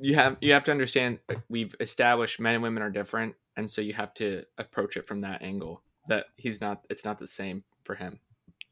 you 0.00 0.14
have 0.14 0.36
you 0.40 0.52
have 0.52 0.64
to 0.64 0.70
understand 0.70 1.18
that 1.28 1.38
we've 1.48 1.74
established 1.80 2.40
men 2.40 2.54
and 2.54 2.62
women 2.62 2.82
are 2.82 2.90
different 2.90 3.34
and 3.56 3.70
so 3.70 3.80
you 3.80 3.92
have 3.92 4.12
to 4.14 4.42
approach 4.58 4.96
it 4.96 5.06
from 5.06 5.20
that 5.20 5.42
angle 5.42 5.82
that 6.10 6.26
he's 6.36 6.60
not 6.60 6.84
it's 6.90 7.04
not 7.04 7.18
the 7.18 7.26
same 7.26 7.64
for 7.84 7.94
him. 7.94 8.20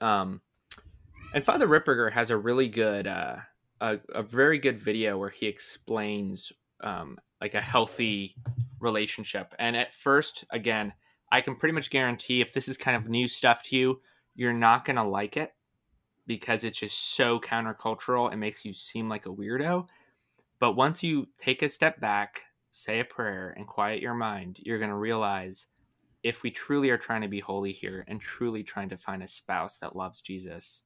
Um 0.00 0.40
and 1.34 1.44
father 1.44 1.66
ripperger 1.66 2.12
has 2.12 2.30
a 2.30 2.36
really 2.36 2.68
good 2.68 3.06
uh 3.06 3.36
a, 3.80 3.98
a 4.14 4.22
very 4.22 4.58
good 4.58 4.78
video 4.78 5.16
where 5.16 5.30
he 5.30 5.46
explains 5.46 6.52
um 6.82 7.18
like 7.40 7.54
a 7.54 7.60
healthy 7.60 8.36
relationship. 8.80 9.54
And 9.58 9.76
at 9.76 9.94
first 9.94 10.44
again 10.50 10.92
i 11.30 11.40
can 11.40 11.56
pretty 11.56 11.74
much 11.74 11.90
guarantee 11.90 12.40
if 12.40 12.52
this 12.52 12.68
is 12.68 12.76
kind 12.76 12.96
of 12.96 13.08
new 13.08 13.28
stuff 13.28 13.62
to 13.62 13.76
you 13.76 14.00
you're 14.34 14.52
not 14.52 14.84
gonna 14.84 15.06
like 15.06 15.36
it 15.36 15.52
because 16.28 16.62
it's 16.62 16.78
just 16.78 17.16
so 17.16 17.40
countercultural 17.40 18.32
it 18.32 18.36
makes 18.36 18.64
you 18.64 18.72
seem 18.72 19.08
like 19.08 19.26
a 19.26 19.30
weirdo. 19.30 19.88
But 20.60 20.74
once 20.74 21.02
you 21.02 21.26
take 21.38 21.62
a 21.62 21.68
step 21.68 22.00
back, 22.00 22.42
say 22.70 23.00
a 23.00 23.04
prayer, 23.04 23.54
and 23.56 23.66
quiet 23.66 24.02
your 24.02 24.14
mind, 24.14 24.58
you're 24.60 24.78
to 24.78 24.94
realize 24.94 25.66
if 26.22 26.42
we 26.42 26.50
truly 26.50 26.90
are 26.90 26.98
trying 26.98 27.22
to 27.22 27.28
be 27.28 27.40
holy 27.40 27.72
here 27.72 28.04
and 28.08 28.20
truly 28.20 28.62
trying 28.62 28.88
to 28.90 28.98
find 28.98 29.22
a 29.22 29.26
spouse 29.26 29.78
that 29.78 29.96
loves 29.96 30.20
Jesus, 30.20 30.82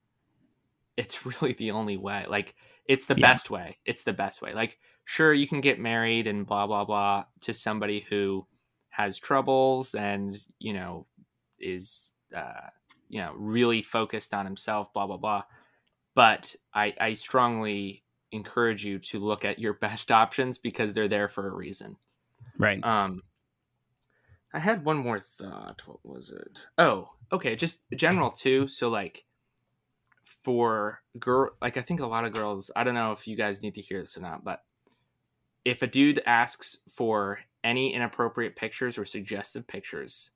it's 0.97 1.25
really 1.43 1.55
the 1.55 1.71
only 1.71 1.97
way. 1.97 2.27
Like, 2.29 2.55
it's 2.87 3.07
the 3.07 3.15
Yeah. 3.15 3.23
best 3.23 3.51
way. 3.51 3.79
It's 3.85 4.05
the 4.05 4.13
best 4.13 4.43
way. 4.43 4.55
Like, 4.55 4.79
sure, 5.05 5.33
you 5.33 5.47
can 5.47 5.61
get 5.61 5.79
married 5.81 6.27
and 6.27 6.47
blah, 6.47 6.67
blah, 6.67 6.85
blah 6.85 7.25
to 7.43 7.53
somebody 7.53 8.07
who 8.09 8.47
has 8.91 9.19
troubles 9.19 9.95
and, 9.95 10.39
you 10.59 10.75
know, 10.75 11.07
is, 11.59 12.15
uh, 12.37 12.69
you 13.09 13.21
know, 13.21 13.33
really 13.37 13.83
focused 13.83 14.35
on 14.35 14.45
himself, 14.47 14.93
blah, 14.93 15.07
blah, 15.07 15.17
blah. 15.17 15.45
But 16.15 16.55
I, 16.75 16.95
I 17.01 17.15
strongly 17.15 18.05
encourage 18.33 18.85
you 18.85 18.99
to 18.99 19.19
look 19.19 19.45
at 19.45 19.59
your 19.59 19.75
best 19.81 20.11
options 20.11 20.59
because 20.59 20.93
they're 20.93 21.09
there 21.09 21.29
for 21.29 21.49
a 21.49 21.55
reason. 21.55 21.97
Right. 22.59 22.85
Um, 22.85 23.23
I 24.55 24.59
had 24.59 24.85
one 24.85 24.99
more 24.99 25.19
thought. 25.21 25.83
What 25.87 26.05
was 26.05 26.31
it? 26.31 26.61
Oh, 26.79 27.11
okay, 27.33 27.57
just 27.57 27.79
general 27.97 28.31
too. 28.31 28.69
So 28.69 28.89
like, 28.89 29.25
for 30.45 31.01
girl, 31.19 31.51
like 31.61 31.77
I 31.77 31.83
think 31.83 32.01
a 32.01 32.07
lot 32.07 32.25
of 32.25 32.33
girls. 32.33 32.71
I 32.75 32.85
don't 32.85 32.95
know 32.95 33.13
if 33.13 33.27
you 33.27 33.37
guys 33.37 33.63
need 33.63 33.75
to 33.77 33.81
hear 33.81 34.01
this 34.01 34.17
or 34.17 34.21
not, 34.21 34.45
but 34.45 34.63
if 35.65 35.83
a 35.83 35.87
dude 35.87 36.23
asks 36.27 36.79
for 36.93 37.39
any 37.65 37.95
inappropriate 37.95 38.57
pictures 38.57 38.99
or 38.99 39.05
suggestive 39.05 39.67
pictures, 39.67 40.31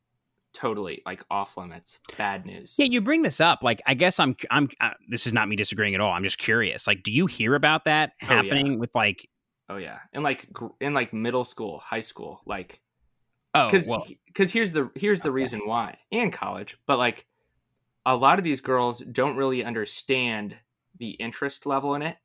totally 0.52 1.02
like 1.04 1.24
off 1.30 1.56
limits. 1.56 1.98
Bad 2.16 2.46
news. 2.46 2.76
Yeah, 2.78 2.86
you 2.86 3.00
bring 3.00 3.22
this 3.22 3.40
up. 3.40 3.62
Like, 3.62 3.82
I 3.86 3.94
guess 3.94 4.20
I'm. 4.20 4.36
I'm. 4.50 4.68
Uh, 4.80 4.90
this 5.08 5.26
is 5.26 5.32
not 5.32 5.48
me 5.48 5.56
disagreeing 5.56 5.94
at 5.94 6.00
all. 6.00 6.12
I'm 6.12 6.24
just 6.24 6.38
curious. 6.38 6.86
Like, 6.86 7.02
do 7.02 7.10
you 7.12 7.26
hear 7.26 7.54
about 7.54 7.84
that 7.86 8.12
Oh, 8.22 8.26
yeah. 8.28 8.34
happening 8.36 8.78
with 8.78 8.90
like? 8.94 9.28
Oh 9.68 9.76
yeah, 9.78 9.98
in 10.12 10.22
like 10.22 10.52
gr- 10.52 10.66
in 10.80 10.94
like 10.94 11.12
middle 11.12 11.44
school, 11.44 11.80
high 11.84 12.00
school, 12.00 12.40
like 12.46 12.80
Oh, 13.56 13.66
because 13.66 13.88
well, 13.88 14.06
because 14.26 14.52
here's 14.52 14.72
the 14.72 14.90
here's 14.94 15.22
the 15.22 15.30
Okay. 15.30 15.32
reason 15.32 15.60
why 15.64 15.98
and 16.12 16.32
college 16.32 16.78
but 16.86 16.98
like 16.98 17.26
a 18.06 18.16
lot 18.16 18.38
of 18.38 18.44
these 18.44 18.60
girls 18.60 19.00
don't 19.00 19.36
really 19.36 19.64
understand 19.64 20.56
the 20.98 21.10
interest 21.12 21.66
level 21.66 21.94
in 21.94 22.02
it 22.02 22.16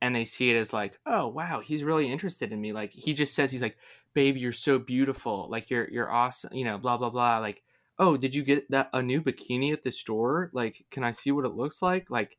and 0.00 0.14
they 0.14 0.24
see 0.24 0.50
it 0.50 0.56
as 0.56 0.72
like 0.72 0.98
oh 1.06 1.28
wow 1.28 1.60
he's 1.60 1.84
really 1.84 2.10
interested 2.10 2.52
in 2.52 2.60
me 2.60 2.72
like 2.72 2.92
he 2.92 3.14
just 3.14 3.34
says 3.34 3.50
he's 3.50 3.62
like 3.62 3.78
babe 4.14 4.36
you're 4.36 4.52
so 4.52 4.78
beautiful 4.78 5.48
like 5.50 5.70
you're 5.70 5.88
you're 5.90 6.10
awesome 6.12 6.54
you 6.54 6.64
know 6.64 6.78
blah 6.78 6.96
blah 6.96 7.10
blah 7.10 7.38
like 7.38 7.62
oh 7.98 8.16
did 8.16 8.34
you 8.34 8.42
get 8.42 8.68
that 8.70 8.90
a 8.92 9.02
new 9.02 9.22
bikini 9.22 9.72
at 9.72 9.82
the 9.84 9.92
store? 9.92 10.50
Like 10.52 10.84
can 10.90 11.04
i 11.04 11.10
see 11.12 11.30
what 11.32 11.44
it 11.44 11.54
looks 11.54 11.82
like? 11.82 12.10
Like 12.10 12.38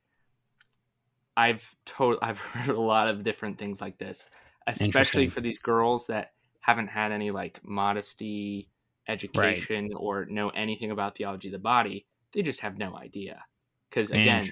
i've 1.36 1.76
told 1.86 2.18
i've 2.22 2.39
heard 2.39 2.76
a 2.76 2.80
lot 2.82 3.08
of 3.08 3.24
different 3.24 3.58
things 3.58 3.82
like 3.82 3.98
this 3.98 4.30
especially 4.68 5.28
for 5.28 5.41
these 5.41 5.60
girls 5.60 6.08
that 6.08 6.34
haven't 6.64 6.88
had 6.88 7.11
any 7.11 7.30
like 7.30 7.59
modesty 7.64 8.70
education 9.07 9.91
or 9.95 10.26
know 10.26 10.49
anything 10.49 10.91
about 10.91 11.18
theology 11.18 11.49
of 11.49 11.51
the 11.51 11.59
body 11.59 12.05
they 12.34 12.41
just 12.41 12.61
have 12.61 12.78
no 12.78 12.97
idea. 12.97 13.43
Because 13.89 14.09
again 14.09 14.43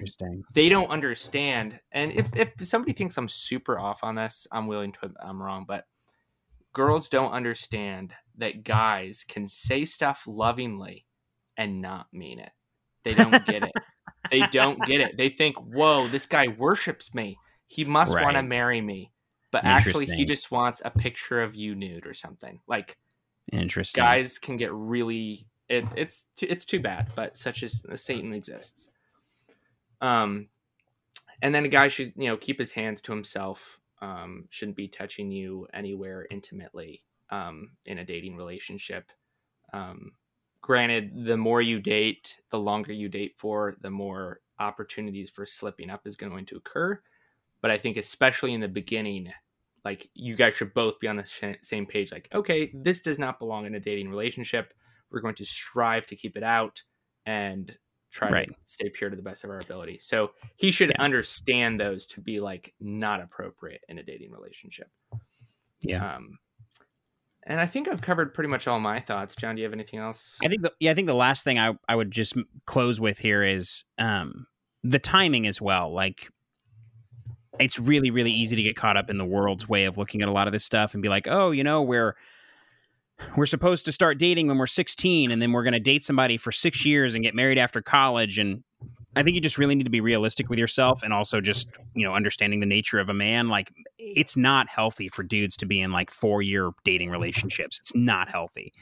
they 0.54 0.68
don't 0.68 0.90
understand. 0.90 1.80
And 1.90 2.12
if, 2.12 2.28
if 2.36 2.52
somebody 2.62 2.92
thinks 2.92 3.16
i'm 3.18 3.28
super 3.28 3.78
off 3.78 4.04
on 4.04 4.14
this 4.14 4.46
i'm 4.52 4.68
willing 4.68 4.92
to 4.92 4.98
admit 5.02 5.16
i'm 5.24 5.42
wrong 5.42 5.64
but 5.66 5.84
girls 6.72 7.08
don't 7.08 7.32
understand 7.32 8.12
that 8.38 8.62
guys 8.62 9.24
can 9.28 9.48
say 9.48 9.84
stuff 9.84 10.22
lovingly 10.26 11.06
and 11.56 11.82
not 11.82 12.06
mean 12.12 12.38
it. 12.38 12.50
They 13.04 13.14
don't 13.14 13.44
get 13.46 13.64
it. 13.64 13.72
They 14.30 14.40
don't 14.52 14.80
get 14.86 15.00
it. 15.00 15.14
They 15.18 15.28
think 15.28 15.56
whoa 15.58 16.06
this 16.06 16.26
guy 16.26 16.48
worships 16.48 17.14
me. 17.14 17.38
He 17.66 17.84
must 17.84 18.12
want 18.12 18.36
to 18.36 18.42
marry 18.42 18.80
me 18.80 19.12
but 19.52 19.64
actually 19.64 20.06
he 20.06 20.24
just 20.24 20.50
wants 20.50 20.82
a 20.84 20.90
picture 20.90 21.40
of 21.40 21.54
you 21.54 21.74
nude 21.76 22.06
or 22.06 22.14
something. 22.14 22.58
Like 22.66 22.98
Interesting. 23.52 24.02
guys 24.02 24.38
can 24.38 24.56
get 24.56 24.72
really 24.72 25.46
it, 25.68 25.84
it's 25.96 26.26
too, 26.36 26.46
it's 26.50 26.64
too 26.64 26.80
bad, 26.80 27.10
but 27.14 27.36
such 27.36 27.62
as 27.62 27.82
Satan 27.94 28.32
exists. 28.32 28.90
Um, 30.00 30.48
and 31.40 31.54
then 31.54 31.64
a 31.64 31.68
guy 31.68 31.88
should 31.88 32.12
you 32.16 32.28
know 32.28 32.36
keep 32.36 32.58
his 32.58 32.72
hands 32.72 33.00
to 33.02 33.12
himself. 33.12 33.78
Um, 34.00 34.46
shouldn't 34.50 34.76
be 34.76 34.88
touching 34.88 35.30
you 35.30 35.68
anywhere 35.72 36.26
intimately. 36.30 37.04
Um, 37.30 37.70
in 37.86 37.96
a 37.96 38.04
dating 38.04 38.36
relationship. 38.36 39.10
Um, 39.72 40.12
granted, 40.60 41.24
the 41.24 41.38
more 41.38 41.62
you 41.62 41.80
date, 41.80 42.36
the 42.50 42.58
longer 42.58 42.92
you 42.92 43.08
date 43.08 43.38
for, 43.38 43.74
the 43.80 43.90
more 43.90 44.40
opportunities 44.58 45.30
for 45.30 45.46
slipping 45.46 45.88
up 45.88 46.06
is 46.06 46.14
going 46.14 46.44
to 46.44 46.56
occur. 46.56 47.00
But 47.62 47.70
I 47.70 47.78
think 47.78 47.96
especially 47.96 48.52
in 48.52 48.60
the 48.60 48.68
beginning, 48.68 49.32
like 49.84 50.08
you 50.14 50.36
guys 50.36 50.54
should 50.54 50.74
both 50.74 51.00
be 51.00 51.08
on 51.08 51.16
the 51.16 51.24
sh- 51.24 51.56
same 51.62 51.86
page. 51.86 52.12
Like, 52.12 52.28
okay, 52.34 52.70
this 52.74 53.00
does 53.00 53.18
not 53.18 53.38
belong 53.38 53.66
in 53.66 53.74
a 53.74 53.80
dating 53.80 54.10
relationship. 54.10 54.74
We're 55.10 55.20
going 55.20 55.36
to 55.36 55.44
strive 55.44 56.06
to 56.08 56.16
keep 56.16 56.36
it 56.36 56.42
out 56.42 56.82
and 57.26 57.74
try 58.10 58.28
Right. 58.28 58.48
to 58.48 58.54
stay 58.64 58.90
pure 58.90 59.08
to 59.10 59.16
the 59.16 59.22
best 59.22 59.42
of 59.44 59.50
our 59.50 59.58
ability. 59.58 59.98
So 60.00 60.32
he 60.56 60.70
should 60.70 60.90
Yeah. 60.90 61.02
understand 61.02 61.80
those 61.80 62.06
to 62.08 62.20
be 62.20 62.40
like 62.40 62.74
not 62.80 63.20
appropriate 63.22 63.82
in 63.88 63.98
a 63.98 64.02
dating 64.02 64.32
relationship. 64.32 64.88
Yeah. 65.80 66.16
Um, 66.16 66.38
and 67.44 67.60
I 67.60 67.66
think 67.66 67.88
I've 67.88 68.02
covered 68.02 68.34
pretty 68.34 68.50
much 68.50 68.68
all 68.68 68.78
my 68.80 69.00
thoughts. 69.00 69.34
John, 69.34 69.54
do 69.56 69.60
you 69.62 69.64
have 69.66 69.72
anything 69.72 69.98
else? 69.98 70.38
I 70.44 70.48
think 70.48 70.62
the, 70.62 70.72
yeah, 70.78 70.90
I 70.90 70.94
think 70.94 71.06
the 71.08 71.14
last 71.14 71.42
thing 71.44 71.58
I 71.58 71.72
I 71.88 71.96
would 71.96 72.10
just 72.10 72.34
close 72.66 73.00
with 73.00 73.18
here 73.18 73.42
is 73.42 73.84
um 73.98 74.46
the 74.84 74.98
timing 74.98 75.46
as 75.46 75.60
well. 75.60 75.92
Like 75.92 76.28
it's 77.62 77.78
really 77.78 78.10
really 78.10 78.32
easy 78.32 78.56
to 78.56 78.62
get 78.62 78.76
caught 78.76 78.96
up 78.96 79.10
in 79.10 79.18
the 79.18 79.24
world's 79.24 79.68
way 79.68 79.84
of 79.84 79.98
looking 79.98 80.22
at 80.22 80.28
a 80.28 80.32
lot 80.32 80.46
of 80.46 80.52
this 80.52 80.64
stuff 80.64 80.94
and 80.94 81.02
be 81.02 81.08
like, 81.08 81.26
"Oh, 81.28 81.50
you 81.50 81.64
know, 81.64 81.82
we're 81.82 82.16
we're 83.36 83.46
supposed 83.46 83.84
to 83.84 83.92
start 83.92 84.18
dating 84.18 84.48
when 84.48 84.58
we're 84.58 84.66
16 84.66 85.30
and 85.30 85.40
then 85.40 85.52
we're 85.52 85.62
going 85.62 85.74
to 85.74 85.80
date 85.80 86.02
somebody 86.02 86.36
for 86.36 86.50
6 86.50 86.84
years 86.84 87.14
and 87.14 87.22
get 87.22 87.36
married 87.36 87.58
after 87.58 87.80
college 87.80 88.38
and 88.38 88.64
I 89.14 89.22
think 89.22 89.34
you 89.34 89.40
just 89.40 89.58
really 89.58 89.74
need 89.74 89.84
to 89.84 89.90
be 89.90 90.00
realistic 90.00 90.48
with 90.48 90.58
yourself 90.58 91.02
and 91.02 91.12
also 91.12 91.40
just, 91.40 91.68
you 91.94 92.04
know, 92.04 92.14
understanding 92.14 92.60
the 92.60 92.66
nature 92.66 92.98
of 92.98 93.10
a 93.10 93.14
man. 93.14 93.48
Like, 93.48 93.70
it's 93.98 94.36
not 94.36 94.68
healthy 94.68 95.08
for 95.08 95.22
dudes 95.22 95.56
to 95.58 95.66
be 95.66 95.80
in 95.80 95.92
like 95.92 96.10
four 96.10 96.40
year 96.40 96.70
dating 96.84 97.10
relationships. 97.10 97.78
It's 97.78 97.94
not 97.94 98.30
healthy. 98.30 98.72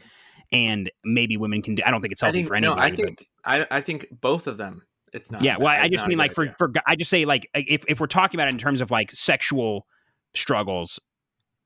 And 0.53 0.91
maybe 1.05 1.37
women 1.37 1.63
can 1.63 1.75
do, 1.75 1.83
I 1.85 1.91
don't 1.91 2.01
think 2.01 2.13
it's 2.13 2.21
healthy 2.21 2.39
think 2.39 2.49
for 2.49 2.61
no. 2.61 2.73
anybody. 2.75 2.93
I 2.93 2.97
think 2.97 3.27
I, 3.45 3.67
I 3.71 3.81
think 3.81 4.07
both 4.21 4.47
of 4.47 4.57
them. 4.57 4.83
It's 5.13 5.31
not. 5.31 5.43
yeah. 5.43 5.57
Well, 5.59 5.69
I 5.69 5.89
just 5.89 6.07
mean 6.07 6.19
like 6.19 6.33
for, 6.33 6.43
idea. 6.43 6.55
for, 6.59 6.73
I 6.87 6.97
just 6.97 7.11
say 7.11 7.25
like, 7.25 7.49
if, 7.55 7.85
if 7.89 8.01
we're 8.01 8.07
talking 8.07 8.39
about 8.39 8.49
it 8.49 8.53
in 8.53 8.59
terms 8.59 8.81
of 8.81 8.91
like 8.91 9.11
sexual 9.11 9.87
struggles, 10.35 11.01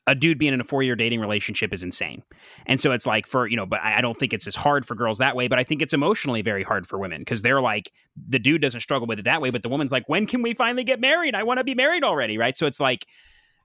a 0.06 0.14
dude 0.14 0.38
being 0.38 0.52
in 0.52 0.60
a 0.60 0.64
four 0.64 0.82
year 0.82 0.96
dating 0.96 1.20
relationship 1.20 1.72
is 1.72 1.82
insane. 1.82 2.22
And 2.66 2.80
so 2.80 2.92
it's 2.92 3.06
like 3.06 3.26
for, 3.26 3.46
you 3.46 3.56
know, 3.56 3.66
but 3.66 3.80
I 3.80 3.98
I 3.98 4.00
don't 4.00 4.16
think 4.16 4.32
it's 4.32 4.46
as 4.46 4.54
hard 4.54 4.86
for 4.86 4.94
girls 4.94 5.18
that 5.18 5.34
way, 5.34 5.48
but 5.48 5.58
I 5.58 5.64
think 5.64 5.80
it's 5.80 5.94
emotionally 5.94 6.42
very 6.42 6.62
hard 6.62 6.86
for 6.86 6.98
women 6.98 7.22
because 7.22 7.42
they're 7.42 7.60
like, 7.60 7.90
the 8.28 8.38
dude 8.38 8.60
doesn't 8.60 8.80
struggle 8.80 9.06
with 9.06 9.18
it 9.18 9.24
that 9.24 9.40
way, 9.40 9.50
but 9.50 9.62
the 9.62 9.68
woman's 9.68 9.92
like, 9.92 10.08
when 10.08 10.26
can 10.26 10.42
we 10.42 10.54
finally 10.54 10.84
get 10.84 11.00
married? 11.00 11.34
I 11.34 11.42
want 11.42 11.58
to 11.58 11.64
be 11.64 11.74
married 11.74 12.04
already. 12.04 12.36
Right. 12.36 12.56
So 12.56 12.66
it's 12.66 12.80
like, 12.80 13.06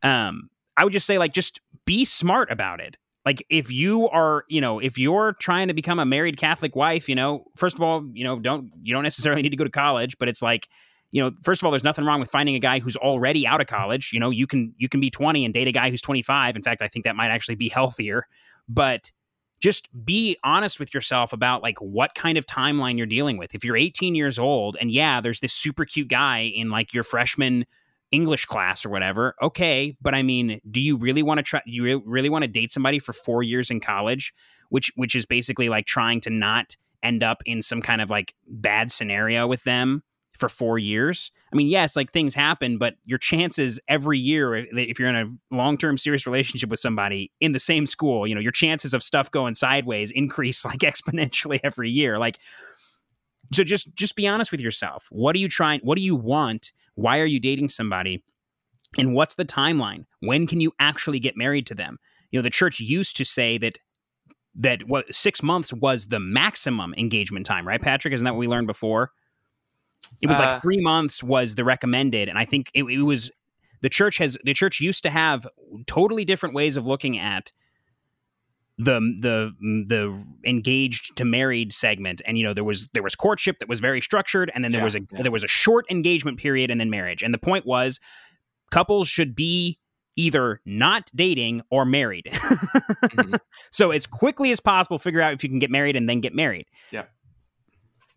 um, 0.02 0.50
I 0.78 0.86
would 0.86 0.94
just 0.94 1.06
say 1.06 1.18
like, 1.18 1.34
just 1.34 1.60
be 1.86 2.06
smart 2.06 2.52
about 2.52 2.80
it. 2.80 2.96
Like 3.26 3.46
if 3.50 3.72
you 3.72 4.10
are, 4.10 4.46
you 4.48 4.62
know, 4.62 4.80
if 4.80 4.98
you're 4.98 5.34
trying 5.40 5.68
to 5.68 5.74
become 5.74 6.00
a 6.00 6.06
married 6.06 6.38
Catholic 6.38 6.76
wife, 6.76 7.10
you 7.10 7.16
know, 7.16 7.46
first 7.56 7.76
of 7.76 7.82
all, 7.82 8.08
you 8.14 8.24
know, 8.24 8.40
don't, 8.40 8.72
you 8.82 8.94
don't 8.94 9.04
necessarily 9.04 9.42
need 9.42 9.50
to 9.50 9.58
go 9.58 9.66
to 9.66 9.70
college, 9.70 10.18
but 10.18 10.30
it's 10.30 10.42
like, 10.42 10.68
you 11.12 11.22
know, 11.22 11.32
first 11.44 11.62
of 11.62 11.66
all, 11.66 11.72
there's 11.72 11.84
nothing 11.84 12.06
wrong 12.06 12.20
with 12.20 12.30
finding 12.30 12.56
a 12.56 12.60
guy 12.60 12.80
who's 12.80 12.96
already 12.96 13.46
out 13.46 13.62
of 13.62 13.68
college. 13.68 14.12
You 14.14 14.20
know, 14.20 14.30
you 14.30 14.46
can 14.48 14.74
you 14.78 14.88
can 14.88 15.02
be 15.02 15.10
20 15.10 15.44
and 15.44 15.54
date 15.54 15.68
a 15.68 15.72
guy 15.72 15.90
who's 15.90 16.02
25. 16.02 16.56
In 16.56 16.62
fact, 16.62 16.82
I 16.82 16.88
think 16.88 17.06
that 17.06 17.16
might 17.16 17.30
actually 17.30 17.56
be 17.56 17.68
healthier. 17.68 18.26
But 18.68 19.12
just 19.60 19.90
be 20.06 20.38
honest 20.44 20.80
with 20.80 20.94
yourself 20.94 21.34
about 21.34 21.62
like 21.64 21.78
what 21.80 22.16
kind 22.16 22.38
of 22.38 22.46
timeline 22.46 22.98
you're 22.98 23.06
dealing 23.08 23.38
with. 23.38 23.54
If 23.54 23.66
you're 23.66 23.76
18 23.76 24.16
years 24.16 24.40
old 24.40 24.78
and 24.80 24.92
yeah, 24.92 25.20
there's 25.20 25.40
this 25.40 25.54
super 25.54 25.84
cute 25.84 26.08
guy 26.08 26.52
in 26.56 26.70
like 26.70 26.94
your 26.94 27.04
freshman 27.04 27.66
English 28.12 28.45
class 28.45 28.86
or 28.86 28.89
whatever, 28.89 29.36
okay. 29.41 29.95
But 30.01 30.16
I 30.16 30.24
mean, 30.24 30.60
do 30.70 30.82
you 30.82 30.97
really 30.97 31.24
want 31.24 31.38
to 31.39 31.43
try? 31.43 31.62
Do 31.66 31.72
you 31.72 31.84
re- 31.84 32.01
really 32.05 32.30
want 32.30 32.43
to 32.43 32.47
date 32.47 32.72
somebody 32.72 32.99
for 32.99 33.14
four 33.14 33.43
years 33.43 33.70
in 33.70 33.80
college, 33.80 34.34
which 34.70 34.91
which 34.95 35.16
is 35.16 35.26
basically 35.26 35.70
like 35.70 35.86
trying 35.86 36.22
to 36.22 36.30
not 36.30 36.76
end 37.03 37.24
up 37.24 37.41
in 37.45 37.62
some 37.62 37.82
kind 37.82 38.01
of 38.01 38.10
like 38.10 38.34
bad 38.47 38.91
scenario 38.91 39.47
with 39.47 39.64
them 39.64 40.03
for 40.34 40.49
four 40.49 40.78
years. 40.78 41.32
I 41.51 41.55
mean, 41.55 41.68
yes, 41.68 41.95
like 41.95 42.12
things 42.12 42.34
happen, 42.34 42.78
but 42.78 42.95
your 43.05 43.18
chances 43.18 43.80
every 43.88 44.18
year, 44.18 44.55
if 44.55 44.99
you're 44.99 45.10
in 45.10 45.16
a 45.16 45.55
long 45.55 45.78
term 45.78 45.97
serious 45.97 46.26
relationship 46.26 46.70
with 46.70 46.80
somebody 46.80 47.32
in 47.39 47.51
the 47.51 47.60
same 47.60 47.86
school, 47.86 48.28
you 48.28 48.36
know, 48.36 48.41
your 48.41 48.51
chances 48.51 48.93
of 48.93 49.03
stuff 49.03 49.32
going 49.32 49.55
sideways 49.55 50.12
increase 50.12 50.64
like 50.66 50.80
exponentially 50.80 51.60
every 51.64 51.89
year. 51.89 52.18
Like, 52.18 52.39
so 53.51 53.64
just 53.64 53.93
just 53.95 54.16
be 54.16 54.28
honest 54.28 54.51
with 54.51 54.62
yourself. 54.62 55.07
What 55.12 55.36
are 55.36 55.39
you 55.39 55.49
trying? 55.49 55.82
What 55.82 55.97
do 55.97 56.03
you 56.03 56.16
want? 56.16 56.72
Why 57.00 57.20
are 57.20 57.26
you 57.26 57.39
dating 57.39 57.70
somebody? 57.70 58.24
And 58.97 59.14
what's 59.14 59.36
the 59.36 59.45
timeline? 59.45 60.06
When 60.20 60.47
can 60.47 60.62
you 60.62 60.72
actually 60.80 61.20
get 61.20 61.38
married 61.38 61.68
to 61.68 61.76
them? 61.76 61.97
You 62.32 62.39
know, 62.39 62.43
the 62.43 62.50
church 62.50 62.80
used 62.80 63.16
to 63.18 63.26
say 63.26 63.58
that 63.60 63.78
that 64.56 64.88
what 64.88 65.14
six 65.14 65.41
months 65.43 65.72
was 65.72 66.08
the 66.08 66.20
maximum 66.20 66.93
engagement 66.97 67.45
time, 67.45 67.68
right, 67.68 67.82
Patrick? 67.82 68.14
Isn't 68.14 68.26
that 68.26 68.34
what 68.34 68.39
we 68.39 68.47
learned 68.47 68.68
before? 68.68 69.12
It 70.22 70.28
was 70.28 70.39
Uh, 70.39 70.43
like 70.43 70.62
three 70.62 70.82
months 70.82 71.24
was 71.24 71.56
the 71.56 71.64
recommended, 71.64 72.30
and 72.30 72.38
I 72.38 72.45
think 72.45 72.72
it, 72.74 72.84
it 72.84 73.04
was 73.04 73.32
the 73.82 73.89
church 73.89 74.18
has 74.18 74.38
the 74.43 74.54
church 74.54 74.80
used 74.82 75.04
to 75.04 75.10
have 75.10 75.47
totally 75.86 76.26
different 76.26 76.56
ways 76.56 76.78
of 76.78 76.86
looking 76.86 77.18
at 77.18 77.52
the 78.82 79.00
the 79.20 79.54
the 79.88 80.24
engaged 80.46 81.16
to 81.18 81.26
married 81.26 81.74
segment 81.74 82.22
and 82.26 82.38
you 82.38 82.44
know 82.46 82.54
there 82.54 82.64
was 82.64 82.88
there 82.94 83.04
was 83.04 83.14
courtship 83.14 83.60
that 83.60 83.68
was 83.68 83.82
very 83.82 84.00
structured 84.00 84.50
and 84.56 84.64
then 84.64 84.72
there 84.72 84.80
Yeah, 84.80 84.86
was 84.86 84.96
a 84.96 85.02
yeah. 85.12 85.22
there 85.22 85.32
was 85.34 85.44
a 85.44 85.50
short 85.50 85.86
engagement 85.92 86.38
period 86.40 86.72
and 86.72 86.80
then 86.80 86.90
marriage 86.90 87.22
and 87.22 87.34
the 87.34 87.38
point 87.38 87.66
was 87.66 88.00
couples 88.72 89.10
should 89.10 89.36
be 89.36 89.78
either 90.16 90.62
not 90.66 91.12
dating 91.14 91.62
or 91.70 91.84
married 91.84 92.30
Mhm. 92.32 93.38
so 93.72 93.92
as 93.92 94.08
quickly 94.08 94.52
as 94.52 94.62
possible 94.62 94.98
figure 94.98 95.20
out 95.22 95.34
if 95.34 95.44
you 95.44 95.50
can 95.50 95.60
get 95.60 95.70
married 95.70 95.98
and 95.98 96.08
then 96.10 96.22
get 96.22 96.34
married 96.34 96.66
yeah 96.92 97.04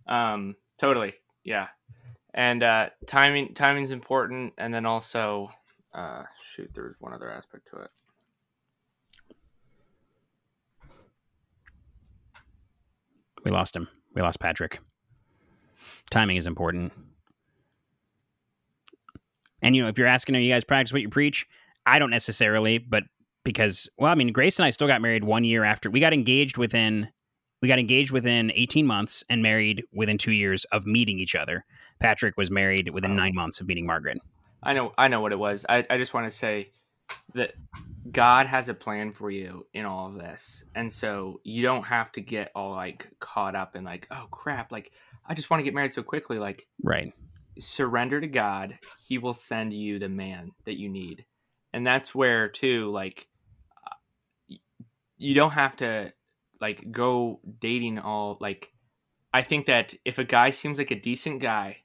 Um, 0.06 0.56
totally. 0.78 1.14
Yeah. 1.44 1.68
And 2.34 2.62
uh 2.62 2.90
timing 3.06 3.54
timing's 3.54 3.90
important 3.90 4.54
and 4.58 4.72
then 4.72 4.86
also 4.86 5.50
uh 5.92 6.22
shoot, 6.42 6.70
there's 6.74 6.96
one 6.98 7.12
other 7.12 7.30
aspect 7.30 7.68
to 7.70 7.80
it. 7.82 7.90
We 13.44 13.50
lost 13.50 13.74
him. 13.74 13.88
We 14.14 14.22
lost 14.22 14.40
patrick. 14.40 14.80
Timing 16.10 16.36
is 16.36 16.46
important. 16.46 16.92
And 19.60 19.76
you 19.76 19.82
know 19.82 19.88
if 19.88 19.98
you're 19.98 20.06
asking 20.06 20.36
are 20.36 20.40
you 20.40 20.50
guys 20.50 20.64
practice 20.64 20.92
what 20.92 21.02
you 21.02 21.08
preach? 21.08 21.46
I 21.86 21.98
don't 21.98 22.10
necessarily 22.10 22.78
but 22.78 23.04
because 23.44 23.88
well 23.98 24.12
i 24.12 24.14
mean 24.14 24.30
grace 24.32 24.60
and 24.60 24.66
i 24.66 24.70
still 24.70 24.86
got 24.86 25.02
married 25.02 25.24
one 25.24 25.42
year 25.42 25.64
after 25.64 25.90
we 25.90 25.98
got 25.98 26.12
engaged 26.12 26.58
within 26.58 27.08
we 27.62 27.68
got 27.68 27.78
engaged 27.78 28.10
within 28.10 28.50
18 28.54 28.86
months 28.86 29.24
and 29.30 29.40
married 29.40 29.84
within 29.92 30.18
two 30.18 30.32
years 30.32 30.64
of 30.66 30.84
meeting 30.84 31.20
each 31.20 31.36
other. 31.36 31.64
Patrick 32.00 32.36
was 32.36 32.50
married 32.50 32.90
within 32.90 33.12
nine 33.12 33.34
months 33.34 33.60
of 33.60 33.68
meeting 33.68 33.86
margaret. 33.86 34.18
I 34.62 34.74
know 34.74 34.92
I 34.98 35.08
know 35.08 35.20
what 35.20 35.32
it 35.32 35.38
was. 35.38 35.64
I, 35.68 35.86
I 35.88 35.96
just 35.96 36.12
want 36.12 36.28
to 36.28 36.36
say 36.36 36.70
that 37.34 37.54
God 38.12 38.46
has 38.46 38.68
a 38.68 38.74
plan 38.74 39.12
for 39.12 39.30
you 39.30 39.66
in 39.72 39.84
all 39.84 40.08
of 40.08 40.14
this. 40.14 40.64
And 40.74 40.92
so 40.92 41.40
you 41.44 41.62
don't 41.62 41.84
have 41.84 42.12
to 42.12 42.20
get 42.20 42.52
all 42.54 42.72
like 42.72 43.08
caught 43.18 43.56
up 43.56 43.74
in 43.74 43.84
like, 43.84 44.06
oh 44.10 44.26
crap, 44.30 44.70
like 44.70 44.92
I 45.26 45.34
just 45.34 45.50
want 45.50 45.60
to 45.60 45.64
get 45.64 45.74
married 45.74 45.92
so 45.92 46.02
quickly. 46.02 46.38
Like 46.38 46.66
right 46.82 47.12
surrender 47.58 48.20
to 48.20 48.26
God, 48.26 48.78
He 49.06 49.18
will 49.18 49.34
send 49.34 49.72
you 49.72 49.98
the 49.98 50.08
man 50.08 50.52
that 50.64 50.78
you 50.78 50.88
need. 50.88 51.24
And 51.72 51.86
that's 51.86 52.14
where, 52.14 52.48
too, 52.48 52.90
like, 52.90 53.28
you 55.16 55.34
don't 55.34 55.52
have 55.52 55.76
to, 55.76 56.12
like, 56.60 56.90
go 56.90 57.40
dating 57.60 57.98
all, 57.98 58.36
like, 58.40 58.72
I 59.32 59.42
think 59.42 59.66
that 59.66 59.94
if 60.04 60.18
a 60.18 60.24
guy 60.24 60.50
seems 60.50 60.78
like 60.78 60.90
a 60.90 61.00
decent 61.00 61.40
guy 61.40 61.78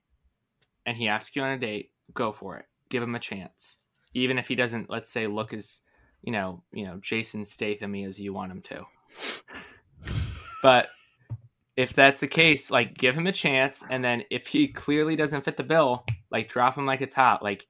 and 0.86 0.98
he 0.98 1.08
asks 1.08 1.36
you 1.36 1.42
on 1.42 1.52
a 1.52 1.58
date, 1.58 1.92
go 2.14 2.34
for 2.34 2.58
it. 2.58 2.66
Give 2.90 3.02
him 3.02 3.16
a 3.16 3.20
chance. 3.20 3.80
Even 4.14 4.38
if 4.38 4.48
he 4.48 4.56
doesn't, 4.56 4.90
let's 4.90 5.12
say, 5.12 5.28
look 5.28 5.54
as, 5.54 5.82
you 6.28 6.34
know, 6.34 6.62
you 6.74 6.84
know, 6.84 6.98
Jason 6.98 7.46
Statham 7.46 7.92
Me 7.92 8.04
as 8.04 8.20
you 8.20 8.34
want 8.34 8.52
him 8.52 8.62
to. 8.64 8.86
But 10.62 10.90
if 11.78 11.94
that's 11.94 12.20
the 12.20 12.28
case, 12.28 12.70
like 12.70 12.98
give 12.98 13.16
him 13.16 13.28
a 13.28 13.32
chance, 13.32 13.82
and 13.90 14.04
then 14.04 14.26
if 14.30 14.46
he 14.46 14.68
clearly 14.68 15.16
doesn't 15.16 15.46
fit 15.46 15.56
the 15.56 15.64
bill, 15.64 16.04
like 16.30 16.50
drop 16.50 16.78
him 16.78 16.86
like 16.86 17.00
it's 17.00 17.16
hot. 17.16 17.42
Like 17.42 17.66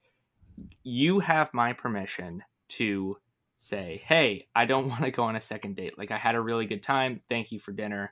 you 0.82 1.20
have 1.20 1.54
my 1.54 1.74
permission 1.74 2.42
to 2.70 3.18
say, 3.60 4.02
"Hey, 4.04 4.48
I 4.56 4.66
don't 4.66 4.88
want 4.90 5.04
to 5.04 5.12
go 5.12 5.22
on 5.22 5.36
a 5.36 5.40
second 5.40 5.76
date. 5.76 5.96
Like 5.96 6.10
I 6.10 6.18
had 6.18 6.34
a 6.34 6.42
really 6.42 6.66
good 6.66 6.82
time. 6.82 7.22
Thank 7.30 7.52
you 7.52 7.60
for 7.60 7.74
dinner. 7.74 8.12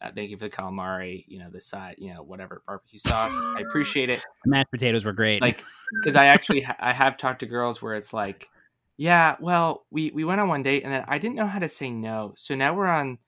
Uh, 0.00 0.12
thank 0.14 0.30
you 0.30 0.38
for 0.38 0.48
the 0.48 0.56
calamari. 0.56 1.24
You 1.28 1.40
know 1.40 1.50
the 1.50 1.60
side, 1.60 1.96
you 1.98 2.14
know 2.14 2.22
whatever 2.22 2.62
barbecue 2.66 3.00
sauce. 3.00 3.36
I 3.54 3.60
appreciate 3.60 4.08
it. 4.08 4.24
mashed 4.46 4.70
potatoes 4.70 5.04
were 5.04 5.12
great 5.12 5.42
Like 5.42 5.62
because 6.00 6.16
I 6.16 6.24
actually 6.24 6.62
ha- 6.62 6.76
I 6.80 6.94
have 6.94 7.18
talked 7.18 7.40
to 7.40 7.46
girls 7.46 7.82
where 7.82 7.96
it's 7.96 8.14
like 8.14 8.48
Yeah, 8.96 9.36
well, 9.40 9.86
we 9.90 10.10
we 10.12 10.24
went 10.24 10.40
on 10.40 10.48
one 10.48 10.62
date 10.62 10.84
and 10.84 10.92
then 10.92 11.04
I 11.08 11.18
didn't 11.18 11.36
know 11.36 11.46
how 11.46 11.58
to 11.58 11.68
say 11.68 11.90
no. 11.90 12.34
So 12.36 12.54
now 12.54 12.74
we're 12.74 12.86
on, 12.86 13.18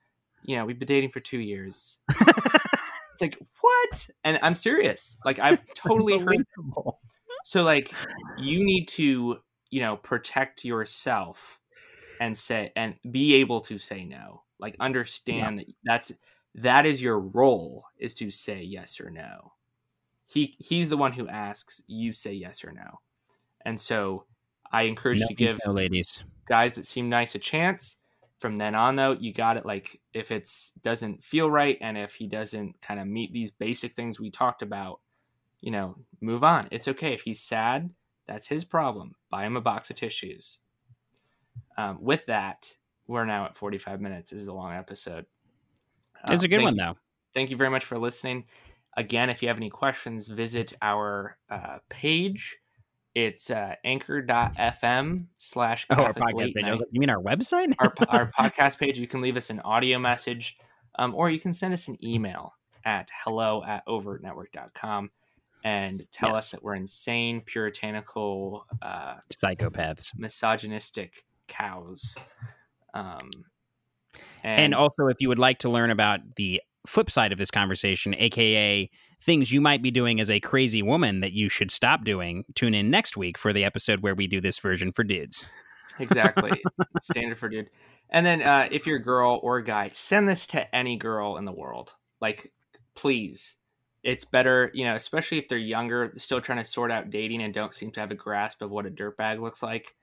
you 0.43 0.55
know, 0.55 0.65
we've 0.65 0.79
been 0.79 0.87
dating 0.87 1.11
for 1.11 1.19
two 1.19 1.39
years. 1.39 1.99
it's 2.09 3.21
like 3.21 3.37
what? 3.61 4.09
And 4.23 4.39
I'm 4.41 4.55
serious. 4.55 5.17
Like 5.25 5.39
I've 5.39 5.61
totally 5.75 6.19
heard. 6.19 6.45
So 7.43 7.63
like 7.63 7.93
you 8.37 8.63
need 8.63 8.87
to, 8.89 9.39
you 9.69 9.81
know, 9.81 9.97
protect 9.97 10.63
yourself 10.63 11.59
and 12.19 12.37
say 12.37 12.71
and 12.75 12.95
be 13.09 13.35
able 13.35 13.61
to 13.61 13.77
say 13.77 14.05
no. 14.05 14.43
Like 14.59 14.75
understand 14.79 15.59
yeah. 15.59 15.63
that 15.65 15.73
that's 15.83 16.11
that 16.55 16.85
is 16.85 17.01
your 17.01 17.19
role 17.19 17.85
is 17.97 18.13
to 18.15 18.31
say 18.31 18.61
yes 18.63 18.99
or 18.99 19.09
no. 19.09 19.53
He 20.25 20.55
he's 20.59 20.89
the 20.89 20.97
one 20.97 21.13
who 21.13 21.27
asks, 21.27 21.81
you 21.87 22.13
say 22.13 22.33
yes 22.33 22.63
or 22.63 22.71
no. 22.71 22.99
And 23.65 23.79
so 23.79 24.25
I 24.71 24.83
encourage 24.83 25.19
no 25.19 25.23
you 25.23 25.27
to 25.29 25.33
give 25.35 25.59
no 25.65 25.71
ladies 25.71 26.23
guys 26.47 26.73
that 26.75 26.85
seem 26.85 27.09
nice 27.09 27.35
a 27.35 27.39
chance. 27.39 27.97
From 28.39 28.55
then 28.55 28.75
on, 28.75 28.95
though, 28.95 29.13
you 29.13 29.33
got 29.33 29.57
it. 29.57 29.65
Like 29.65 29.99
if 30.13 30.31
it's 30.31 30.71
doesn't 30.83 31.23
feel 31.23 31.49
right, 31.49 31.77
and 31.81 31.97
if 31.97 32.13
he 32.13 32.27
doesn't 32.27 32.79
kind 32.81 32.99
of 32.99 33.07
meet 33.07 33.33
these 33.33 33.51
basic 33.51 33.95
things 33.95 34.19
we 34.19 34.29
talked 34.29 34.61
about, 34.61 34.99
you 35.59 35.71
know, 35.71 35.95
move 36.21 36.43
on. 36.43 36.67
It's 36.71 36.87
okay 36.87 37.13
if 37.13 37.21
he's 37.21 37.41
sad. 37.41 37.89
That's 38.27 38.47
his 38.47 38.63
problem. 38.63 39.15
Buy 39.31 39.45
him 39.45 39.57
a 39.57 39.61
box 39.61 39.89
of 39.89 39.95
tissues. 39.95 40.59
Um, 41.77 41.97
with 42.01 42.25
that, 42.27 42.75
we're 43.07 43.25
now 43.25 43.45
at 43.45 43.57
45 43.57 44.01
minutes. 44.01 44.29
This 44.29 44.41
is 44.41 44.47
a 44.47 44.53
long 44.53 44.73
episode. 44.73 45.25
It's 46.27 46.43
a 46.43 46.47
good 46.47 46.61
one, 46.61 46.75
though. 46.75 46.97
Thank 47.33 47.49
you 47.49 47.57
very 47.57 47.69
much 47.69 47.85
for 47.85 47.97
listening. 47.97 48.45
Again, 48.97 49.29
if 49.29 49.41
you 49.41 49.47
have 49.47 49.57
any 49.57 49.69
questions, 49.69 50.27
visit 50.27 50.73
our 50.81 51.37
uh, 51.49 51.77
page 51.89 52.57
it's 53.17 53.49
uh, 53.49 53.73
anchor.fm 53.83 55.25
slash 55.39 55.87
oh, 55.89 55.95
our 55.95 56.13
podcast 56.13 56.53
page. 56.53 56.67
I 56.67 56.71
was 56.71 56.81
like, 56.81 56.89
you 56.91 56.99
mean 56.99 57.09
our 57.09 57.21
website? 57.21 57.73
our, 57.79 57.91
our 58.09 58.31
podcast 58.39 58.77
page. 58.77 58.99
You 58.99 59.07
can 59.07 59.21
leave 59.21 59.35
us 59.35 59.49
an 59.49 59.59
audio 59.61 59.97
message 59.97 60.55
um, 60.99 61.15
or 61.15 61.31
you 61.31 61.39
can 61.39 61.55
send 61.55 61.73
us 61.73 61.87
an 61.87 61.97
email 62.05 62.53
at 62.85 63.09
hello 63.23 63.63
at 63.65 63.83
overtnetwork.com 63.87 65.09
and 65.63 66.05
tell 66.11 66.29
yes. 66.29 66.37
us 66.37 66.51
that 66.51 66.61
we're 66.61 66.75
insane, 66.75 67.41
puritanical, 67.41 68.67
uh, 68.83 69.15
psychopaths, 69.33 70.11
misogynistic 70.15 71.23
cows. 71.47 72.17
Um, 72.93 73.31
and, 74.43 74.59
and 74.59 74.75
also, 74.75 75.07
if 75.07 75.17
you 75.21 75.29
would 75.29 75.39
like 75.39 75.57
to 75.59 75.69
learn 75.71 75.89
about 75.89 76.19
the 76.35 76.61
flip 76.85 77.09
side 77.09 77.31
of 77.31 77.39
this 77.39 77.49
conversation, 77.49 78.13
aka 78.15 78.91
things 79.19 79.51
you 79.51 79.61
might 79.61 79.81
be 79.81 79.91
doing 79.91 80.19
as 80.19 80.29
a 80.29 80.39
crazy 80.39 80.81
woman 80.81 81.21
that 81.21 81.33
you 81.33 81.49
should 81.49 81.71
stop 81.71 82.03
doing, 82.03 82.45
tune 82.55 82.73
in 82.73 82.89
next 82.89 83.17
week 83.17 83.37
for 83.37 83.51
the 83.51 83.63
episode 83.63 84.01
where 84.01 84.15
we 84.15 84.27
do 84.27 84.39
this 84.39 84.59
version 84.59 84.91
for 84.91 85.03
dudes. 85.03 85.49
exactly. 85.99 86.61
Standard 87.01 87.39
for 87.39 87.49
dude. 87.49 87.69
And 88.09 88.25
then 88.25 88.41
uh, 88.41 88.67
if 88.71 88.85
you're 88.85 88.97
a 88.97 89.03
girl 89.03 89.39
or 89.43 89.57
a 89.57 89.63
guy, 89.63 89.91
send 89.93 90.27
this 90.29 90.47
to 90.47 90.75
any 90.75 90.97
girl 90.97 91.37
in 91.37 91.45
the 91.45 91.51
world. 91.51 91.93
Like, 92.21 92.51
please. 92.95 93.55
It's 94.03 94.23
better, 94.23 94.71
you 94.73 94.85
know, 94.85 94.95
especially 94.95 95.37
if 95.39 95.49
they're 95.49 95.57
younger, 95.57 96.13
still 96.15 96.39
trying 96.39 96.59
to 96.59 96.65
sort 96.65 96.91
out 96.91 97.09
dating 97.09 97.41
and 97.41 97.53
don't 97.53 97.73
seem 97.73 97.91
to 97.91 97.99
have 97.99 98.11
a 98.11 98.15
grasp 98.15 98.61
of 98.61 98.71
what 98.71 98.85
a 98.85 98.89
dirtbag 98.89 99.41
looks 99.41 99.61
like. 99.61 99.95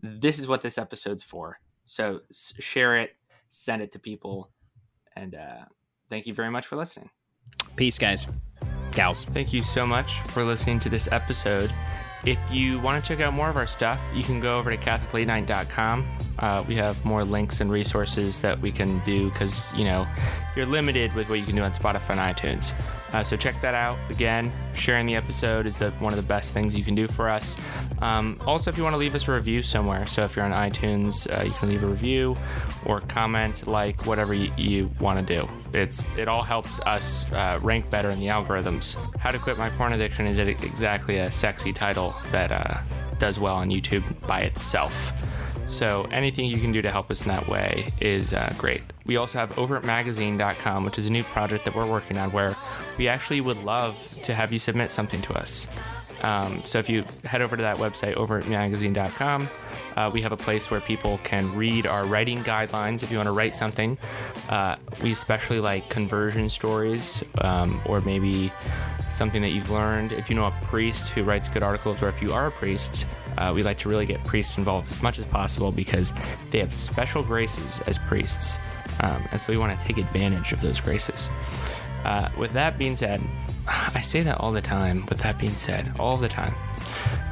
This 0.00 0.38
is 0.38 0.46
what 0.46 0.62
this 0.62 0.78
episode's 0.78 1.24
for. 1.24 1.58
So 1.86 2.20
share 2.30 2.98
it, 2.98 3.16
send 3.48 3.82
it 3.82 3.90
to 3.92 3.98
people, 3.98 4.50
and 5.16 5.34
uh, 5.34 5.64
thank 6.08 6.26
you 6.26 6.34
very 6.34 6.50
much 6.50 6.66
for 6.66 6.76
listening. 6.76 7.10
Peace, 7.74 7.98
guys. 7.98 8.26
Gals. 8.98 9.24
Thank 9.26 9.52
you 9.52 9.62
so 9.62 9.86
much 9.86 10.18
for 10.22 10.42
listening 10.42 10.80
to 10.80 10.88
this 10.88 11.08
episode. 11.12 11.72
If 12.26 12.36
you 12.50 12.80
want 12.80 13.00
to 13.00 13.08
check 13.08 13.24
out 13.24 13.32
more 13.32 13.48
of 13.48 13.56
our 13.56 13.68
stuff, 13.68 14.02
you 14.12 14.24
can 14.24 14.40
go 14.40 14.58
over 14.58 14.74
to 14.74 14.76
CatholicLateNight.com. 14.76 16.27
Uh, 16.38 16.64
we 16.68 16.74
have 16.76 17.02
more 17.04 17.24
links 17.24 17.60
and 17.60 17.70
resources 17.70 18.40
that 18.40 18.60
we 18.60 18.70
can 18.70 19.00
do 19.04 19.30
because, 19.30 19.76
you 19.76 19.84
know, 19.84 20.06
you're 20.56 20.66
limited 20.66 21.14
with 21.14 21.28
what 21.28 21.38
you 21.38 21.44
can 21.44 21.56
do 21.56 21.62
on 21.62 21.72
Spotify 21.72 22.10
and 22.10 22.36
iTunes. 22.36 22.72
Uh, 23.14 23.24
so 23.24 23.36
check 23.36 23.58
that 23.60 23.74
out. 23.74 23.96
Again, 24.10 24.52
sharing 24.74 25.06
the 25.06 25.16
episode 25.16 25.66
is 25.66 25.78
the, 25.78 25.90
one 25.92 26.12
of 26.12 26.16
the 26.18 26.26
best 26.26 26.52
things 26.52 26.76
you 26.76 26.84
can 26.84 26.94
do 26.94 27.08
for 27.08 27.28
us. 27.28 27.56
Um, 28.00 28.38
also, 28.46 28.70
if 28.70 28.76
you 28.76 28.84
want 28.84 28.94
to 28.94 28.98
leave 28.98 29.14
us 29.14 29.26
a 29.28 29.32
review 29.32 29.62
somewhere, 29.62 30.06
so 30.06 30.24
if 30.24 30.36
you're 30.36 30.44
on 30.44 30.52
iTunes, 30.52 31.26
uh, 31.36 31.42
you 31.42 31.52
can 31.52 31.68
leave 31.70 31.84
a 31.84 31.88
review 31.88 32.36
or 32.84 33.00
comment, 33.00 33.66
like 33.66 34.06
whatever 34.06 34.34
you, 34.34 34.52
you 34.56 34.90
want 35.00 35.26
to 35.26 35.34
do. 35.34 35.48
It's 35.72 36.04
it 36.16 36.28
all 36.28 36.42
helps 36.42 36.80
us 36.80 37.30
uh, 37.32 37.58
rank 37.62 37.90
better 37.90 38.10
in 38.10 38.18
the 38.18 38.26
algorithms. 38.26 38.96
How 39.16 39.30
to 39.30 39.38
quit 39.38 39.58
my 39.58 39.70
porn 39.70 39.92
addiction 39.92 40.26
is 40.26 40.38
exactly 40.38 41.18
a 41.18 41.32
sexy 41.32 41.72
title 41.72 42.14
that 42.30 42.52
uh, 42.52 42.78
does 43.18 43.40
well 43.40 43.56
on 43.56 43.68
YouTube 43.68 44.04
by 44.26 44.40
itself. 44.40 45.12
So 45.68 46.08
anything 46.10 46.46
you 46.46 46.58
can 46.58 46.72
do 46.72 46.82
to 46.82 46.90
help 46.90 47.10
us 47.10 47.22
in 47.22 47.28
that 47.28 47.46
way 47.46 47.92
is 48.00 48.34
uh, 48.34 48.52
great. 48.58 48.82
We 49.04 49.16
also 49.16 49.38
have 49.38 49.54
overtmagazine.com, 49.56 50.84
which 50.84 50.98
is 50.98 51.06
a 51.06 51.12
new 51.12 51.22
project 51.22 51.64
that 51.66 51.74
we're 51.74 51.86
working 51.88 52.18
on 52.18 52.32
where 52.32 52.54
we 52.96 53.06
actually 53.06 53.40
would 53.42 53.62
love 53.64 53.96
to 54.22 54.34
have 54.34 54.52
you 54.52 54.58
submit 54.58 54.90
something 54.90 55.20
to 55.22 55.34
us. 55.34 55.68
Um, 56.24 56.62
so 56.64 56.78
if 56.78 56.88
you 56.88 57.04
head 57.24 57.42
over 57.42 57.56
to 57.56 57.62
that 57.62 57.76
website, 57.76 58.16
overtmagazine.com, 58.16 59.48
uh, 59.96 60.10
we 60.12 60.22
have 60.22 60.32
a 60.32 60.36
place 60.36 60.70
where 60.70 60.80
people 60.80 61.18
can 61.22 61.54
read 61.54 61.86
our 61.86 62.04
writing 62.06 62.38
guidelines 62.38 63.02
if 63.02 63.12
you 63.12 63.18
want 63.18 63.28
to 63.28 63.34
write 63.34 63.54
something. 63.54 63.96
Uh, 64.48 64.76
we 65.02 65.12
especially 65.12 65.60
like 65.60 65.88
conversion 65.88 66.48
stories 66.48 67.22
um, 67.42 67.80
or 67.86 68.00
maybe 68.00 68.50
something 69.10 69.42
that 69.42 69.50
you've 69.50 69.70
learned. 69.70 70.12
If 70.12 70.28
you 70.28 70.34
know 70.34 70.46
a 70.46 70.54
priest 70.64 71.10
who 71.10 71.22
writes 71.22 71.48
good 71.48 71.62
articles 71.62 72.02
or 72.02 72.08
if 72.08 72.20
you 72.20 72.32
are 72.32 72.48
a 72.48 72.50
priest, 72.50 73.06
uh, 73.38 73.52
we 73.54 73.62
like 73.62 73.78
to 73.78 73.88
really 73.88 74.04
get 74.04 74.22
priests 74.24 74.58
involved 74.58 74.90
as 74.90 75.02
much 75.02 75.18
as 75.18 75.24
possible 75.26 75.70
because 75.70 76.12
they 76.50 76.58
have 76.58 76.72
special 76.72 77.22
graces 77.22 77.80
as 77.86 77.96
priests. 77.98 78.58
Um, 79.00 79.22
and 79.30 79.40
so 79.40 79.52
we 79.52 79.58
want 79.58 79.78
to 79.78 79.86
take 79.86 79.96
advantage 79.96 80.52
of 80.52 80.60
those 80.60 80.80
graces. 80.80 81.30
Uh, 82.04 82.28
with 82.36 82.52
that 82.52 82.76
being 82.78 82.96
said, 82.96 83.20
I 83.68 84.00
say 84.00 84.22
that 84.22 84.38
all 84.40 84.50
the 84.50 84.60
time. 84.60 85.06
With 85.06 85.18
that 85.20 85.38
being 85.38 85.56
said, 85.56 85.92
all 85.98 86.16
the 86.16 86.28
time. 86.28 86.54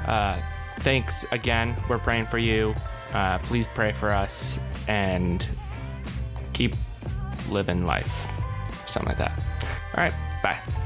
Uh, 0.06 0.38
thanks 0.80 1.24
again. 1.32 1.76
We're 1.88 1.98
praying 1.98 2.26
for 2.26 2.38
you. 2.38 2.74
Uh, 3.12 3.38
please 3.38 3.66
pray 3.66 3.92
for 3.92 4.12
us 4.12 4.60
and 4.86 5.46
keep 6.52 6.74
living 7.50 7.84
life. 7.84 8.28
Something 8.86 9.08
like 9.08 9.18
that. 9.18 9.32
All 9.96 10.04
right. 10.04 10.14
Bye. 10.42 10.85